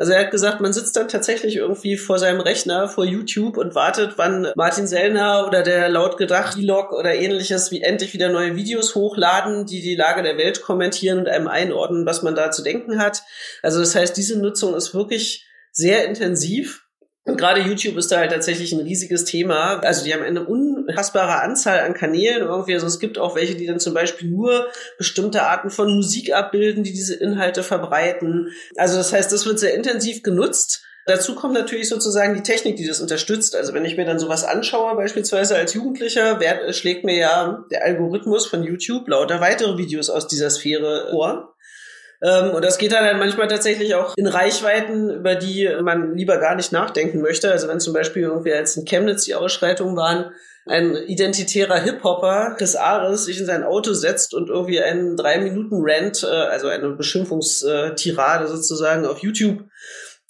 Also 0.00 0.12
er 0.12 0.20
hat 0.20 0.30
gesagt, 0.30 0.62
man 0.62 0.72
sitzt 0.72 0.96
dann 0.96 1.08
tatsächlich 1.08 1.56
irgendwie 1.56 1.98
vor 1.98 2.18
seinem 2.18 2.40
Rechner, 2.40 2.88
vor 2.88 3.04
YouTube 3.04 3.58
und 3.58 3.74
wartet, 3.74 4.14
wann 4.16 4.48
Martin 4.56 4.86
Sellner 4.86 5.44
oder 5.46 5.62
der 5.62 5.90
laut 5.90 6.16
gedacht 6.16 6.54
Vlog 6.54 6.92
oder 6.92 7.14
ähnliches 7.14 7.70
wie 7.70 7.82
endlich 7.82 8.14
wieder 8.14 8.30
neue 8.30 8.56
Videos 8.56 8.94
hochladen, 8.94 9.66
die 9.66 9.82
die 9.82 9.96
Lage 9.96 10.22
der 10.22 10.38
Welt 10.38 10.62
kommentieren 10.62 11.18
und 11.18 11.28
einem 11.28 11.48
einordnen, 11.48 12.06
was 12.06 12.22
man 12.22 12.34
da 12.34 12.50
zu 12.50 12.62
denken 12.62 12.98
hat. 12.98 13.24
Also 13.62 13.78
das 13.80 13.94
heißt, 13.94 14.16
diese 14.16 14.40
Nutzung 14.40 14.74
ist 14.74 14.94
wirklich 14.94 15.46
sehr 15.70 16.06
intensiv. 16.06 16.86
Und 17.24 17.36
gerade 17.36 17.60
YouTube 17.60 17.96
ist 17.98 18.10
da 18.10 18.16
halt 18.16 18.32
tatsächlich 18.32 18.72
ein 18.72 18.80
riesiges 18.80 19.24
Thema. 19.24 19.80
Also 19.80 20.04
die 20.04 20.14
haben 20.14 20.22
eine 20.22 20.46
unfassbare 20.46 21.42
Anzahl 21.42 21.80
an 21.80 21.92
Kanälen 21.92 22.42
irgendwie. 22.42 22.74
Also 22.74 22.86
es 22.86 22.98
gibt 22.98 23.18
auch 23.18 23.36
welche, 23.36 23.56
die 23.56 23.66
dann 23.66 23.78
zum 23.78 23.92
Beispiel 23.92 24.30
nur 24.30 24.68
bestimmte 24.96 25.42
Arten 25.42 25.70
von 25.70 25.94
Musik 25.94 26.32
abbilden, 26.32 26.82
die 26.82 26.92
diese 26.92 27.14
Inhalte 27.14 27.62
verbreiten. 27.62 28.48
Also 28.76 28.96
das 28.96 29.12
heißt, 29.12 29.30
das 29.32 29.44
wird 29.44 29.58
sehr 29.58 29.74
intensiv 29.74 30.22
genutzt. 30.22 30.82
Dazu 31.06 31.34
kommt 31.34 31.54
natürlich 31.54 31.88
sozusagen 31.88 32.34
die 32.34 32.42
Technik, 32.42 32.76
die 32.76 32.86
das 32.86 33.00
unterstützt. 33.00 33.54
Also 33.54 33.74
wenn 33.74 33.84
ich 33.84 33.96
mir 33.96 34.06
dann 34.06 34.18
sowas 34.18 34.44
anschaue, 34.44 34.96
beispielsweise 34.96 35.56
als 35.56 35.74
Jugendlicher, 35.74 36.38
schlägt 36.72 37.04
mir 37.04 37.16
ja 37.16 37.64
der 37.70 37.84
Algorithmus 37.84 38.46
von 38.46 38.62
YouTube 38.62 39.08
lauter 39.08 39.40
weitere 39.40 39.76
Videos 39.76 40.08
aus 40.08 40.26
dieser 40.26 40.48
Sphäre 40.50 41.08
vor. 41.10 41.54
Ähm, 42.22 42.50
und 42.50 42.64
das 42.64 42.78
geht 42.78 42.92
dann 42.92 43.04
halt 43.04 43.18
manchmal 43.18 43.48
tatsächlich 43.48 43.94
auch 43.94 44.14
in 44.16 44.26
Reichweiten, 44.26 45.10
über 45.10 45.34
die 45.34 45.68
man 45.82 46.14
lieber 46.16 46.38
gar 46.38 46.54
nicht 46.54 46.72
nachdenken 46.72 47.20
möchte. 47.20 47.50
Also 47.50 47.68
wenn 47.68 47.80
zum 47.80 47.94
Beispiel 47.94 48.22
irgendwie 48.22 48.52
als 48.52 48.76
in 48.76 48.84
Chemnitz 48.84 49.24
die 49.24 49.34
Ausschreitungen 49.34 49.96
waren, 49.96 50.32
ein 50.66 50.94
identitärer 50.94 51.78
Hip-Hopper 51.78 52.56
des 52.60 52.76
Ares 52.76 53.24
sich 53.24 53.40
in 53.40 53.46
sein 53.46 53.64
Auto 53.64 53.94
setzt 53.94 54.34
und 54.34 54.50
irgendwie 54.50 54.80
einen 54.80 55.16
drei 55.16 55.38
Minuten 55.38 55.78
Rant, 55.80 56.22
äh, 56.22 56.26
also 56.26 56.68
eine 56.68 56.90
Beschimpfungstirade 56.90 58.46
sozusagen 58.46 59.06
auf 59.06 59.18
YouTube 59.18 59.64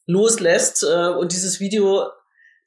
loslässt 0.06 0.84
äh, 0.84 1.08
und 1.08 1.32
dieses 1.32 1.60
Video 1.60 2.06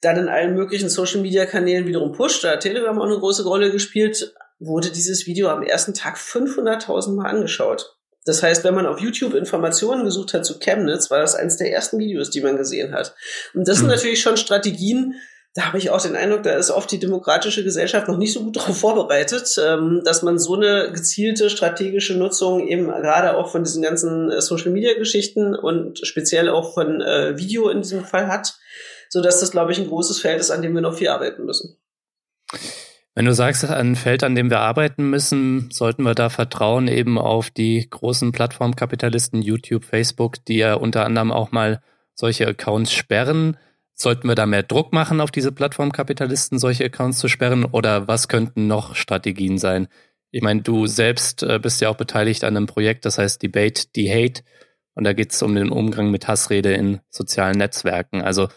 dann 0.00 0.18
in 0.18 0.28
allen 0.28 0.54
möglichen 0.54 0.90
Social-Media-Kanälen 0.90 1.86
wiederum 1.86 2.12
pusht, 2.12 2.44
da 2.44 2.50
hat 2.52 2.60
Telegram 2.60 2.98
auch 3.00 3.06
eine 3.06 3.18
große 3.18 3.44
Rolle 3.44 3.70
gespielt, 3.70 4.34
wurde 4.58 4.90
dieses 4.90 5.26
Video 5.26 5.48
am 5.48 5.62
ersten 5.62 5.94
Tag 5.94 6.16
500.000 6.16 7.14
Mal 7.14 7.28
angeschaut. 7.28 7.93
Das 8.24 8.42
heißt, 8.42 8.64
wenn 8.64 8.74
man 8.74 8.86
auf 8.86 9.00
YouTube 9.00 9.34
Informationen 9.34 10.04
gesucht 10.04 10.32
hat 10.34 10.46
zu 10.46 10.58
Chemnitz, 10.58 11.10
war 11.10 11.20
das 11.20 11.34
eines 11.34 11.56
der 11.58 11.72
ersten 11.72 11.98
Videos, 11.98 12.30
die 12.30 12.40
man 12.40 12.56
gesehen 12.56 12.94
hat. 12.94 13.14
Und 13.52 13.68
das 13.68 13.76
sind 13.76 13.86
mhm. 13.86 13.92
natürlich 13.92 14.22
schon 14.22 14.36
Strategien, 14.36 15.14
da 15.54 15.66
habe 15.66 15.78
ich 15.78 15.90
auch 15.90 16.02
den 16.02 16.16
Eindruck, 16.16 16.42
da 16.42 16.56
ist 16.56 16.72
oft 16.72 16.90
die 16.90 16.98
demokratische 16.98 17.62
Gesellschaft 17.62 18.08
noch 18.08 18.16
nicht 18.16 18.32
so 18.32 18.42
gut 18.42 18.56
darauf 18.56 18.76
vorbereitet, 18.76 19.56
ähm, 19.64 20.02
dass 20.04 20.22
man 20.22 20.38
so 20.38 20.54
eine 20.54 20.90
gezielte 20.92 21.48
strategische 21.48 22.16
Nutzung 22.16 22.66
eben 22.66 22.88
gerade 22.88 23.36
auch 23.36 23.50
von 23.50 23.62
diesen 23.62 23.82
ganzen 23.82 24.30
äh, 24.30 24.40
Social-Media-Geschichten 24.40 25.54
und 25.54 26.04
speziell 26.04 26.48
auch 26.48 26.74
von 26.74 27.00
äh, 27.00 27.38
Video 27.38 27.68
in 27.68 27.82
diesem 27.82 28.04
Fall 28.04 28.26
hat, 28.26 28.54
so 29.08 29.22
dass 29.22 29.40
das, 29.40 29.52
glaube 29.52 29.70
ich, 29.70 29.78
ein 29.78 29.88
großes 29.88 30.20
Feld 30.20 30.40
ist, 30.40 30.50
an 30.50 30.60
dem 30.60 30.74
wir 30.74 30.82
noch 30.82 30.96
viel 30.96 31.08
arbeiten 31.08 31.44
müssen. 31.44 31.78
Wenn 33.16 33.26
du 33.26 33.32
sagst, 33.32 33.64
ein 33.64 33.94
Feld, 33.94 34.24
an 34.24 34.34
dem 34.34 34.50
wir 34.50 34.58
arbeiten 34.58 35.08
müssen, 35.08 35.70
sollten 35.70 36.02
wir 36.02 36.14
da 36.14 36.30
vertrauen 36.30 36.88
eben 36.88 37.16
auf 37.16 37.48
die 37.48 37.86
großen 37.88 38.32
Plattformkapitalisten 38.32 39.40
YouTube, 39.40 39.84
Facebook, 39.84 40.44
die 40.46 40.56
ja 40.56 40.74
unter 40.74 41.04
anderem 41.04 41.30
auch 41.30 41.52
mal 41.52 41.80
solche 42.14 42.46
Accounts 42.48 42.92
sperren. 42.92 43.56
Sollten 43.94 44.26
wir 44.26 44.34
da 44.34 44.46
mehr 44.46 44.64
Druck 44.64 44.92
machen 44.92 45.20
auf 45.20 45.30
diese 45.30 45.52
Plattformkapitalisten, 45.52 46.58
solche 46.58 46.84
Accounts 46.84 47.18
zu 47.18 47.28
sperren? 47.28 47.64
Oder 47.64 48.08
was 48.08 48.26
könnten 48.26 48.66
noch 48.66 48.96
Strategien 48.96 49.58
sein? 49.58 49.86
Ich 50.32 50.42
meine, 50.42 50.62
du 50.62 50.88
selbst 50.88 51.44
äh, 51.44 51.60
bist 51.60 51.80
ja 51.80 51.90
auch 51.90 51.96
beteiligt 51.96 52.42
an 52.42 52.56
einem 52.56 52.66
Projekt, 52.66 53.04
das 53.04 53.18
heißt 53.18 53.40
Debate 53.40 53.84
the 53.94 54.10
Hate. 54.10 54.42
Und 54.94 55.04
da 55.04 55.12
geht 55.12 55.30
es 55.30 55.40
um 55.42 55.54
den 55.54 55.70
Umgang 55.70 56.10
mit 56.10 56.26
Hassrede 56.26 56.72
in 56.72 57.00
sozialen 57.10 57.58
Netzwerken. 57.58 58.22
Also 58.22 58.48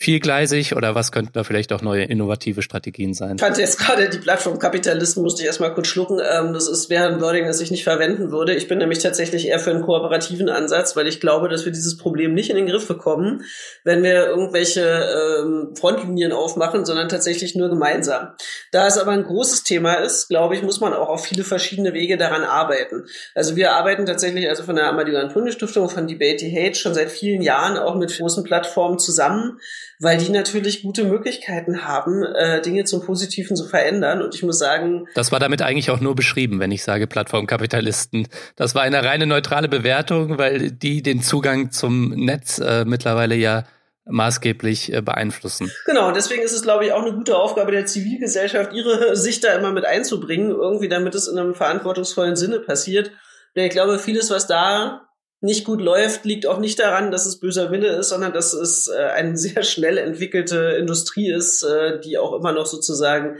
vielgleisig 0.00 0.74
oder 0.74 0.94
was 0.94 1.12
könnten 1.12 1.32
da 1.34 1.44
vielleicht 1.44 1.74
auch 1.74 1.82
neue 1.82 2.04
innovative 2.04 2.62
Strategien 2.62 3.12
sein? 3.12 3.36
Ich 3.36 3.42
fand 3.42 3.58
jetzt 3.58 3.78
gerade 3.78 4.08
die 4.08 4.16
Plattformkapitalisten, 4.16 5.22
musste 5.22 5.42
ich 5.42 5.46
erstmal 5.46 5.74
kurz 5.74 5.88
schlucken. 5.88 6.18
Ähm, 6.26 6.54
das 6.54 6.68
ist 6.68 6.88
wäre 6.88 7.06
ein 7.06 7.20
Wording, 7.20 7.44
das 7.44 7.60
ich 7.60 7.70
nicht 7.70 7.84
verwenden 7.84 8.30
würde. 8.30 8.54
Ich 8.54 8.66
bin 8.66 8.78
nämlich 8.78 9.00
tatsächlich 9.00 9.46
eher 9.46 9.58
für 9.58 9.72
einen 9.72 9.82
kooperativen 9.82 10.48
Ansatz, 10.48 10.96
weil 10.96 11.06
ich 11.06 11.20
glaube, 11.20 11.50
dass 11.50 11.66
wir 11.66 11.72
dieses 11.72 11.98
Problem 11.98 12.32
nicht 12.32 12.48
in 12.48 12.56
den 12.56 12.66
Griff 12.66 12.88
bekommen, 12.88 13.44
wenn 13.84 14.02
wir 14.02 14.26
irgendwelche 14.26 14.80
ähm, 14.80 15.74
Frontlinien 15.78 16.32
aufmachen, 16.32 16.86
sondern 16.86 17.10
tatsächlich 17.10 17.54
nur 17.54 17.68
gemeinsam. 17.68 18.28
Da 18.72 18.86
es 18.86 18.96
aber 18.96 19.10
ein 19.10 19.24
großes 19.24 19.64
Thema 19.64 19.94
ist, 19.94 20.28
glaube 20.28 20.56
ich, 20.56 20.62
muss 20.62 20.80
man 20.80 20.94
auch 20.94 21.10
auf 21.10 21.26
viele 21.26 21.44
verschiedene 21.44 21.92
Wege 21.92 22.16
daran 22.16 22.44
arbeiten. 22.44 23.04
Also 23.34 23.54
wir 23.54 23.72
arbeiten 23.72 24.06
tatsächlich 24.06 24.48
also 24.48 24.62
von 24.62 24.76
der 24.76 24.86
Amadou 24.86 25.14
Antonio 25.16 25.52
Stiftung, 25.52 25.90
von 25.90 26.06
Debate 26.06 26.50
Hate 26.50 26.74
schon 26.74 26.94
seit 26.94 27.10
vielen 27.10 27.42
Jahren 27.42 27.76
auch 27.76 27.96
mit 27.96 28.16
großen 28.16 28.44
Plattformen 28.44 28.98
zusammen 28.98 29.58
weil 30.00 30.16
die 30.16 30.30
natürlich 30.30 30.82
gute 30.82 31.04
Möglichkeiten 31.04 31.84
haben, 31.84 32.24
äh, 32.24 32.62
Dinge 32.62 32.84
zum 32.84 33.04
Positiven 33.04 33.54
zu 33.54 33.66
verändern. 33.66 34.22
Und 34.22 34.34
ich 34.34 34.42
muss 34.42 34.58
sagen. 34.58 35.06
Das 35.14 35.30
war 35.30 35.38
damit 35.38 35.60
eigentlich 35.60 35.90
auch 35.90 36.00
nur 36.00 36.16
beschrieben, 36.16 36.58
wenn 36.58 36.72
ich 36.72 36.82
sage 36.82 37.06
Plattformkapitalisten. 37.06 38.26
Das 38.56 38.74
war 38.74 38.82
eine 38.82 39.04
reine 39.04 39.26
neutrale 39.26 39.68
Bewertung, 39.68 40.38
weil 40.38 40.70
die 40.70 41.02
den 41.02 41.22
Zugang 41.22 41.70
zum 41.70 42.10
Netz 42.10 42.58
äh, 42.58 42.84
mittlerweile 42.86 43.34
ja 43.34 43.64
maßgeblich 44.06 44.92
äh, 44.92 45.02
beeinflussen. 45.02 45.70
Genau, 45.84 46.12
deswegen 46.12 46.42
ist 46.42 46.52
es, 46.52 46.62
glaube 46.62 46.86
ich, 46.86 46.92
auch 46.92 47.02
eine 47.02 47.12
gute 47.12 47.36
Aufgabe 47.36 47.70
der 47.70 47.84
Zivilgesellschaft, 47.84 48.72
ihre 48.72 49.14
Sicht 49.16 49.44
da 49.44 49.52
immer 49.52 49.70
mit 49.70 49.84
einzubringen, 49.84 50.50
irgendwie 50.50 50.88
damit 50.88 51.14
es 51.14 51.28
in 51.28 51.38
einem 51.38 51.54
verantwortungsvollen 51.54 52.36
Sinne 52.36 52.60
passiert. 52.60 53.12
Denn 53.54 53.66
ich 53.66 53.70
glaube, 53.70 53.98
vieles, 53.98 54.30
was 54.30 54.46
da 54.46 55.09
nicht 55.40 55.64
gut 55.64 55.80
läuft, 55.80 56.24
liegt 56.24 56.46
auch 56.46 56.58
nicht 56.58 56.78
daran, 56.78 57.10
dass 57.10 57.24
es 57.24 57.40
böser 57.40 57.70
Wille 57.70 57.88
ist, 57.88 58.10
sondern 58.10 58.32
dass 58.32 58.52
es 58.52 58.88
äh, 58.88 59.02
eine 59.02 59.36
sehr 59.36 59.62
schnell 59.62 59.98
entwickelte 59.98 60.76
Industrie 60.78 61.30
ist, 61.30 61.62
äh, 61.62 62.00
die 62.00 62.18
auch 62.18 62.34
immer 62.34 62.52
noch 62.52 62.66
sozusagen 62.66 63.38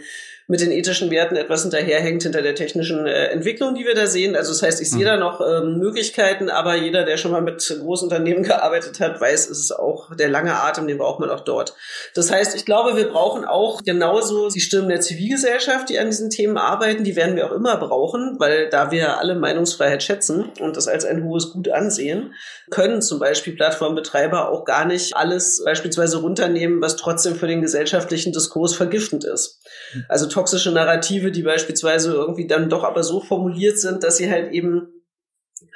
mit 0.50 0.60
den 0.60 0.72
ethischen 0.72 1.12
Werten 1.12 1.36
etwas 1.36 1.62
hinterherhängt 1.62 2.24
hinter 2.24 2.42
der 2.42 2.56
technischen 2.56 3.06
äh, 3.06 3.26
Entwicklung, 3.26 3.76
die 3.76 3.84
wir 3.84 3.94
da 3.94 4.08
sehen. 4.08 4.34
Also 4.34 4.50
das 4.50 4.62
heißt, 4.62 4.80
ich 4.80 4.90
sehe 4.90 5.02
mhm. 5.02 5.04
da 5.04 5.16
noch 5.16 5.40
ähm, 5.40 5.78
Möglichkeiten, 5.78 6.50
aber 6.50 6.74
jeder, 6.74 7.04
der 7.04 7.18
schon 7.18 7.30
mal 7.30 7.40
mit 7.40 7.64
Großunternehmen 7.80 8.42
gearbeitet 8.50 8.98
hat, 8.98 9.20
weiß, 9.20 9.48
es 9.48 9.60
ist 9.60 9.70
auch 9.70 10.12
der 10.16 10.28
lange 10.28 10.56
Atem, 10.56 10.88
den 10.88 10.98
braucht 10.98 11.20
man 11.20 11.30
auch 11.30 11.42
dort. 11.42 11.74
Das 12.16 12.32
heißt, 12.32 12.56
ich 12.56 12.64
glaube, 12.64 12.96
wir 12.96 13.08
brauchen 13.08 13.44
auch 13.44 13.84
genauso 13.84 14.48
die 14.48 14.58
Stimmen 14.58 14.88
der 14.88 15.00
Zivilgesellschaft, 15.00 15.88
die 15.88 16.00
an 16.00 16.06
diesen 16.06 16.30
Themen 16.30 16.58
arbeiten. 16.58 17.04
Die 17.04 17.14
werden 17.14 17.36
wir 17.36 17.46
auch 17.46 17.54
immer 17.54 17.76
brauchen, 17.76 18.34
weil 18.40 18.68
da 18.70 18.90
wir 18.90 19.18
alle 19.18 19.36
Meinungsfreiheit 19.36 20.02
schätzen 20.02 20.50
und 20.58 20.76
das 20.76 20.88
als 20.88 21.04
ein 21.04 21.22
hohes 21.22 21.52
Gut 21.52 21.68
ansehen, 21.68 22.34
können 22.70 23.02
zum 23.02 23.20
Beispiel 23.20 23.54
Plattformbetreiber 23.54 24.48
auch 24.48 24.64
gar 24.64 24.84
nicht 24.84 25.14
alles 25.14 25.62
beispielsweise 25.64 26.18
runternehmen, 26.18 26.80
was 26.82 26.96
trotzdem 26.96 27.36
für 27.36 27.46
den 27.46 27.62
gesellschaftlichen 27.62 28.32
Diskurs 28.32 28.74
vergiftend 28.74 29.22
ist. 29.24 29.60
Mhm. 29.94 30.04
Also 30.08 30.26
toxische 30.40 30.72
Narrative, 30.72 31.30
die 31.30 31.42
beispielsweise 31.42 32.14
irgendwie 32.14 32.46
dann 32.46 32.70
doch 32.70 32.82
aber 32.82 33.02
so 33.02 33.20
formuliert 33.20 33.78
sind, 33.78 34.02
dass 34.02 34.16
sie 34.16 34.30
halt 34.30 34.52
eben 34.52 34.88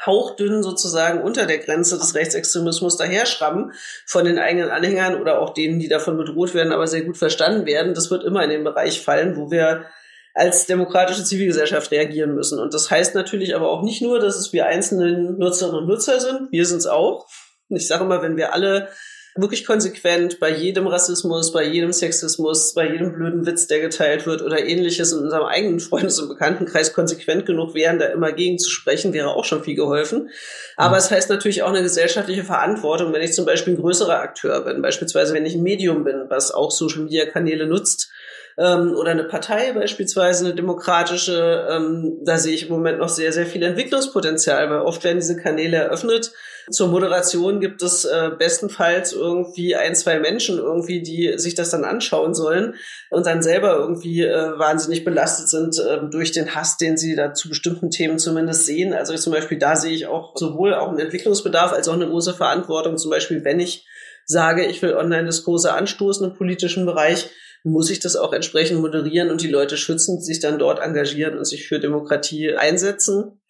hauchdünn 0.06 0.62
sozusagen 0.62 1.20
unter 1.20 1.46
der 1.46 1.58
Grenze 1.58 1.98
des 1.98 2.14
Rechtsextremismus 2.14 2.96
daherschrammen 2.96 3.72
von 4.06 4.24
den 4.24 4.38
eigenen 4.38 4.70
Anhängern 4.70 5.20
oder 5.20 5.40
auch 5.40 5.52
denen, 5.52 5.78
die 5.78 5.88
davon 5.88 6.16
bedroht 6.16 6.54
werden, 6.54 6.72
aber 6.72 6.86
sehr 6.86 7.02
gut 7.02 7.18
verstanden 7.18 7.66
werden. 7.66 7.94
Das 7.94 8.10
wird 8.10 8.24
immer 8.24 8.42
in 8.42 8.50
den 8.50 8.64
Bereich 8.64 9.02
fallen, 9.02 9.36
wo 9.36 9.50
wir 9.50 9.84
als 10.32 10.66
demokratische 10.66 11.22
Zivilgesellschaft 11.22 11.90
reagieren 11.92 12.34
müssen. 12.34 12.58
Und 12.58 12.72
das 12.72 12.90
heißt 12.90 13.14
natürlich 13.14 13.54
aber 13.54 13.70
auch 13.70 13.82
nicht 13.82 14.02
nur, 14.02 14.18
dass 14.18 14.36
es 14.36 14.52
wir 14.52 14.66
einzelne 14.66 15.32
Nutzerinnen 15.32 15.80
und 15.80 15.86
Nutzer 15.86 16.18
sind, 16.18 16.50
wir 16.50 16.64
sind 16.64 16.78
es 16.78 16.86
auch. 16.86 17.26
Ich 17.68 17.86
sage 17.86 18.04
immer, 18.04 18.22
wenn 18.22 18.36
wir 18.36 18.52
alle 18.52 18.88
wirklich 19.36 19.66
konsequent 19.66 20.38
bei 20.38 20.50
jedem 20.50 20.86
Rassismus, 20.86 21.52
bei 21.52 21.64
jedem 21.64 21.92
Sexismus, 21.92 22.72
bei 22.72 22.88
jedem 22.88 23.12
blöden 23.14 23.46
Witz, 23.46 23.66
der 23.66 23.80
geteilt 23.80 24.26
wird 24.26 24.42
oder 24.42 24.64
ähnliches 24.64 25.12
in 25.12 25.20
unserem 25.20 25.44
eigenen 25.44 25.80
Freundes- 25.80 26.20
und 26.20 26.28
Bekanntenkreis 26.28 26.92
konsequent 26.92 27.44
genug 27.44 27.74
wären, 27.74 27.98
da 27.98 28.06
immer 28.06 28.32
gegen 28.32 28.58
zu 28.58 28.70
sprechen, 28.70 29.12
wäre 29.12 29.30
auch 29.30 29.44
schon 29.44 29.64
viel 29.64 29.74
geholfen. 29.74 30.30
Aber 30.76 30.94
mhm. 30.94 30.98
es 30.98 31.10
heißt 31.10 31.30
natürlich 31.30 31.64
auch 31.64 31.70
eine 31.70 31.82
gesellschaftliche 31.82 32.44
Verantwortung, 32.44 33.12
wenn 33.12 33.22
ich 33.22 33.32
zum 33.32 33.44
Beispiel 33.44 33.74
ein 33.74 33.80
größerer 33.80 34.20
Akteur 34.20 34.60
bin, 34.64 34.82
beispielsweise 34.82 35.34
wenn 35.34 35.46
ich 35.46 35.54
ein 35.54 35.62
Medium 35.62 36.04
bin, 36.04 36.26
was 36.28 36.52
auch 36.52 36.70
Social-Media-Kanäle 36.70 37.66
nutzt, 37.66 38.10
ähm, 38.56 38.94
oder 38.94 39.10
eine 39.10 39.24
Partei 39.24 39.72
beispielsweise, 39.72 40.46
eine 40.46 40.54
demokratische, 40.54 41.66
ähm, 41.70 42.18
da 42.22 42.38
sehe 42.38 42.54
ich 42.54 42.68
im 42.68 42.72
Moment 42.72 42.98
noch 42.98 43.08
sehr, 43.08 43.32
sehr 43.32 43.46
viel 43.46 43.62
Entwicklungspotenzial, 43.62 44.70
weil 44.70 44.80
oft 44.80 45.02
werden 45.04 45.18
diese 45.18 45.36
Kanäle 45.36 45.78
eröffnet. 45.78 46.32
Zur 46.70 46.88
Moderation 46.88 47.60
gibt 47.60 47.82
es 47.82 48.04
äh, 48.04 48.30
bestenfalls 48.38 49.12
irgendwie 49.12 49.76
ein, 49.76 49.94
zwei 49.94 50.18
Menschen 50.18 50.58
irgendwie, 50.58 51.02
die 51.02 51.34
sich 51.36 51.54
das 51.54 51.70
dann 51.70 51.84
anschauen 51.84 52.34
sollen 52.34 52.74
und 53.10 53.26
dann 53.26 53.42
selber 53.42 53.76
irgendwie 53.76 54.22
äh, 54.22 54.58
wahnsinnig 54.58 55.04
belastet 55.04 55.48
sind 55.48 55.78
äh, 55.78 56.08
durch 56.10 56.32
den 56.32 56.54
Hass, 56.54 56.76
den 56.76 56.96
sie 56.96 57.16
da 57.16 57.34
zu 57.34 57.48
bestimmten 57.48 57.90
Themen 57.90 58.18
zumindest 58.18 58.66
sehen. 58.66 58.92
Also 58.92 59.14
zum 59.14 59.32
Beispiel, 59.32 59.58
da 59.58 59.76
sehe 59.76 59.92
ich 59.92 60.06
auch 60.06 60.36
sowohl 60.36 60.74
auch 60.74 60.88
einen 60.88 60.98
Entwicklungsbedarf 60.98 61.72
als 61.72 61.88
auch 61.88 61.94
eine 61.94 62.08
große 62.08 62.34
Verantwortung, 62.34 62.96
zum 62.96 63.10
Beispiel, 63.10 63.44
wenn 63.44 63.60
ich 63.60 63.86
sage, 64.26 64.64
ich 64.64 64.80
will 64.82 64.94
Online-Diskurse 64.94 65.72
anstoßen 65.72 66.30
im 66.30 66.36
politischen 66.36 66.86
Bereich, 66.86 67.30
muss 67.62 67.90
ich 67.90 67.98
das 67.98 68.16
auch 68.16 68.32
entsprechend 68.32 68.80
moderieren 68.80 69.30
und 69.30 69.40
die 69.40 69.48
Leute 69.48 69.76
schützen, 69.76 70.20
sich 70.20 70.38
dann 70.38 70.58
dort 70.58 70.80
engagieren 70.80 71.38
und 71.38 71.46
sich 71.46 71.66
für 71.66 71.80
Demokratie 71.80 72.54
einsetzen. 72.54 73.40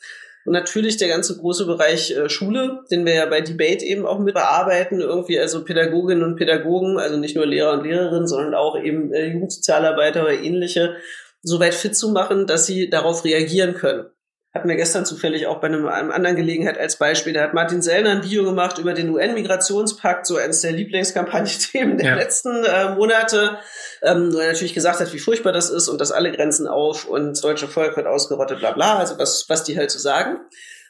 Und 0.44 0.52
natürlich 0.52 0.96
der 0.96 1.08
ganze 1.08 1.36
große 1.36 1.66
Bereich 1.66 2.10
äh, 2.10 2.28
Schule, 2.28 2.80
den 2.90 3.06
wir 3.06 3.14
ja 3.14 3.26
bei 3.26 3.40
Debate 3.40 3.84
eben 3.84 4.06
auch 4.06 4.18
mit 4.18 4.34
bearbeiten, 4.34 5.00
irgendwie 5.00 5.38
also 5.38 5.64
Pädagoginnen 5.64 6.22
und 6.22 6.36
Pädagogen, 6.36 6.98
also 6.98 7.16
nicht 7.16 7.36
nur 7.36 7.46
Lehrer 7.46 7.72
und 7.72 7.84
Lehrerinnen, 7.84 8.26
sondern 8.26 8.54
auch 8.54 8.78
eben 8.78 9.12
äh, 9.12 9.26
Jugendsozialarbeiter 9.26 10.22
oder 10.22 10.34
ähnliche, 10.34 10.96
so 11.42 11.60
weit 11.60 11.74
fit 11.74 11.96
zu 11.96 12.10
machen, 12.10 12.46
dass 12.46 12.66
sie 12.66 12.90
darauf 12.90 13.24
reagieren 13.24 13.74
können 13.74 14.06
hatten 14.54 14.68
wir 14.68 14.76
gestern 14.76 15.04
zufällig 15.04 15.48
auch 15.48 15.60
bei 15.60 15.66
einem, 15.66 15.88
einem 15.88 16.12
anderen 16.12 16.36
Gelegenheit 16.36 16.78
als 16.78 16.96
Beispiel. 16.96 17.32
Da 17.32 17.42
hat 17.42 17.54
Martin 17.54 17.82
Sellner 17.82 18.10
ein 18.10 18.22
Video 18.22 18.44
gemacht 18.44 18.78
über 18.78 18.94
den 18.94 19.10
UN-Migrationspakt, 19.10 20.26
so 20.26 20.36
eines 20.36 20.60
der 20.60 20.70
Lieblingskampagnenthemen 20.70 21.98
der 21.98 22.10
ja. 22.10 22.14
letzten 22.14 22.64
äh, 22.64 22.94
Monate, 22.94 23.58
ähm, 24.02 24.32
wo 24.32 24.38
er 24.38 24.52
natürlich 24.52 24.74
gesagt 24.74 25.00
hat, 25.00 25.12
wie 25.12 25.18
furchtbar 25.18 25.52
das 25.52 25.70
ist 25.70 25.88
und 25.88 26.00
dass 26.00 26.12
alle 26.12 26.30
Grenzen 26.30 26.68
auf 26.68 27.04
und 27.04 27.30
das 27.30 27.40
deutsche 27.40 27.66
Volk 27.66 27.96
wird 27.96 28.06
ausgerottet, 28.06 28.60
bla 28.60 28.70
bla, 28.70 28.98
also 28.98 29.18
was, 29.18 29.48
was 29.48 29.64
die 29.64 29.76
halt 29.76 29.90
so 29.90 29.98
sagen. 29.98 30.38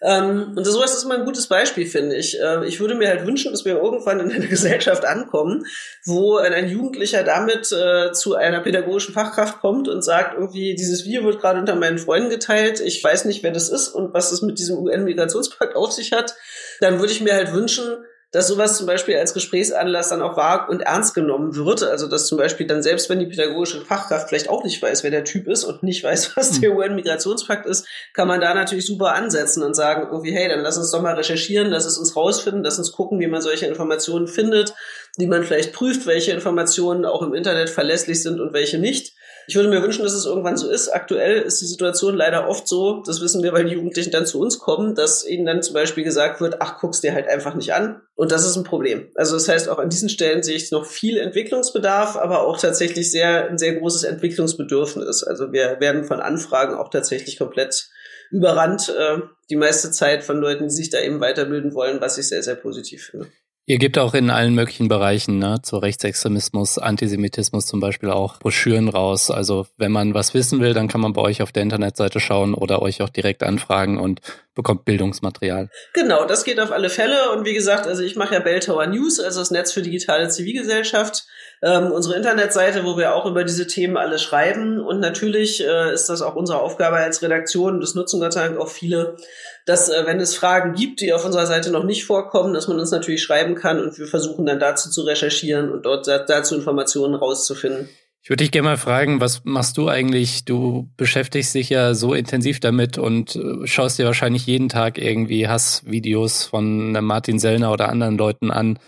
Ähm, 0.04 0.52
und 0.54 0.64
sowas 0.66 0.94
ist 0.94 1.04
immer 1.04 1.14
ein 1.14 1.24
gutes 1.24 1.46
Beispiel, 1.46 1.86
finde 1.86 2.16
ich. 2.16 2.38
Äh, 2.38 2.66
ich 2.66 2.78
würde 2.78 2.94
mir 2.94 3.08
halt 3.08 3.26
wünschen, 3.26 3.52
dass 3.52 3.64
wir 3.64 3.76
irgendwann 3.76 4.20
in 4.20 4.30
einer 4.30 4.46
Gesellschaft 4.48 5.04
ankommen, 5.06 5.64
wo 6.04 6.36
ein 6.36 6.68
Jugendlicher 6.68 7.22
damit 7.22 7.72
äh, 7.72 8.12
zu 8.12 8.34
einer 8.34 8.60
pädagogischen 8.60 9.14
Fachkraft 9.14 9.60
kommt 9.60 9.88
und 9.88 10.02
sagt, 10.02 10.34
irgendwie, 10.34 10.74
dieses 10.74 11.06
Video 11.06 11.24
wird 11.24 11.40
gerade 11.40 11.58
unter 11.58 11.74
meinen 11.74 11.98
Freunden 11.98 12.28
geteilt, 12.28 12.80
ich 12.80 13.02
weiß 13.02 13.24
nicht, 13.24 13.42
wer 13.42 13.52
das 13.52 13.70
ist 13.70 13.88
und 13.88 14.12
was 14.12 14.30
es 14.30 14.42
mit 14.42 14.58
diesem 14.58 14.78
UN-Migrationspakt 14.78 15.74
auf 15.74 15.92
sich 15.92 16.12
hat. 16.12 16.34
Dann 16.80 16.98
würde 16.98 17.12
ich 17.12 17.22
mir 17.22 17.34
halt 17.34 17.54
wünschen, 17.54 18.04
dass 18.34 18.48
sowas 18.48 18.76
zum 18.76 18.88
Beispiel 18.88 19.16
als 19.16 19.32
Gesprächsanlass 19.32 20.08
dann 20.08 20.20
auch 20.20 20.36
wahr 20.36 20.66
und 20.68 20.82
ernst 20.82 21.14
genommen 21.14 21.54
wird. 21.54 21.84
Also 21.84 22.08
dass 22.08 22.26
zum 22.26 22.36
Beispiel 22.36 22.66
dann 22.66 22.82
selbst, 22.82 23.08
wenn 23.08 23.20
die 23.20 23.26
pädagogische 23.26 23.80
Fachkraft 23.80 24.28
vielleicht 24.28 24.48
auch 24.48 24.64
nicht 24.64 24.82
weiß, 24.82 25.04
wer 25.04 25.12
der 25.12 25.22
Typ 25.22 25.46
ist 25.46 25.62
und 25.62 25.84
nicht 25.84 26.02
weiß, 26.02 26.32
was 26.36 26.60
der 26.60 26.70
hm. 26.70 26.78
UN-Migrationspakt 26.78 27.64
ist, 27.64 27.86
kann 28.12 28.26
man 28.26 28.40
da 28.40 28.52
natürlich 28.52 28.86
super 28.86 29.14
ansetzen 29.14 29.62
und 29.62 29.74
sagen, 29.74 30.08
irgendwie, 30.10 30.32
hey, 30.32 30.48
dann 30.48 30.62
lass 30.62 30.76
uns 30.76 30.90
doch 30.90 31.00
mal 31.00 31.14
recherchieren, 31.14 31.68
lass 31.68 31.84
es 31.84 31.96
uns 31.96 32.16
rausfinden, 32.16 32.64
lass 32.64 32.76
uns 32.76 32.90
gucken, 32.90 33.20
wie 33.20 33.28
man 33.28 33.40
solche 33.40 33.66
Informationen 33.66 34.26
findet, 34.26 34.74
wie 35.16 35.28
man 35.28 35.44
vielleicht 35.44 35.72
prüft, 35.72 36.04
welche 36.08 36.32
Informationen 36.32 37.04
auch 37.04 37.22
im 37.22 37.34
Internet 37.34 37.70
verlässlich 37.70 38.20
sind 38.20 38.40
und 38.40 38.52
welche 38.52 38.78
nicht. 38.78 39.14
Ich 39.46 39.56
würde 39.56 39.68
mir 39.68 39.82
wünschen, 39.82 40.02
dass 40.02 40.14
es 40.14 40.26
irgendwann 40.26 40.56
so 40.56 40.68
ist. 40.68 40.88
Aktuell 40.88 41.42
ist 41.42 41.60
die 41.60 41.66
Situation 41.66 42.14
leider 42.14 42.48
oft 42.48 42.66
so, 42.66 43.02
das 43.06 43.20
wissen 43.20 43.42
wir, 43.42 43.52
weil 43.52 43.64
die 43.64 43.74
Jugendlichen 43.74 44.10
dann 44.10 44.26
zu 44.26 44.40
uns 44.40 44.58
kommen, 44.58 44.94
dass 44.94 45.26
ihnen 45.26 45.46
dann 45.46 45.62
zum 45.62 45.74
Beispiel 45.74 46.04
gesagt 46.04 46.40
wird, 46.40 46.56
ach, 46.60 46.78
guck's 46.80 47.00
dir 47.00 47.14
halt 47.14 47.28
einfach 47.28 47.54
nicht 47.54 47.74
an. 47.74 48.00
Und 48.14 48.32
das 48.32 48.46
ist 48.46 48.56
ein 48.56 48.64
Problem. 48.64 49.10
Also 49.14 49.34
das 49.34 49.48
heißt, 49.48 49.68
auch 49.68 49.78
an 49.78 49.90
diesen 49.90 50.08
Stellen 50.08 50.42
sehe 50.42 50.56
ich 50.56 50.70
noch 50.70 50.86
viel 50.86 51.18
Entwicklungsbedarf, 51.18 52.16
aber 52.16 52.46
auch 52.46 52.58
tatsächlich 52.58 53.10
sehr, 53.10 53.48
ein 53.48 53.58
sehr 53.58 53.74
großes 53.74 54.04
Entwicklungsbedürfnis. 54.04 55.24
Also 55.24 55.52
wir 55.52 55.80
werden 55.80 56.04
von 56.04 56.20
Anfragen 56.20 56.74
auch 56.74 56.90
tatsächlich 56.90 57.38
komplett 57.38 57.88
überrannt, 58.30 58.88
äh, 58.88 59.18
die 59.50 59.56
meiste 59.56 59.90
Zeit 59.90 60.24
von 60.24 60.38
Leuten, 60.38 60.64
die 60.64 60.74
sich 60.74 60.90
da 60.90 61.00
eben 61.00 61.20
weiterbilden 61.20 61.74
wollen, 61.74 62.00
was 62.00 62.18
ich 62.18 62.28
sehr, 62.28 62.42
sehr 62.42 62.56
positiv 62.56 63.06
finde. 63.10 63.28
Ihr 63.66 63.78
gebt 63.78 63.96
auch 63.96 64.12
in 64.12 64.28
allen 64.28 64.54
möglichen 64.54 64.88
Bereichen, 64.88 65.38
ne, 65.38 65.56
zu 65.62 65.78
Rechtsextremismus, 65.78 66.76
Antisemitismus 66.76 67.64
zum 67.64 67.80
Beispiel 67.80 68.10
auch 68.10 68.38
Broschüren 68.38 68.90
raus. 68.90 69.30
Also 69.30 69.66
wenn 69.78 69.90
man 69.90 70.12
was 70.12 70.34
wissen 70.34 70.60
will, 70.60 70.74
dann 70.74 70.86
kann 70.86 71.00
man 71.00 71.14
bei 71.14 71.22
euch 71.22 71.40
auf 71.40 71.50
der 71.50 71.62
Internetseite 71.62 72.20
schauen 72.20 72.52
oder 72.52 72.82
euch 72.82 73.00
auch 73.00 73.08
direkt 73.08 73.42
anfragen 73.42 73.98
und 73.98 74.20
bekommt 74.54 74.84
Bildungsmaterial. 74.84 75.70
Genau, 75.94 76.26
das 76.26 76.44
geht 76.44 76.60
auf 76.60 76.72
alle 76.72 76.90
Fälle. 76.90 77.30
Und 77.34 77.46
wie 77.46 77.54
gesagt, 77.54 77.86
also 77.86 78.02
ich 78.02 78.16
mache 78.16 78.34
ja 78.34 78.40
Belltower 78.40 78.86
News, 78.86 79.18
also 79.18 79.40
das 79.40 79.50
Netz 79.50 79.72
für 79.72 79.80
digitale 79.80 80.28
Zivilgesellschaft, 80.28 81.24
ähm, 81.62 81.90
unsere 81.90 82.16
Internetseite, 82.16 82.84
wo 82.84 82.98
wir 82.98 83.14
auch 83.14 83.24
über 83.24 83.44
diese 83.44 83.66
Themen 83.66 83.96
alle 83.96 84.18
schreiben. 84.18 84.78
Und 84.78 85.00
natürlich 85.00 85.64
äh, 85.64 85.94
ist 85.94 86.10
das 86.10 86.20
auch 86.20 86.36
unsere 86.36 86.60
Aufgabe 86.60 86.96
als 86.96 87.22
Redaktion, 87.22 87.80
das 87.80 87.94
nutzen 87.94 88.20
Gott 88.20 88.34
sei 88.34 88.46
Dank 88.46 88.58
auch 88.58 88.68
viele, 88.68 89.16
dass 89.64 89.88
äh, 89.88 90.06
wenn 90.06 90.20
es 90.20 90.34
Fragen 90.34 90.74
gibt, 90.74 91.00
die 91.00 91.12
auf 91.12 91.24
unserer 91.24 91.46
Seite 91.46 91.70
noch 91.70 91.84
nicht 91.84 92.04
vorkommen, 92.04 92.54
dass 92.54 92.68
man 92.68 92.78
uns 92.78 92.90
natürlich 92.90 93.22
schreiben 93.22 93.54
kann 93.54 93.80
und 93.80 93.98
wir 93.98 94.06
versuchen 94.06 94.46
dann 94.46 94.60
dazu 94.60 94.90
zu 94.90 95.02
recherchieren 95.02 95.70
und 95.70 95.86
dort 95.86 96.06
dazu 96.06 96.54
Informationen 96.54 97.14
rauszufinden. 97.14 97.88
Ich 98.22 98.30
würde 98.30 98.42
dich 98.42 98.52
gerne 98.52 98.68
mal 98.68 98.76
fragen, 98.78 99.20
was 99.20 99.42
machst 99.44 99.76
du 99.76 99.88
eigentlich? 99.88 100.46
Du 100.46 100.88
beschäftigst 100.96 101.54
dich 101.54 101.68
ja 101.68 101.92
so 101.92 102.14
intensiv 102.14 102.58
damit 102.58 102.96
und 102.96 103.36
äh, 103.36 103.66
schaust 103.66 103.98
dir 103.98 104.06
wahrscheinlich 104.06 104.46
jeden 104.46 104.70
Tag 104.70 104.96
irgendwie 104.96 105.46
Hassvideos 105.46 106.44
von 106.44 106.92
Martin 106.92 107.38
Sellner 107.38 107.70
oder 107.70 107.90
anderen 107.90 108.16
Leuten 108.16 108.50
an. 108.50 108.78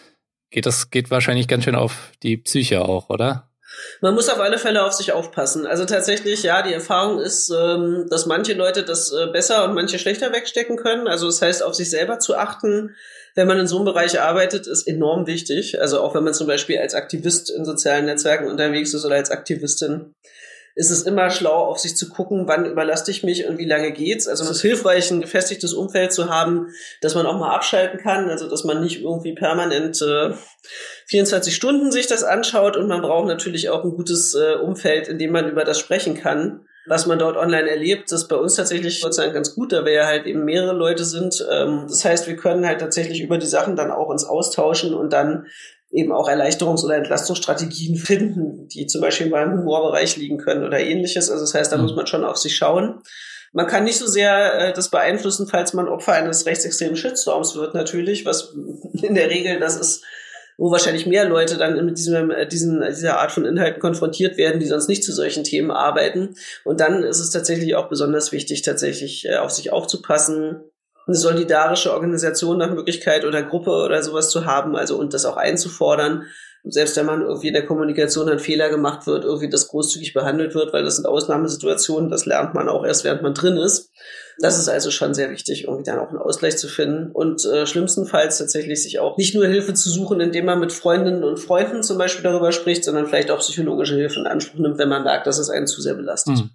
Geht 0.51 0.65
das 0.65 0.91
geht 0.91 1.11
wahrscheinlich 1.11 1.49
ganz 1.49 1.65
schön 1.65 1.75
auf 1.75 2.13
die 2.23 2.39
Psyche 2.39 2.83
auch, 2.83 3.11
oder? 3.11 3.46
Man 4.01 4.15
muss 4.15 4.29
auf 4.29 4.41
alle 4.41 4.59
Fälle 4.59 4.85
auf 4.85 4.93
sich 4.93 5.13
aufpassen. 5.13 5.67
Also 5.67 5.85
tatsächlich, 5.85 6.43
ja, 6.43 6.63
die 6.63 6.73
Erfahrung 6.73 7.21
ist, 7.21 7.51
ähm, 7.51 8.07
dass 8.11 8.27
manche 8.27 8.55
Leute 8.55 8.83
das 8.83 9.13
äh, 9.13 9.27
besser 9.27 9.65
und 9.65 9.75
manche 9.75 9.99
schlechter 9.99 10.33
wegstecken 10.33 10.77
können. 10.77 11.09
Also 11.09 11.27
das 11.27 11.43
heißt, 11.43 11.63
auf 11.63 11.75
sich 11.75 11.91
selber 11.91 12.19
zu 12.19 12.37
achten, 12.37 12.95
wenn 13.35 13.47
man 13.47 13.59
in 13.59 13.67
so 13.67 13.77
einem 13.77 13.85
Bereich 13.85 14.21
arbeitet, 14.21 14.67
ist 14.67 14.87
enorm 14.87 15.27
wichtig. 15.27 15.81
Also 15.81 16.01
auch 16.01 16.15
wenn 16.15 16.25
man 16.25 16.35
zum 16.35 16.47
Beispiel 16.47 16.79
als 16.79 16.95
Aktivist 16.95 17.51
in 17.51 17.65
sozialen 17.65 18.07
Netzwerken 18.07 18.49
unterwegs 18.49 18.95
ist 18.95 19.05
oder 19.05 19.17
als 19.17 19.31
Aktivistin 19.31 20.15
ist 20.77 20.91
es 20.91 21.03
immer 21.03 21.31
schlau, 21.31 21.65
auf 21.65 21.79
sich 21.79 21.97
zu 21.97 22.11
gucken, 22.11 22.47
wann 22.47 22.67
überlaste 22.67 23.11
ich 23.11 23.23
mich 23.23 23.47
und 23.49 23.57
wie 23.57 23.65
lange 23.65 23.93
geht's. 23.93 24.29
Also 24.29 24.45
es 24.45 24.51
ist 24.51 24.61
hilfreich, 24.61 25.11
ein 25.11 25.23
gefestigtes 25.23 25.73
Umfeld 25.73 26.13
zu 26.13 26.29
haben, 26.29 26.69
dass 27.01 27.15
man 27.15 27.25
auch 27.25 27.39
mal 27.39 27.55
abschalten 27.55 27.99
kann, 27.99 28.29
also 28.29 28.47
dass 28.47 28.63
man 28.63 28.83
nicht 28.83 29.01
irgendwie 29.01 29.35
permanent 29.35 30.03
äh, 30.03 30.35
24 31.07 31.57
Stunden 31.57 31.91
sich 31.91 32.09
das 32.09 32.25
anschaut 32.25 32.77
und 32.77 32.89
man 32.89 33.01
braucht 33.01 33.27
natürlich 33.27 33.71
auch 33.71 33.85
ein 33.85 33.97
gutes 33.97 34.35
äh, 34.35 34.57
Umfeld, 34.57 35.09
in 35.09 35.19
dem 35.19 35.33
man 35.33 35.49
über 35.49 35.65
das 35.65 35.79
sprechen 35.79 36.15
kann. 36.15 36.67
Was 36.89 37.07
man 37.07 37.19
dort 37.19 37.37
online 37.37 37.69
erlebt, 37.69 38.13
ist 38.13 38.29
bei 38.29 38.37
uns 38.37 38.55
tatsächlich 38.55 39.01
sozusagen 39.01 39.33
ganz 39.33 39.55
gut, 39.55 39.73
da 39.73 39.85
wir 39.85 39.93
ja 39.93 40.07
halt 40.07 40.27
eben 40.27 40.45
mehrere 40.45 40.75
Leute 40.75 41.05
sind. 41.05 41.45
Ähm, 41.51 41.87
das 41.89 42.05
heißt, 42.05 42.29
wir 42.29 42.37
können 42.37 42.67
halt 42.67 42.81
tatsächlich 42.81 43.23
über 43.23 43.39
die 43.39 43.47
Sachen 43.47 43.77
dann 43.77 43.91
auch 43.91 44.09
uns 44.09 44.25
austauschen 44.25 44.95
und 44.95 45.13
dann 45.13 45.47
eben 45.91 46.13
auch 46.13 46.29
Erleichterungs- 46.29 46.85
oder 46.85 46.97
Entlastungsstrategien 46.97 47.97
finden, 47.97 48.69
die 48.69 48.87
zum 48.87 49.01
Beispiel 49.01 49.31
beim 49.31 49.59
Humorbereich 49.59 50.17
liegen 50.17 50.39
können 50.39 50.65
oder 50.65 50.81
ähnliches. 50.81 51.31
Also 51.31 51.45
das 51.45 51.55
heißt, 51.55 51.73
da 51.73 51.77
mhm. 51.77 51.83
muss 51.85 51.97
man 51.97 52.07
schon 52.07 52.25
auf 52.25 52.37
sich 52.37 52.57
schauen. 52.57 53.01
Man 53.53 53.67
kann 53.67 53.85
nicht 53.85 53.99
so 53.99 54.07
sehr 54.07 54.55
äh, 54.59 54.73
das 54.73 54.91
beeinflussen, 54.91 55.47
falls 55.47 55.73
man 55.73 55.89
Opfer 55.89 56.13
eines 56.13 56.45
rechtsextremen 56.47 56.97
Shitstorms 56.97 57.55
wird, 57.55 57.75
natürlich, 57.75 58.27
was 58.27 58.55
in 59.03 59.15
der 59.15 59.31
Regel 59.31 59.61
das 59.61 59.77
ist, 59.77 60.05
wo 60.59 60.71
wahrscheinlich 60.71 61.07
mehr 61.07 61.27
Leute 61.27 61.57
dann 61.57 61.85
mit 61.85 61.97
diesem, 61.99 62.31
äh, 62.31 62.47
diesen, 62.47 62.83
dieser 62.83 63.19
Art 63.19 63.33
von 63.33 63.45
Inhalten 63.45 63.81
konfrontiert 63.81 64.37
werden, 64.37 64.61
die 64.61 64.67
sonst 64.67 64.89
nicht 64.89 65.05
zu 65.05 65.13
solchen 65.13 65.45
Themen 65.45 65.71
arbeiten. 65.71 66.35
Und 66.65 66.81
dann 66.81 67.03
ist 67.03 67.21
es 67.21 67.31
tatsächlich 67.31 67.77
auch 67.77 67.89
besonders 67.89 68.33
wichtig, 68.33 68.63
tatsächlich 68.63 69.27
äh, 69.27 69.37
auf 69.37 69.51
sich 69.53 69.73
aufzupassen, 69.73 70.63
eine 71.07 71.17
solidarische 71.17 71.93
Organisation 71.93 72.59
nach 72.59 72.71
Möglichkeit 72.71 73.25
oder 73.25 73.43
Gruppe 73.43 73.71
oder 73.71 74.03
sowas 74.03 74.31
zu 74.31 74.45
haben, 74.45 74.77
also 74.77 74.99
und 74.99 75.15
das 75.15 75.25
auch 75.25 75.37
einzufordern. 75.37 76.25
selbst 76.69 76.97
wenn 76.97 77.07
man 77.07 77.23
irgendwie 77.23 77.47
in 77.47 77.55
der 77.55 77.65
Kommunikation 77.65 78.29
ein 78.29 78.41
Fehler 78.41 78.69
gemacht 78.71 79.07
wird, 79.07 79.25
irgendwie 79.25 79.49
das 79.49 79.69
großzügig 79.69 80.15
behandelt 80.15 80.57
wird, 80.57 80.73
weil 80.73 80.83
das 80.83 80.97
sind 80.97 81.07
Ausnahmesituationen, 81.07 82.11
das 82.11 82.27
lernt 82.27 82.55
man 82.55 82.69
auch 82.69 82.85
erst, 82.85 83.05
während 83.05 83.23
man 83.23 83.35
drin 83.35 83.57
ist. 83.57 83.93
Das 84.41 84.59
ist 84.59 84.69
also 84.69 84.91
schon 84.91 85.15
sehr 85.15 85.31
wichtig, 85.31 85.65
irgendwie 85.65 85.85
dann 85.85 86.01
auch 86.01 86.09
einen 86.09 86.19
Ausgleich 86.19 86.59
zu 86.59 86.67
finden 86.67 87.13
und 87.13 87.45
äh, 87.45 87.67
schlimmstenfalls 87.67 88.39
tatsächlich 88.39 88.83
sich 88.83 88.99
auch 88.99 89.17
nicht 89.17 89.35
nur 89.37 89.47
Hilfe 89.47 89.75
zu 89.75 89.89
suchen, 89.89 90.21
indem 90.21 90.47
man 90.47 90.59
mit 90.59 90.73
Freundinnen 90.73 91.23
und 91.23 91.39
Freunden 91.39 91.85
zum 91.85 91.99
Beispiel 91.99 92.25
darüber 92.25 92.51
spricht, 92.51 92.85
sondern 92.85 93.07
vielleicht 93.07 93.31
auch 93.31 93.39
psychologische 93.39 93.95
Hilfe 93.95 94.19
in 94.19 94.27
Anspruch 94.27 94.59
nimmt, 94.59 94.79
wenn 94.79 94.89
man 94.89 95.05
merkt, 95.05 95.29
dass 95.29 95.39
es 95.39 95.51
einen 95.51 95.69
zu 95.69 95.81
sehr 95.81 95.95
belastet. 95.95 96.35
Mhm. 96.35 96.51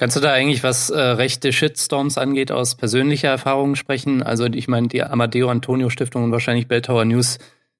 Kannst 0.00 0.16
du 0.16 0.20
da 0.20 0.32
eigentlich, 0.32 0.62
was 0.62 0.88
äh, 0.88 0.98
rechte 0.98 1.52
Shitstorms 1.52 2.16
angeht, 2.16 2.50
aus 2.50 2.74
persönlicher 2.74 3.28
Erfahrung 3.28 3.76
sprechen? 3.76 4.22
Also 4.22 4.46
ich 4.46 4.66
meine, 4.66 4.88
die 4.88 5.02
Amadeo 5.02 5.50
Antonio 5.50 5.90
Stiftung 5.90 6.24
und 6.24 6.32
wahrscheinlich 6.32 6.68
Belltower 6.68 7.04
News 7.04 7.36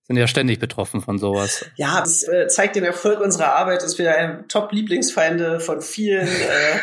sind 0.06 0.18
ja 0.18 0.26
ständig 0.26 0.58
betroffen 0.58 1.00
von 1.00 1.18
sowas. 1.18 1.64
Ja, 1.76 1.98
das 2.00 2.22
äh, 2.24 2.46
zeigt 2.48 2.76
den 2.76 2.84
Erfolg 2.84 3.20
unserer 3.20 3.54
Arbeit, 3.54 3.82
dass 3.82 3.96
wir 3.96 4.14
ein 4.14 4.46
Top-Lieblingsfeinde 4.48 5.60
von 5.60 5.80
vielen 5.80 6.28
äh, 6.28 6.80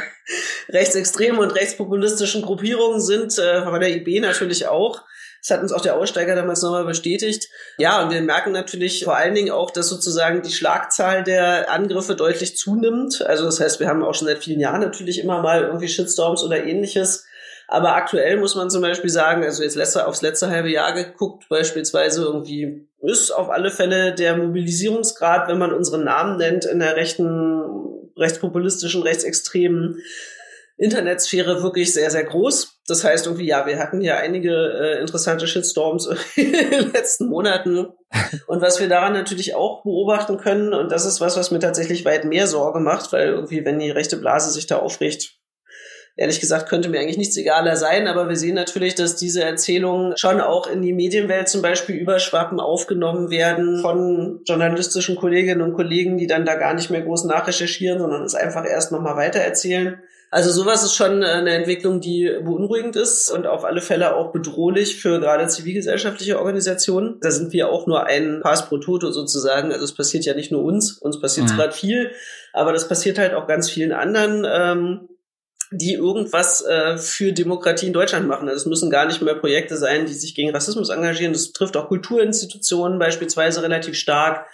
rechtsextremen 0.70 1.40
und 1.40 1.52
rechtspopulistischen 1.52 2.42
Gruppierungen 2.42 3.00
sind, 3.00 3.38
äh, 3.38 3.62
von 3.62 3.80
der 3.80 3.96
IB 3.96 4.20
natürlich 4.22 4.68
auch. 4.68 5.04
Das 5.42 5.52
hat 5.52 5.62
uns 5.62 5.72
auch 5.72 5.82
der 5.82 5.96
Aussteiger 5.96 6.36
damals 6.36 6.62
nochmal 6.62 6.86
bestätigt. 6.86 7.48
Ja, 7.78 8.04
und 8.04 8.12
wir 8.12 8.22
merken 8.22 8.52
natürlich 8.52 9.04
vor 9.04 9.16
allen 9.16 9.36
Dingen 9.36 9.52
auch, 9.52 9.72
dass 9.72 9.90
sozusagen 9.90 10.42
die 10.42 10.52
Schlagzahl 10.52 11.24
der 11.24 11.72
Angriffe 11.72 12.16
deutlich 12.16 12.58
zunimmt. 12.58 13.22
Also 13.22 13.46
das 13.46 13.60
heißt, 13.60 13.80
wir 13.80 13.88
haben 13.88 14.04
auch 14.04 14.16
schon 14.16 14.28
seit 14.28 14.44
vielen 14.44 14.60
Jahren 14.60 14.82
natürlich 14.82 15.20
immer 15.20 15.42
mal 15.42 15.64
irgendwie 15.64 15.88
Shitstorms 15.88 16.44
oder 16.44 16.64
ähnliches. 16.64 17.26
Aber 17.68 17.96
aktuell 17.96 18.38
muss 18.38 18.56
man 18.56 18.70
zum 18.70 18.82
Beispiel 18.82 19.10
sagen, 19.10 19.44
also 19.44 19.62
jetzt 19.62 19.76
letzte, 19.76 20.08
aufs 20.08 20.22
letzte 20.22 20.50
halbe 20.50 20.70
Jahr 20.70 20.94
geguckt, 20.94 21.50
beispielsweise 21.50 22.24
irgendwie 22.24 22.88
ist 23.02 23.32
auf 23.32 23.50
alle 23.50 23.72
Fälle 23.72 24.16
der 24.16 24.38
Mobilisierungsgrad, 24.38 25.50
wenn 25.50 25.58
man 25.58 25.74
unseren 25.74 26.06
Namen 26.06 26.38
nennt, 26.38 26.66
in 26.66 26.80
der 26.80 26.96
rechten, 26.96 27.62
rechtspopulistischen, 28.16 29.04
rechtsextremen 29.04 30.02
Internetsphäre 30.78 31.62
wirklich 31.62 31.94
sehr, 31.94 32.10
sehr 32.10 32.24
groß. 32.24 32.77
Das 32.88 33.04
heißt 33.04 33.26
irgendwie, 33.26 33.48
ja, 33.48 33.66
wir 33.66 33.80
hatten 33.80 34.00
hier 34.00 34.18
einige 34.18 34.52
äh, 34.54 35.02
interessante 35.02 35.46
Shitstorms 35.46 36.10
in 36.36 36.54
den 36.54 36.92
letzten 36.94 37.28
Monaten. 37.28 37.88
Und 38.48 38.62
was 38.62 38.80
wir 38.80 38.88
daran 38.88 39.14
natürlich 39.14 39.56
auch 39.56 39.84
beobachten 39.84 40.38
können, 40.38 40.74
und 40.74 40.90
das 40.92 41.06
ist 41.06 41.20
was, 41.20 41.36
was 41.36 41.52
mir 41.52 41.60
tatsächlich 41.60 42.06
weit 42.06 42.24
mehr 42.24 42.48
Sorge 42.48 42.80
macht, 42.80 43.12
weil 43.12 43.28
irgendwie, 43.28 43.66
wenn 43.66 43.80
die 43.80 43.92
rechte 43.92 44.16
Blase 44.16 44.52
sich 44.52 44.68
da 44.68 44.78
aufregt, 44.78 45.38
ehrlich 46.16 46.40
gesagt 46.40 46.68
könnte 46.70 46.90
mir 46.90 47.00
eigentlich 47.00 47.18
nichts 47.18 47.38
egaler 47.38 47.76
sein, 47.76 48.08
aber 48.08 48.28
wir 48.30 48.36
sehen 48.36 48.56
natürlich, 48.56 48.96
dass 48.96 49.18
diese 49.18 49.44
Erzählungen 49.44 50.14
schon 50.18 50.42
auch 50.42 50.68
in 50.68 50.82
die 50.82 50.94
Medienwelt 50.94 51.48
zum 51.48 51.62
Beispiel 51.62 51.96
überschwappen, 51.96 52.60
aufgenommen 52.60 53.30
werden 53.30 53.82
von 53.82 54.42
journalistischen 54.46 55.16
Kolleginnen 55.18 55.62
und 55.62 55.74
Kollegen, 55.74 56.18
die 56.18 56.28
dann 56.28 56.46
da 56.46 56.56
gar 56.56 56.74
nicht 56.74 56.90
mehr 56.90 57.02
groß 57.02 57.26
nachrecherchieren, 57.26 58.00
sondern 58.00 58.24
es 58.24 58.34
einfach 58.34 58.66
erst 58.66 58.92
nochmal 58.92 59.18
weitererzählen. 59.18 60.02
Also 60.30 60.52
sowas 60.52 60.84
ist 60.84 60.94
schon 60.94 61.24
eine 61.24 61.52
Entwicklung, 61.52 62.02
die 62.02 62.30
beunruhigend 62.44 62.98
ist 62.98 63.32
und 63.32 63.48
auf 63.48 63.64
alle 63.64 63.82
Fälle 63.82 64.16
auch 64.16 64.34
bedrohlich 64.34 65.00
für 65.00 65.20
gerade 65.22 65.48
zivilgesellschaftliche 65.48 66.38
Organisationen. 66.38 67.18
Da 67.22 67.32
sind 67.32 67.54
wir 67.54 67.70
auch 67.70 67.88
nur 67.88 68.06
ein 68.06 68.42
Pass 68.42 68.68
pro 68.68 68.78
Toto 68.78 69.12
sozusagen. 69.12 69.72
Also 69.72 69.86
es 69.86 69.96
passiert 69.96 70.26
ja 70.26 70.34
nicht 70.34 70.52
nur 70.52 70.64
uns, 70.64 70.98
uns 70.98 71.22
passiert 71.22 71.50
mhm. 71.50 71.56
gerade 71.56 71.72
viel, 71.72 72.12
aber 72.52 72.74
das 72.74 72.90
passiert 72.90 73.18
halt 73.18 73.34
auch 73.34 73.48
ganz 73.48 73.70
vielen 73.70 73.94
anderen. 73.94 74.46
Ähm, 74.50 75.08
die 75.72 75.94
irgendwas 75.94 76.64
äh, 76.66 76.98
für 76.98 77.34
Demokratie 77.34 77.88
in 77.88 77.94
Deutschland 77.94 78.28
machen. 78.28 78.48
Also 78.48 78.62
es 78.62 78.66
müssen 78.68 78.90
gar 78.90 79.06
nicht 79.06 79.22
mehr 79.22 79.36
Projekte 79.36 79.76
sein, 79.76 80.06
die 80.06 80.14
sich 80.14 80.34
gegen 80.34 80.52
Rassismus 80.52 80.90
engagieren. 80.90 81.34
Das 81.34 81.52
trifft 81.52 81.76
auch 81.76 81.90
Kulturinstitutionen 81.90 83.00
beispielsweise 83.00 83.62
relativ 83.62 83.96
stark, 83.96 84.48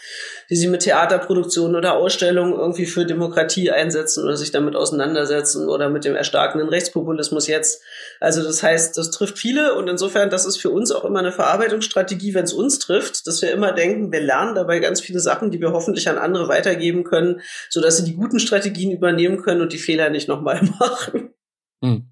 die 0.54 0.58
sich 0.58 0.70
mit 0.70 0.82
Theaterproduktionen 0.82 1.76
oder 1.76 1.96
Ausstellungen 1.96 2.54
irgendwie 2.54 2.86
für 2.86 3.08
Demokratie 3.08 3.72
einsetzen 3.72 4.24
oder 4.24 4.38
sich 4.38 4.52
damit 4.52 4.76
auseinandersetzen 4.76 5.68
oder 5.68 5.90
mit 5.90 6.06
dem 6.06 6.16
erstarkenden 6.16 6.70
Rechtspopulismus 6.70 7.48
jetzt. 7.48 7.82
Also 8.20 8.44
das 8.44 8.62
heißt, 8.62 8.96
das 8.96 9.10
trifft 9.10 9.40
viele 9.40 9.74
und 9.74 9.90
insofern, 9.90 10.30
das 10.30 10.46
ist 10.46 10.58
für 10.58 10.70
uns 10.70 10.92
auch 10.92 11.06
immer 11.06 11.18
eine 11.18 11.32
Verarbeitungsstrategie, 11.32 12.36
wenn 12.36 12.44
es 12.44 12.54
uns 12.54 12.78
trifft, 12.78 13.26
dass 13.26 13.42
wir 13.42 13.52
immer 13.52 13.72
denken, 13.72 14.12
wir 14.12 14.22
lernen 14.22 14.54
dabei 14.54 14.78
ganz 14.78 15.02
viele 15.02 15.20
Sachen, 15.20 15.50
die 15.50 15.60
wir 15.60 15.72
hoffentlich 15.72 16.08
an 16.08 16.20
andere 16.20 16.48
weitergeben 16.48 17.04
können, 17.04 17.42
sodass 17.72 17.98
sie 17.98 18.04
die 18.04 18.16
guten 18.16 18.40
Strategien 18.40 18.92
übernehmen 18.92 19.42
können 19.42 19.62
und 19.62 19.74
die 19.74 19.80
Fehler 19.80 20.12
nicht 20.12 20.28
nochmal 20.28 20.62
machen. 20.80 21.34
Hm. 21.84 22.12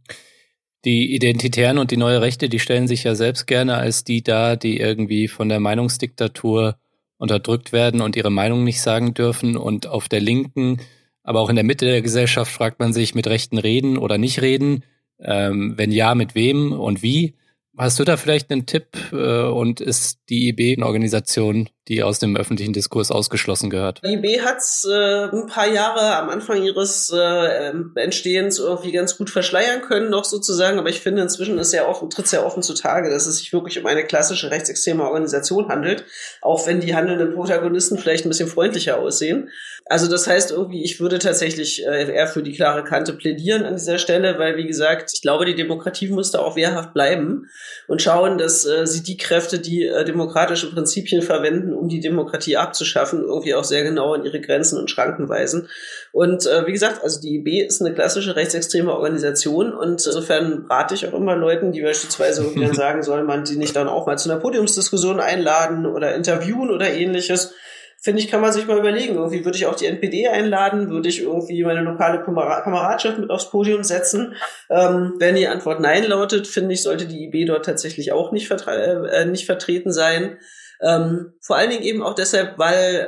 Die 0.84 1.14
Identitären 1.14 1.78
und 1.78 1.92
die 1.92 1.98
neue 1.98 2.22
Rechte, 2.22 2.50
die 2.50 2.60
stellen 2.60 2.88
sich 2.88 3.04
ja 3.04 3.14
selbst 3.14 3.46
gerne 3.46 3.76
als 3.76 4.04
die 4.04 4.24
da, 4.24 4.56
die 4.56 4.80
irgendwie 4.80 5.28
von 5.28 5.48
der 5.48 5.60
Meinungsdiktatur 5.60 6.80
unterdrückt 7.22 7.72
werden 7.72 8.02
und 8.02 8.16
ihre 8.16 8.32
Meinung 8.32 8.64
nicht 8.64 8.82
sagen 8.82 9.14
dürfen. 9.14 9.56
Und 9.56 9.86
auf 9.86 10.10
der 10.10 10.20
Linken, 10.20 10.82
aber 11.22 11.40
auch 11.40 11.50
in 11.50 11.56
der 11.56 11.64
Mitte 11.64 11.86
der 11.86 12.02
Gesellschaft 12.02 12.52
fragt 12.52 12.80
man 12.80 12.94
sich, 12.94 13.14
mit 13.14 13.28
Rechten 13.28 13.60
reden 13.60 14.00
oder 14.00 14.18
nicht 14.18 14.42
reden. 14.42 14.84
Ähm, 15.20 15.76
wenn 15.78 15.92
ja, 15.92 16.16
mit 16.16 16.34
wem 16.34 16.74
und 16.74 17.04
wie? 17.04 17.36
Hast 17.78 18.00
du 18.00 18.06
da 18.06 18.18
vielleicht 18.18 18.52
einen 18.52 18.66
Tipp 18.66 18.98
äh, 19.12 19.44
und 19.44 19.82
ist 19.82 20.22
die 20.30 20.50
IB 20.50 20.78
eine 20.78 20.88
Organisation, 20.88 21.70
die 21.88 22.04
aus 22.04 22.20
dem 22.20 22.36
öffentlichen 22.38 22.74
Diskurs 22.74 23.12
ausgeschlossen 23.12 23.70
gehört? 23.70 24.02
Die 24.04 24.14
IB 24.14 24.42
hat 24.42 24.62
äh, 24.86 25.36
ein 25.36 25.48
paar 25.48 25.68
Jahre 25.68 26.16
am 26.18 26.30
Anfang 26.30 26.64
ihres 26.64 27.12
äh, 27.14 27.74
Entstehens 27.96 28.60
irgendwie 28.60 28.92
ganz 28.92 29.18
gut 29.18 29.30
verschleiern 29.30 29.82
können, 29.82 30.10
noch 30.10 30.26
sozusagen, 30.26 30.78
aber 30.78 30.90
ich 30.90 31.02
finde 31.02 31.24
inzwischen 31.24 31.58
ist 31.58 31.72
sehr 31.72 31.90
offen, 31.90 32.10
tritt 32.10 32.28
sehr 32.28 32.46
offen 32.46 32.62
zutage, 32.62 33.10
dass 33.10 33.26
es 33.26 33.38
sich 33.38 33.52
wirklich 33.52 33.80
um 33.80 33.86
eine 33.86 34.04
klassische 34.04 34.52
rechtsextreme 34.52 35.04
Organisation 35.04 35.70
handelt, 35.70 36.06
auch 36.42 36.68
wenn 36.68 36.80
die 36.80 36.96
handelnden 36.96 37.34
Protagonisten 37.34 37.98
vielleicht 37.98 38.26
ein 38.26 38.30
bisschen 38.30 38.50
freundlicher 38.50 39.00
aussehen. 39.00 39.50
Also 39.86 40.08
das 40.10 40.28
heißt 40.28 40.52
irgendwie, 40.52 40.84
ich 40.84 41.00
würde 41.00 41.20
tatsächlich 41.20 41.86
äh, 41.86 42.14
eher 42.14 42.28
für 42.28 42.44
die 42.44 42.54
klare 42.54 42.84
Kante 42.84 43.14
plädieren 43.14 43.64
an 43.64 43.76
dieser 43.76 43.98
Stelle, 43.98 44.38
weil 44.38 44.56
wie 44.56 44.68
gesagt, 44.68 45.12
ich 45.14 45.22
glaube, 45.22 45.46
die 45.46 45.56
Demokratie 45.56 46.08
muss 46.08 46.32
da 46.32 46.40
auch 46.40 46.56
wehrhaft 46.56 46.94
bleiben 46.94 47.50
und 47.88 48.02
schauen, 48.02 48.38
dass 48.38 48.66
äh, 48.66 48.86
sie 48.86 49.04
die 49.04 49.18
Kräfte, 49.18 49.60
die 49.60 49.86
äh, 49.86 50.06
demokratische 50.06 50.72
Prinzipien 50.72 51.22
verwenden, 51.22 51.71
um 51.74 51.90
die 51.90 52.00
Demokratie 52.00 52.58
abzuschaffen, 52.58 53.22
irgendwie 53.24 53.56
auch 53.56 53.64
sehr 53.64 53.84
genau 53.84 54.14
an 54.14 54.26
ihre 54.26 54.42
Grenzen 54.42 54.80
und 54.80 54.90
Schranken 54.90 55.30
weisen. 55.30 55.70
Und 56.12 56.46
äh, 56.46 56.66
wie 56.68 56.72
gesagt, 56.72 57.04
also 57.04 57.22
die 57.22 57.36
IB 57.38 57.62
ist 57.62 57.82
eine 57.82 57.94
klassische 57.94 58.36
rechtsextreme 58.36 58.94
Organisation 58.94 59.74
und 59.74 60.06
insofern 60.06 60.66
rate 60.70 60.96
ich 60.96 61.08
auch 61.08 61.14
immer 61.14 61.36
Leuten, 61.36 61.72
die 61.72 61.82
beispielsweise 61.82 62.42
irgendwie 62.44 62.66
dann 62.66 62.74
sagen, 62.74 63.04
soll 63.04 63.24
man 63.24 63.44
die 63.44 63.58
nicht 63.58 63.76
dann 63.76 63.88
auch 63.88 64.08
mal 64.08 64.18
zu 64.18 64.30
einer 64.30 64.40
Podiumsdiskussion 64.40 65.20
einladen 65.20 65.86
oder 65.86 66.16
interviewen 66.16 66.70
oder 66.70 66.92
ähnliches 66.92 67.54
finde 68.02 68.20
ich, 68.20 68.30
kann 68.30 68.42
man 68.42 68.52
sich 68.52 68.68
mal 68.68 68.80
überlegen. 68.80 69.16
Irgendwie 69.16 69.46
würde 69.46 69.58
ich 69.58 69.68
auch 69.68 69.76
die 69.76 69.86
NPD 69.86 70.28
einladen, 70.28 70.90
würde 70.90 71.08
ich 71.08 71.22
irgendwie 71.22 71.64
meine 71.64 71.82
lokale 71.82 72.24
Kameradschaft 72.24 73.20
mit 73.20 73.30
aufs 73.30 73.52
Podium 73.52 73.84
setzen. 73.84 74.34
Ähm, 74.70 75.14
wenn 75.20 75.36
die 75.36 75.48
Antwort 75.48 75.80
Nein 75.80 76.06
lautet, 76.06 76.48
finde 76.48 76.74
ich, 76.74 76.82
sollte 76.82 77.06
die 77.06 77.26
IB 77.26 77.46
dort 77.46 77.66
tatsächlich 77.66 78.12
auch 78.12 78.32
nicht, 78.32 78.48
vertre 78.48 79.08
äh, 79.12 79.26
nicht 79.26 79.46
vertreten 79.46 79.94
sein. 79.94 80.40
Ähm, 80.84 81.34
vor 81.42 81.58
allen 81.58 81.70
Dingen 81.70 81.84
eben 81.84 82.02
auch 82.02 82.16
deshalb, 82.16 82.58
weil 82.58 83.08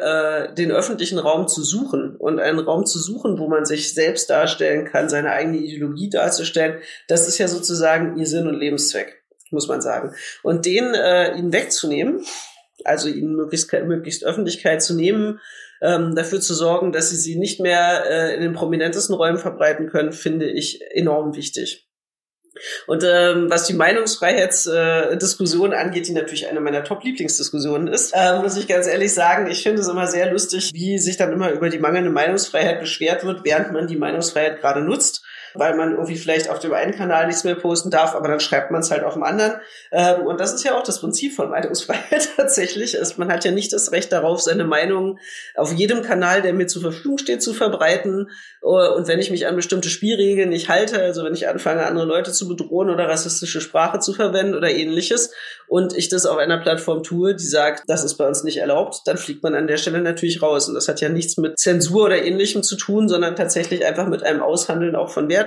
äh, 0.52 0.54
den 0.54 0.72
öffentlichen 0.72 1.18
Raum 1.18 1.48
zu 1.48 1.64
suchen 1.64 2.16
und 2.16 2.40
einen 2.40 2.60
Raum 2.60 2.86
zu 2.86 3.00
suchen, 3.00 3.40
wo 3.40 3.48
man 3.48 3.66
sich 3.66 3.96
selbst 3.96 4.30
darstellen 4.30 4.86
kann, 4.86 5.10
seine 5.10 5.32
eigene 5.32 5.58
Ideologie 5.58 6.10
darzustellen, 6.10 6.82
das 7.08 7.28
ist 7.28 7.40
ja 7.40 7.48
sozusagen 7.48 8.18
ihr 8.18 8.28
Sinn 8.28 8.48
und 8.48 8.60
Lebenszweck, 8.60 9.24
muss 9.50 9.68
man 9.68 9.82
sagen. 9.82 10.14
Und 10.44 10.68
den 10.68 10.94
äh, 10.94 11.36
ihnen 11.36 11.52
wegzunehmen, 11.52 12.24
also 12.84 13.10
ihnen 13.10 13.36
möglichst, 13.36 13.74
möglichst 13.74 14.24
Öffentlichkeit 14.24 14.84
zu 14.84 14.94
nehmen, 14.94 15.40
ähm, 15.82 16.14
dafür 16.16 16.42
zu 16.42 16.54
sorgen, 16.54 16.92
dass 16.92 17.10
sie 17.10 17.18
sie 17.18 17.38
nicht 17.38 17.60
mehr 17.60 18.04
äh, 18.08 18.36
in 18.36 18.42
den 18.42 18.54
prominentesten 18.54 19.16
Räumen 19.16 19.40
verbreiten 19.40 19.90
können, 19.90 20.14
finde 20.14 20.46
ich 20.48 20.82
enorm 20.92 21.36
wichtig. 21.36 21.90
Und 22.86 23.04
ähm, 23.04 23.50
was 23.50 23.66
die 23.66 23.74
Meinungsfreiheitsdiskussion 23.74 25.72
äh, 25.72 25.76
angeht, 25.76 26.08
die 26.08 26.14
natürlich 26.14 26.48
eine 26.48 26.60
meiner 26.60 26.84
Top-Lieblingsdiskussionen 26.84 27.88
ist, 27.88 28.12
äh, 28.14 28.40
muss 28.40 28.58
ich 28.58 28.68
ganz 28.68 28.88
ehrlich 28.88 29.14
sagen, 29.14 29.50
ich 29.50 29.64
finde 29.64 29.82
es 29.82 29.88
immer 29.88 30.08
sehr 30.08 30.32
lustig, 30.32 30.72
wie 30.74 31.00
sich 31.00 31.18
dann 31.18 31.34
immer 31.34 31.52
über 31.52 31.70
die 31.70 31.80
mangelnde 31.80 32.12
Meinungsfreiheit 32.12 32.80
beschwert 32.80 33.24
wird, 33.26 33.44
während 33.44 33.72
man 33.72 33.88
die 33.88 33.98
Meinungsfreiheit 33.98 34.62
gerade 34.62 34.82
nutzt 34.82 35.23
weil 35.54 35.76
man 35.76 35.92
irgendwie 35.92 36.18
vielleicht 36.18 36.50
auf 36.50 36.60
dem 36.60 36.74
einen 36.74 36.94
Kanal 36.94 37.28
nichts 37.28 37.44
mehr 37.44 37.56
posten 37.56 37.90
darf, 37.90 38.16
aber 38.16 38.28
dann 38.28 38.40
schreibt 38.40 38.72
man 38.72 38.82
es 38.82 38.92
halt 38.92 39.04
auf 39.04 39.14
dem 39.14 39.24
anderen. 39.24 39.54
Ähm, 39.92 40.22
und 40.26 40.40
das 40.40 40.54
ist 40.54 40.64
ja 40.64 40.78
auch 40.78 40.84
das 40.84 41.00
Prinzip 41.00 41.34
von 41.34 41.50
Meinungsfreiheit 41.50 42.30
tatsächlich. 42.38 42.96
Ist, 42.96 43.18
man 43.18 43.32
hat 43.32 43.46
ja 43.46 43.52
nicht 43.52 43.74
das 43.74 43.92
Recht 43.92 44.12
darauf, 44.12 44.42
seine 44.42 44.66
Meinung 44.66 45.20
auf 45.56 45.74
jedem 45.74 46.02
Kanal, 46.02 46.42
der 46.42 46.54
mir 46.54 46.68
zur 46.68 46.82
Verfügung 46.82 47.18
steht, 47.18 47.42
zu 47.42 47.54
verbreiten. 47.54 48.30
Äh, 48.62 48.68
und 48.68 49.08
wenn 49.08 49.20
ich 49.20 49.32
mich 49.32 49.48
an 49.48 49.56
bestimmte 49.56 49.90
Spielregeln 49.90 50.50
nicht 50.50 50.70
halte, 50.70 51.02
also 51.02 51.24
wenn 51.24 51.34
ich 51.34 51.48
anfange, 51.48 51.86
andere 51.86 52.06
Leute 52.06 52.32
zu 52.32 52.48
bedrohen 52.48 52.90
oder 52.90 53.08
rassistische 53.08 53.62
Sprache 53.62 54.00
zu 54.00 54.14
verwenden 54.14 54.56
oder 54.56 54.72
ähnliches, 54.72 55.32
und 55.74 55.98
ich 55.98 56.08
das 56.08 56.28
auf 56.28 56.38
einer 56.38 56.60
Plattform 56.60 57.02
tue, 57.02 57.34
die 57.34 57.44
sagt, 57.44 57.86
das 57.88 58.04
ist 58.04 58.16
bei 58.18 58.28
uns 58.28 58.44
nicht 58.44 58.58
erlaubt, 58.58 59.02
dann 59.06 59.18
fliegt 59.18 59.42
man 59.42 59.56
an 59.56 59.66
der 59.66 59.78
Stelle 59.78 60.02
natürlich 60.02 60.40
raus. 60.40 60.68
Und 60.68 60.76
das 60.76 60.88
hat 60.88 61.02
ja 61.02 61.10
nichts 61.10 61.38
mit 61.38 61.58
Zensur 61.58 62.06
oder 62.06 62.24
ähnlichem 62.24 62.62
zu 62.62 62.76
tun, 62.76 63.10
sondern 63.10 63.36
tatsächlich 63.36 63.84
einfach 63.84 64.08
mit 64.08 64.22
einem 64.22 64.44
Aushandeln 64.44 64.96
auch 64.96 65.10
von 65.10 65.30
Werten. 65.30 65.43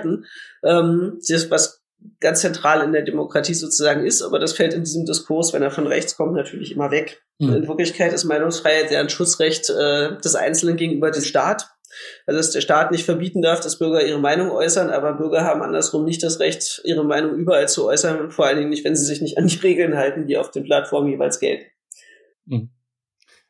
Ähm, 0.63 1.19
das, 1.27 1.49
was 1.51 1.83
ganz 2.19 2.41
zentral 2.41 2.83
in 2.83 2.91
der 2.91 3.01
Demokratie 3.01 3.53
sozusagen 3.53 4.05
ist, 4.05 4.21
aber 4.21 4.39
das 4.39 4.53
fällt 4.53 4.73
in 4.73 4.83
diesem 4.83 5.05
Diskurs, 5.05 5.53
wenn 5.53 5.63
er 5.63 5.71
von 5.71 5.87
rechts 5.87 6.15
kommt, 6.15 6.33
natürlich 6.33 6.71
immer 6.71 6.91
weg. 6.91 7.23
Mhm. 7.39 7.55
In 7.55 7.67
Wirklichkeit 7.67 8.13
ist 8.13 8.23
Meinungsfreiheit 8.23 8.91
ja 8.91 8.99
ein 8.99 9.09
Schutzrecht 9.09 9.69
äh, 9.69 10.17
des 10.17 10.35
Einzelnen 10.35 10.77
gegenüber 10.77 11.11
dem 11.11 11.23
Staat. 11.23 11.69
Also 12.27 12.37
dass 12.37 12.51
der 12.51 12.61
Staat 12.61 12.91
nicht 12.91 13.05
verbieten 13.05 13.41
darf, 13.41 13.59
dass 13.59 13.79
Bürger 13.79 14.05
ihre 14.05 14.19
Meinung 14.19 14.51
äußern, 14.51 14.89
aber 14.89 15.13
Bürger 15.13 15.43
haben 15.43 15.63
andersrum 15.63 16.03
nicht 16.03 16.21
das 16.21 16.39
Recht, 16.39 16.81
ihre 16.83 17.03
Meinung 17.03 17.35
überall 17.35 17.67
zu 17.67 17.85
äußern, 17.87 18.29
vor 18.29 18.45
allen 18.45 18.57
Dingen 18.57 18.69
nicht, 18.69 18.85
wenn 18.85 18.95
sie 18.95 19.05
sich 19.05 19.21
nicht 19.21 19.37
an 19.37 19.47
die 19.47 19.57
Regeln 19.57 19.97
halten, 19.97 20.27
die 20.27 20.37
auf 20.37 20.51
den 20.51 20.63
Plattformen 20.63 21.09
jeweils 21.09 21.39
gelten. 21.39 21.65
Mhm. 22.45 22.69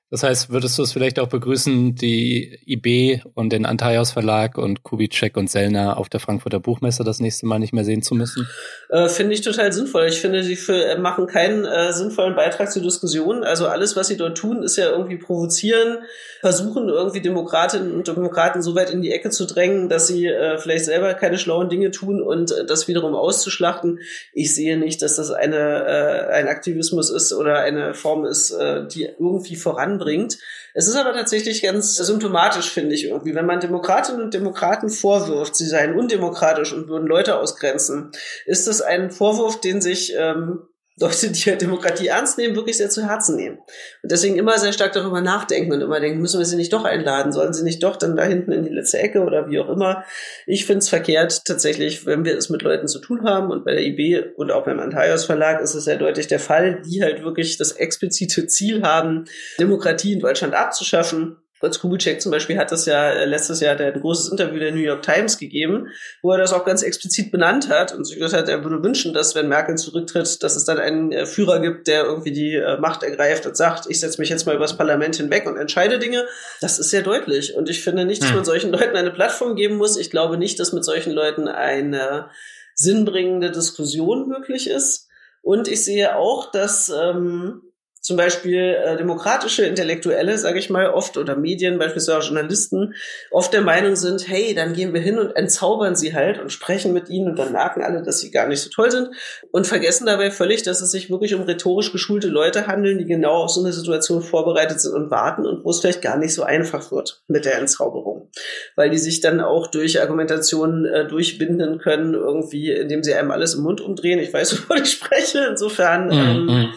Das 0.09 0.23
heißt, 0.23 0.49
würdest 0.49 0.77
du 0.77 0.83
es 0.83 0.93
vielleicht 0.93 1.19
auch 1.19 1.27
begrüßen, 1.27 1.95
die 1.95 2.59
IB 2.65 3.21
und 3.33 3.51
den 3.51 3.65
Antaios 3.65 4.11
Verlag 4.11 4.57
und 4.57 4.83
Kubitschek 4.83 5.35
und 5.35 5.49
Sellner 5.49 5.97
auf 5.97 6.07
der 6.07 6.21
Frankfurter 6.21 6.61
Buchmesse 6.61 7.03
das 7.03 7.19
nächste 7.19 7.45
Mal 7.45 7.59
nicht 7.59 7.73
mehr 7.73 7.83
sehen 7.83 8.01
zu 8.01 8.15
müssen? 8.15 8.47
Äh, 8.89 9.09
finde 9.09 9.33
ich 9.33 9.41
total 9.41 9.73
sinnvoll. 9.73 10.05
Ich 10.05 10.21
finde, 10.21 10.43
sie 10.43 10.57
äh, 10.71 10.97
machen 10.97 11.27
keinen 11.27 11.65
äh, 11.65 11.91
sinnvollen 11.91 12.35
Beitrag 12.35 12.71
zur 12.71 12.81
Diskussion. 12.81 13.43
Also 13.43 13.67
alles, 13.67 13.97
was 13.97 14.07
sie 14.07 14.15
dort 14.15 14.37
tun, 14.37 14.63
ist 14.63 14.77
ja 14.77 14.89
irgendwie 14.89 15.17
provozieren, 15.17 15.97
versuchen 16.39 16.87
irgendwie 16.87 17.21
Demokratinnen 17.21 17.91
und 17.91 18.07
Demokraten 18.07 18.61
so 18.61 18.75
weit 18.75 18.91
in 18.91 19.01
die 19.01 19.11
Ecke 19.11 19.29
zu 19.29 19.45
drängen, 19.45 19.89
dass 19.89 20.07
sie 20.07 20.25
äh, 20.27 20.57
vielleicht 20.57 20.85
selber 20.85 21.15
keine 21.15 21.37
schlauen 21.37 21.67
Dinge 21.67 21.91
tun 21.91 22.21
und 22.21 22.51
äh, 22.51 22.65
das 22.65 22.87
wiederum 22.87 23.13
auszuschlachten. 23.13 23.99
Ich 24.31 24.55
sehe 24.55 24.77
nicht, 24.77 25.01
dass 25.01 25.17
das 25.17 25.31
eine, 25.31 25.57
äh, 25.57 26.31
ein 26.31 26.47
Aktivismus 26.47 27.09
ist 27.09 27.33
oder 27.33 27.59
eine 27.59 27.93
Form 27.93 28.25
ist, 28.25 28.55
die 28.91 29.09
irgendwie 29.19 29.55
voranbringt. 29.97 30.37
Es 30.73 30.87
ist 30.87 30.95
aber 30.95 31.13
tatsächlich 31.13 31.63
ganz 31.63 31.95
symptomatisch, 31.95 32.71
finde 32.71 32.95
ich 32.95 33.05
irgendwie, 33.05 33.35
wenn 33.35 33.45
man 33.45 33.59
Demokratinnen 33.59 34.21
und 34.21 34.33
Demokraten 34.33 34.89
vorwirft, 34.89 35.55
sie 35.55 35.67
seien 35.67 35.97
undemokratisch 35.97 36.73
und 36.73 36.87
würden 36.87 37.07
Leute 37.07 37.37
ausgrenzen, 37.39 38.11
ist 38.45 38.67
das 38.67 38.81
ein 38.81 39.09
Vorwurf, 39.09 39.59
den 39.59 39.81
sich 39.81 40.13
ähm, 40.15 40.66
Leute, 40.99 41.29
die 41.31 41.41
halt 41.41 41.61
Demokratie 41.61 42.07
ernst 42.07 42.37
nehmen, 42.37 42.55
wirklich 42.55 42.77
sehr 42.77 42.89
zu 42.89 43.07
Herzen 43.07 43.35
nehmen. 43.35 43.59
Und 44.01 44.11
deswegen 44.11 44.35
immer 44.35 44.57
sehr 44.57 44.73
stark 44.73 44.93
darüber 44.93 45.21
nachdenken 45.21 45.71
und 45.71 45.81
immer 45.81 45.99
denken, 45.99 46.21
müssen 46.21 46.39
wir 46.39 46.45
sie 46.45 46.55
nicht 46.55 46.73
doch 46.73 46.85
einladen? 46.85 47.31
Sollen 47.31 47.53
sie 47.53 47.63
nicht 47.63 47.83
doch 47.83 47.97
dann 47.97 48.15
da 48.15 48.23
hinten 48.23 48.51
in 48.51 48.63
die 48.63 48.73
letzte 48.73 48.97
Ecke 48.97 49.21
oder 49.21 49.47
wie 49.49 49.59
auch 49.59 49.69
immer? 49.69 50.03
Ich 50.47 50.65
finde 50.65 50.79
es 50.79 50.89
verkehrt 50.89 51.45
tatsächlich, 51.45 52.05
wenn 52.05 52.25
wir 52.25 52.35
es 52.35 52.49
mit 52.49 52.63
Leuten 52.63 52.87
zu 52.87 52.99
tun 52.99 53.23
haben 53.23 53.51
und 53.51 53.63
bei 53.63 53.73
der 53.73 53.83
IB 53.83 54.33
und 54.35 54.51
auch 54.51 54.65
beim 54.65 54.79
Antaios 54.79 55.25
Verlag 55.25 55.61
ist 55.61 55.75
es 55.75 55.85
sehr 55.85 55.97
deutlich 55.97 56.27
der 56.27 56.39
Fall, 56.39 56.81
die 56.81 57.03
halt 57.03 57.23
wirklich 57.23 57.57
das 57.57 57.73
explizite 57.73 58.47
Ziel 58.47 58.81
haben, 58.81 59.25
Demokratie 59.59 60.13
in 60.13 60.19
Deutschland 60.19 60.55
abzuschaffen 60.55 61.37
Fritz 61.59 61.79
Kubitschek 61.79 62.21
zum 62.21 62.31
Beispiel 62.31 62.57
hat 62.57 62.71
das 62.71 62.85
ja 62.85 63.09
äh, 63.09 63.25
letztes 63.25 63.59
Jahr 63.59 63.75
der 63.75 63.93
ein 63.93 64.01
großes 64.01 64.29
Interview 64.29 64.59
der 64.59 64.71
New 64.71 64.81
York 64.81 65.01
Times 65.01 65.37
gegeben, 65.37 65.87
wo 66.21 66.31
er 66.31 66.37
das 66.37 66.53
auch 66.53 66.65
ganz 66.65 66.83
explizit 66.83 67.31
benannt 67.31 67.69
hat 67.69 67.93
und 67.93 68.05
sich 68.05 68.17
gesagt 68.17 68.33
hat, 68.33 68.49
er 68.49 68.63
würde 68.63 68.83
wünschen, 68.83 69.13
dass 69.13 69.33
wenn 69.33 69.47
Merkel 69.47 69.75
zurücktritt, 69.75 70.43
dass 70.43 70.55
es 70.55 70.65
dann 70.65 70.77
einen 70.77 71.11
äh, 71.11 71.25
Führer 71.25 71.59
gibt, 71.59 71.87
der 71.87 72.03
irgendwie 72.03 72.31
die 72.31 72.55
äh, 72.55 72.77
Macht 72.77 73.03
ergreift 73.03 73.45
und 73.45 73.57
sagt, 73.57 73.85
ich 73.89 73.99
setze 73.99 74.21
mich 74.21 74.29
jetzt 74.29 74.45
mal 74.45 74.55
übers 74.55 74.77
Parlament 74.77 75.15
hinweg 75.15 75.47
und 75.47 75.57
entscheide 75.57 75.99
Dinge. 75.99 76.25
Das 76.61 76.79
ist 76.79 76.91
sehr 76.91 77.01
deutlich 77.01 77.55
und 77.55 77.69
ich 77.69 77.83
finde 77.83 78.05
nicht, 78.05 78.21
dass 78.21 78.29
hm. 78.29 78.35
man 78.37 78.45
solchen 78.45 78.71
Leuten 78.71 78.95
eine 78.95 79.11
Plattform 79.11 79.55
geben 79.55 79.77
muss. 79.77 79.97
Ich 79.97 80.11
glaube 80.11 80.37
nicht, 80.37 80.59
dass 80.59 80.73
mit 80.73 80.85
solchen 80.85 81.11
Leuten 81.11 81.47
eine 81.47 82.29
sinnbringende 82.75 83.51
Diskussion 83.51 84.27
möglich 84.27 84.69
ist. 84.69 85.07
Und 85.41 85.67
ich 85.67 85.83
sehe 85.83 86.15
auch, 86.15 86.51
dass 86.51 86.89
ähm, 86.89 87.61
zum 88.01 88.15
Beispiel 88.15 88.77
äh, 88.83 88.97
demokratische 88.97 89.65
Intellektuelle, 89.65 90.37
sage 90.37 90.59
ich 90.59 90.69
mal, 90.69 90.89
oft 90.89 91.17
oder 91.17 91.35
Medien, 91.35 91.77
beispielsweise 91.77 92.17
auch 92.17 92.23
Journalisten, 92.23 92.93
oft 93.31 93.51
der 93.53 93.61
Meinung 93.61 93.95
sind, 93.95 94.27
hey, 94.27 94.53
dann 94.53 94.73
gehen 94.73 94.93
wir 94.93 95.01
hin 95.01 95.17
und 95.17 95.35
entzaubern 95.35 95.95
sie 95.95 96.13
halt 96.13 96.39
und 96.39 96.51
sprechen 96.51 96.93
mit 96.93 97.09
ihnen 97.09 97.29
und 97.29 97.39
dann 97.39 97.51
merken 97.51 97.81
alle, 97.81 98.03
dass 98.03 98.19
sie 98.19 98.31
gar 98.31 98.47
nicht 98.47 98.61
so 98.61 98.69
toll 98.69 98.91
sind 98.91 99.09
und 99.51 99.67
vergessen 99.67 100.05
dabei 100.05 100.31
völlig, 100.31 100.63
dass 100.63 100.81
es 100.81 100.91
sich 100.91 101.09
wirklich 101.09 101.33
um 101.35 101.41
rhetorisch 101.41 101.91
geschulte 101.91 102.27
Leute 102.27 102.67
handeln, 102.67 102.97
die 102.97 103.05
genau 103.05 103.43
auf 103.43 103.51
so 103.51 103.61
eine 103.61 103.73
Situation 103.73 104.21
vorbereitet 104.21 104.79
sind 104.79 104.93
und 104.93 105.11
warten 105.11 105.45
und 105.45 105.65
wo 105.65 105.71
es 105.71 105.79
vielleicht 105.79 106.01
gar 106.01 106.17
nicht 106.17 106.33
so 106.33 106.43
einfach 106.43 106.91
wird 106.91 107.23
mit 107.27 107.45
der 107.45 107.57
Entzauberung, 107.57 108.29
weil 108.75 108.89
die 108.89 108.97
sich 108.97 109.21
dann 109.21 109.41
auch 109.41 109.67
durch 109.67 109.99
Argumentationen 110.01 110.85
äh, 110.85 111.07
durchbinden 111.07 111.79
können, 111.79 112.13
irgendwie, 112.13 112.71
indem 112.71 113.03
sie 113.03 113.13
einem 113.13 113.31
alles 113.31 113.55
im 113.55 113.63
Mund 113.63 113.81
umdrehen. 113.81 114.19
Ich 114.19 114.33
weiß, 114.33 114.53
wovon 114.57 114.83
ich 114.83 114.91
spreche. 114.91 115.47
Insofern 115.49 116.07
mm, 116.07 116.11
ähm, 116.11 116.45
mm 116.45 116.73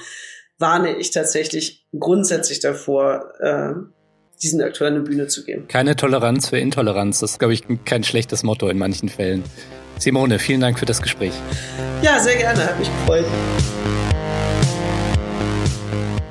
warne 0.60 0.96
ich 0.96 1.10
tatsächlich 1.10 1.86
grundsätzlich 1.98 2.60
davor, 2.60 3.32
äh, 3.40 3.72
diesen 4.42 4.62
Akteuren 4.62 4.94
eine 4.94 5.02
Bühne 5.02 5.26
zu 5.26 5.44
geben. 5.44 5.66
Keine 5.68 5.96
Toleranz 5.96 6.48
für 6.50 6.58
Intoleranz, 6.58 7.20
das 7.20 7.32
ist, 7.32 7.38
glaube 7.38 7.54
ich, 7.54 7.64
kein 7.84 8.04
schlechtes 8.04 8.42
Motto 8.42 8.68
in 8.68 8.78
manchen 8.78 9.08
Fällen. 9.08 9.42
Simone, 9.98 10.38
vielen 10.38 10.60
Dank 10.60 10.78
für 10.78 10.86
das 10.86 11.02
Gespräch. 11.02 11.32
Ja, 12.02 12.20
sehr 12.20 12.36
gerne, 12.36 12.64
hat 12.64 12.78
mich 12.78 12.88
gefreut. 12.88 13.26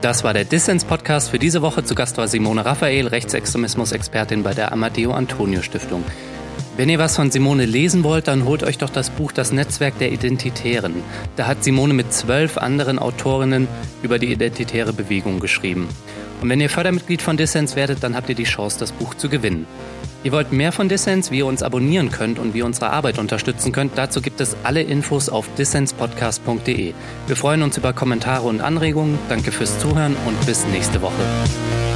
Das 0.02 0.24
war 0.24 0.34
der 0.34 0.46
Dissens-Podcast 0.46 1.30
für 1.30 1.40
diese 1.40 1.62
Woche. 1.62 1.84
Zu 1.84 1.94
Gast 1.94 2.18
war 2.18 2.28
Simone 2.28 2.66
Raphael, 2.66 3.08
Rechtsextremismus-Expertin 3.08 4.44
bei 4.44 4.54
der 4.54 4.72
Amadeo 4.72 5.12
Antonio 5.12 5.62
Stiftung. 5.62 6.04
Wenn 6.80 6.88
ihr 6.88 6.98
was 6.98 7.18
von 7.18 7.30
Simone 7.30 7.66
lesen 7.66 8.06
wollt, 8.06 8.30
dann 8.30 8.46
holt 8.46 8.64
euch 8.64 8.78
doch 8.78 8.90
das 8.90 9.10
Buch 9.10 9.34
Das 9.34 9.52
Netzwerk 9.52 10.00
der 10.00 10.14
Identitären. 10.14 10.94
Da 11.36 11.46
hat 11.46 11.62
Simone 11.62 11.94
mit 11.94 12.14
zwölf 12.14 12.58
anderen 12.58 13.00
Autorinnen 13.00 13.68
über 14.02 14.18
die 14.18 14.32
identitäre 14.32 14.94
Bewegung 14.94 15.42
geschrieben. 15.42 15.90
Und 16.42 16.48
wenn 16.48 16.62
ihr 16.62 16.70
Fördermitglied 16.70 17.22
von 17.22 17.36
Dissens 17.36 17.76
werdet, 17.76 18.02
dann 18.02 18.16
habt 18.16 18.30
ihr 18.30 18.36
die 18.36 18.46
Chance, 18.46 18.80
das 18.80 18.94
Buch 18.94 19.14
zu 19.14 19.28
gewinnen. 19.28 19.68
Ihr 20.24 20.32
wollt 20.32 20.54
mehr 20.54 20.72
von 20.72 20.88
Dissens, 20.88 21.32
wie 21.32 21.40
ihr 21.40 21.48
uns 21.48 21.64
abonnieren 21.64 22.12
könnt 22.12 22.40
und 22.40 22.54
wie 22.54 22.60
ihr 22.60 22.66
unsere 22.66 22.92
Arbeit 22.92 23.20
unterstützen 23.20 23.74
könnt, 23.74 23.98
dazu 23.98 24.22
gibt 24.22 24.40
es 24.40 24.56
alle 24.64 24.82
Infos 24.82 25.28
auf 25.28 25.54
dissenspodcast.de. 25.58 26.94
Wir 27.28 27.36
freuen 27.36 27.62
uns 27.62 27.76
über 27.76 27.92
Kommentare 27.92 28.48
und 28.48 28.62
Anregungen. 28.62 29.20
Danke 29.28 29.52
fürs 29.52 29.78
Zuhören 29.80 30.16
und 30.26 30.46
bis 30.46 30.66
nächste 30.68 31.02
Woche. 31.02 31.89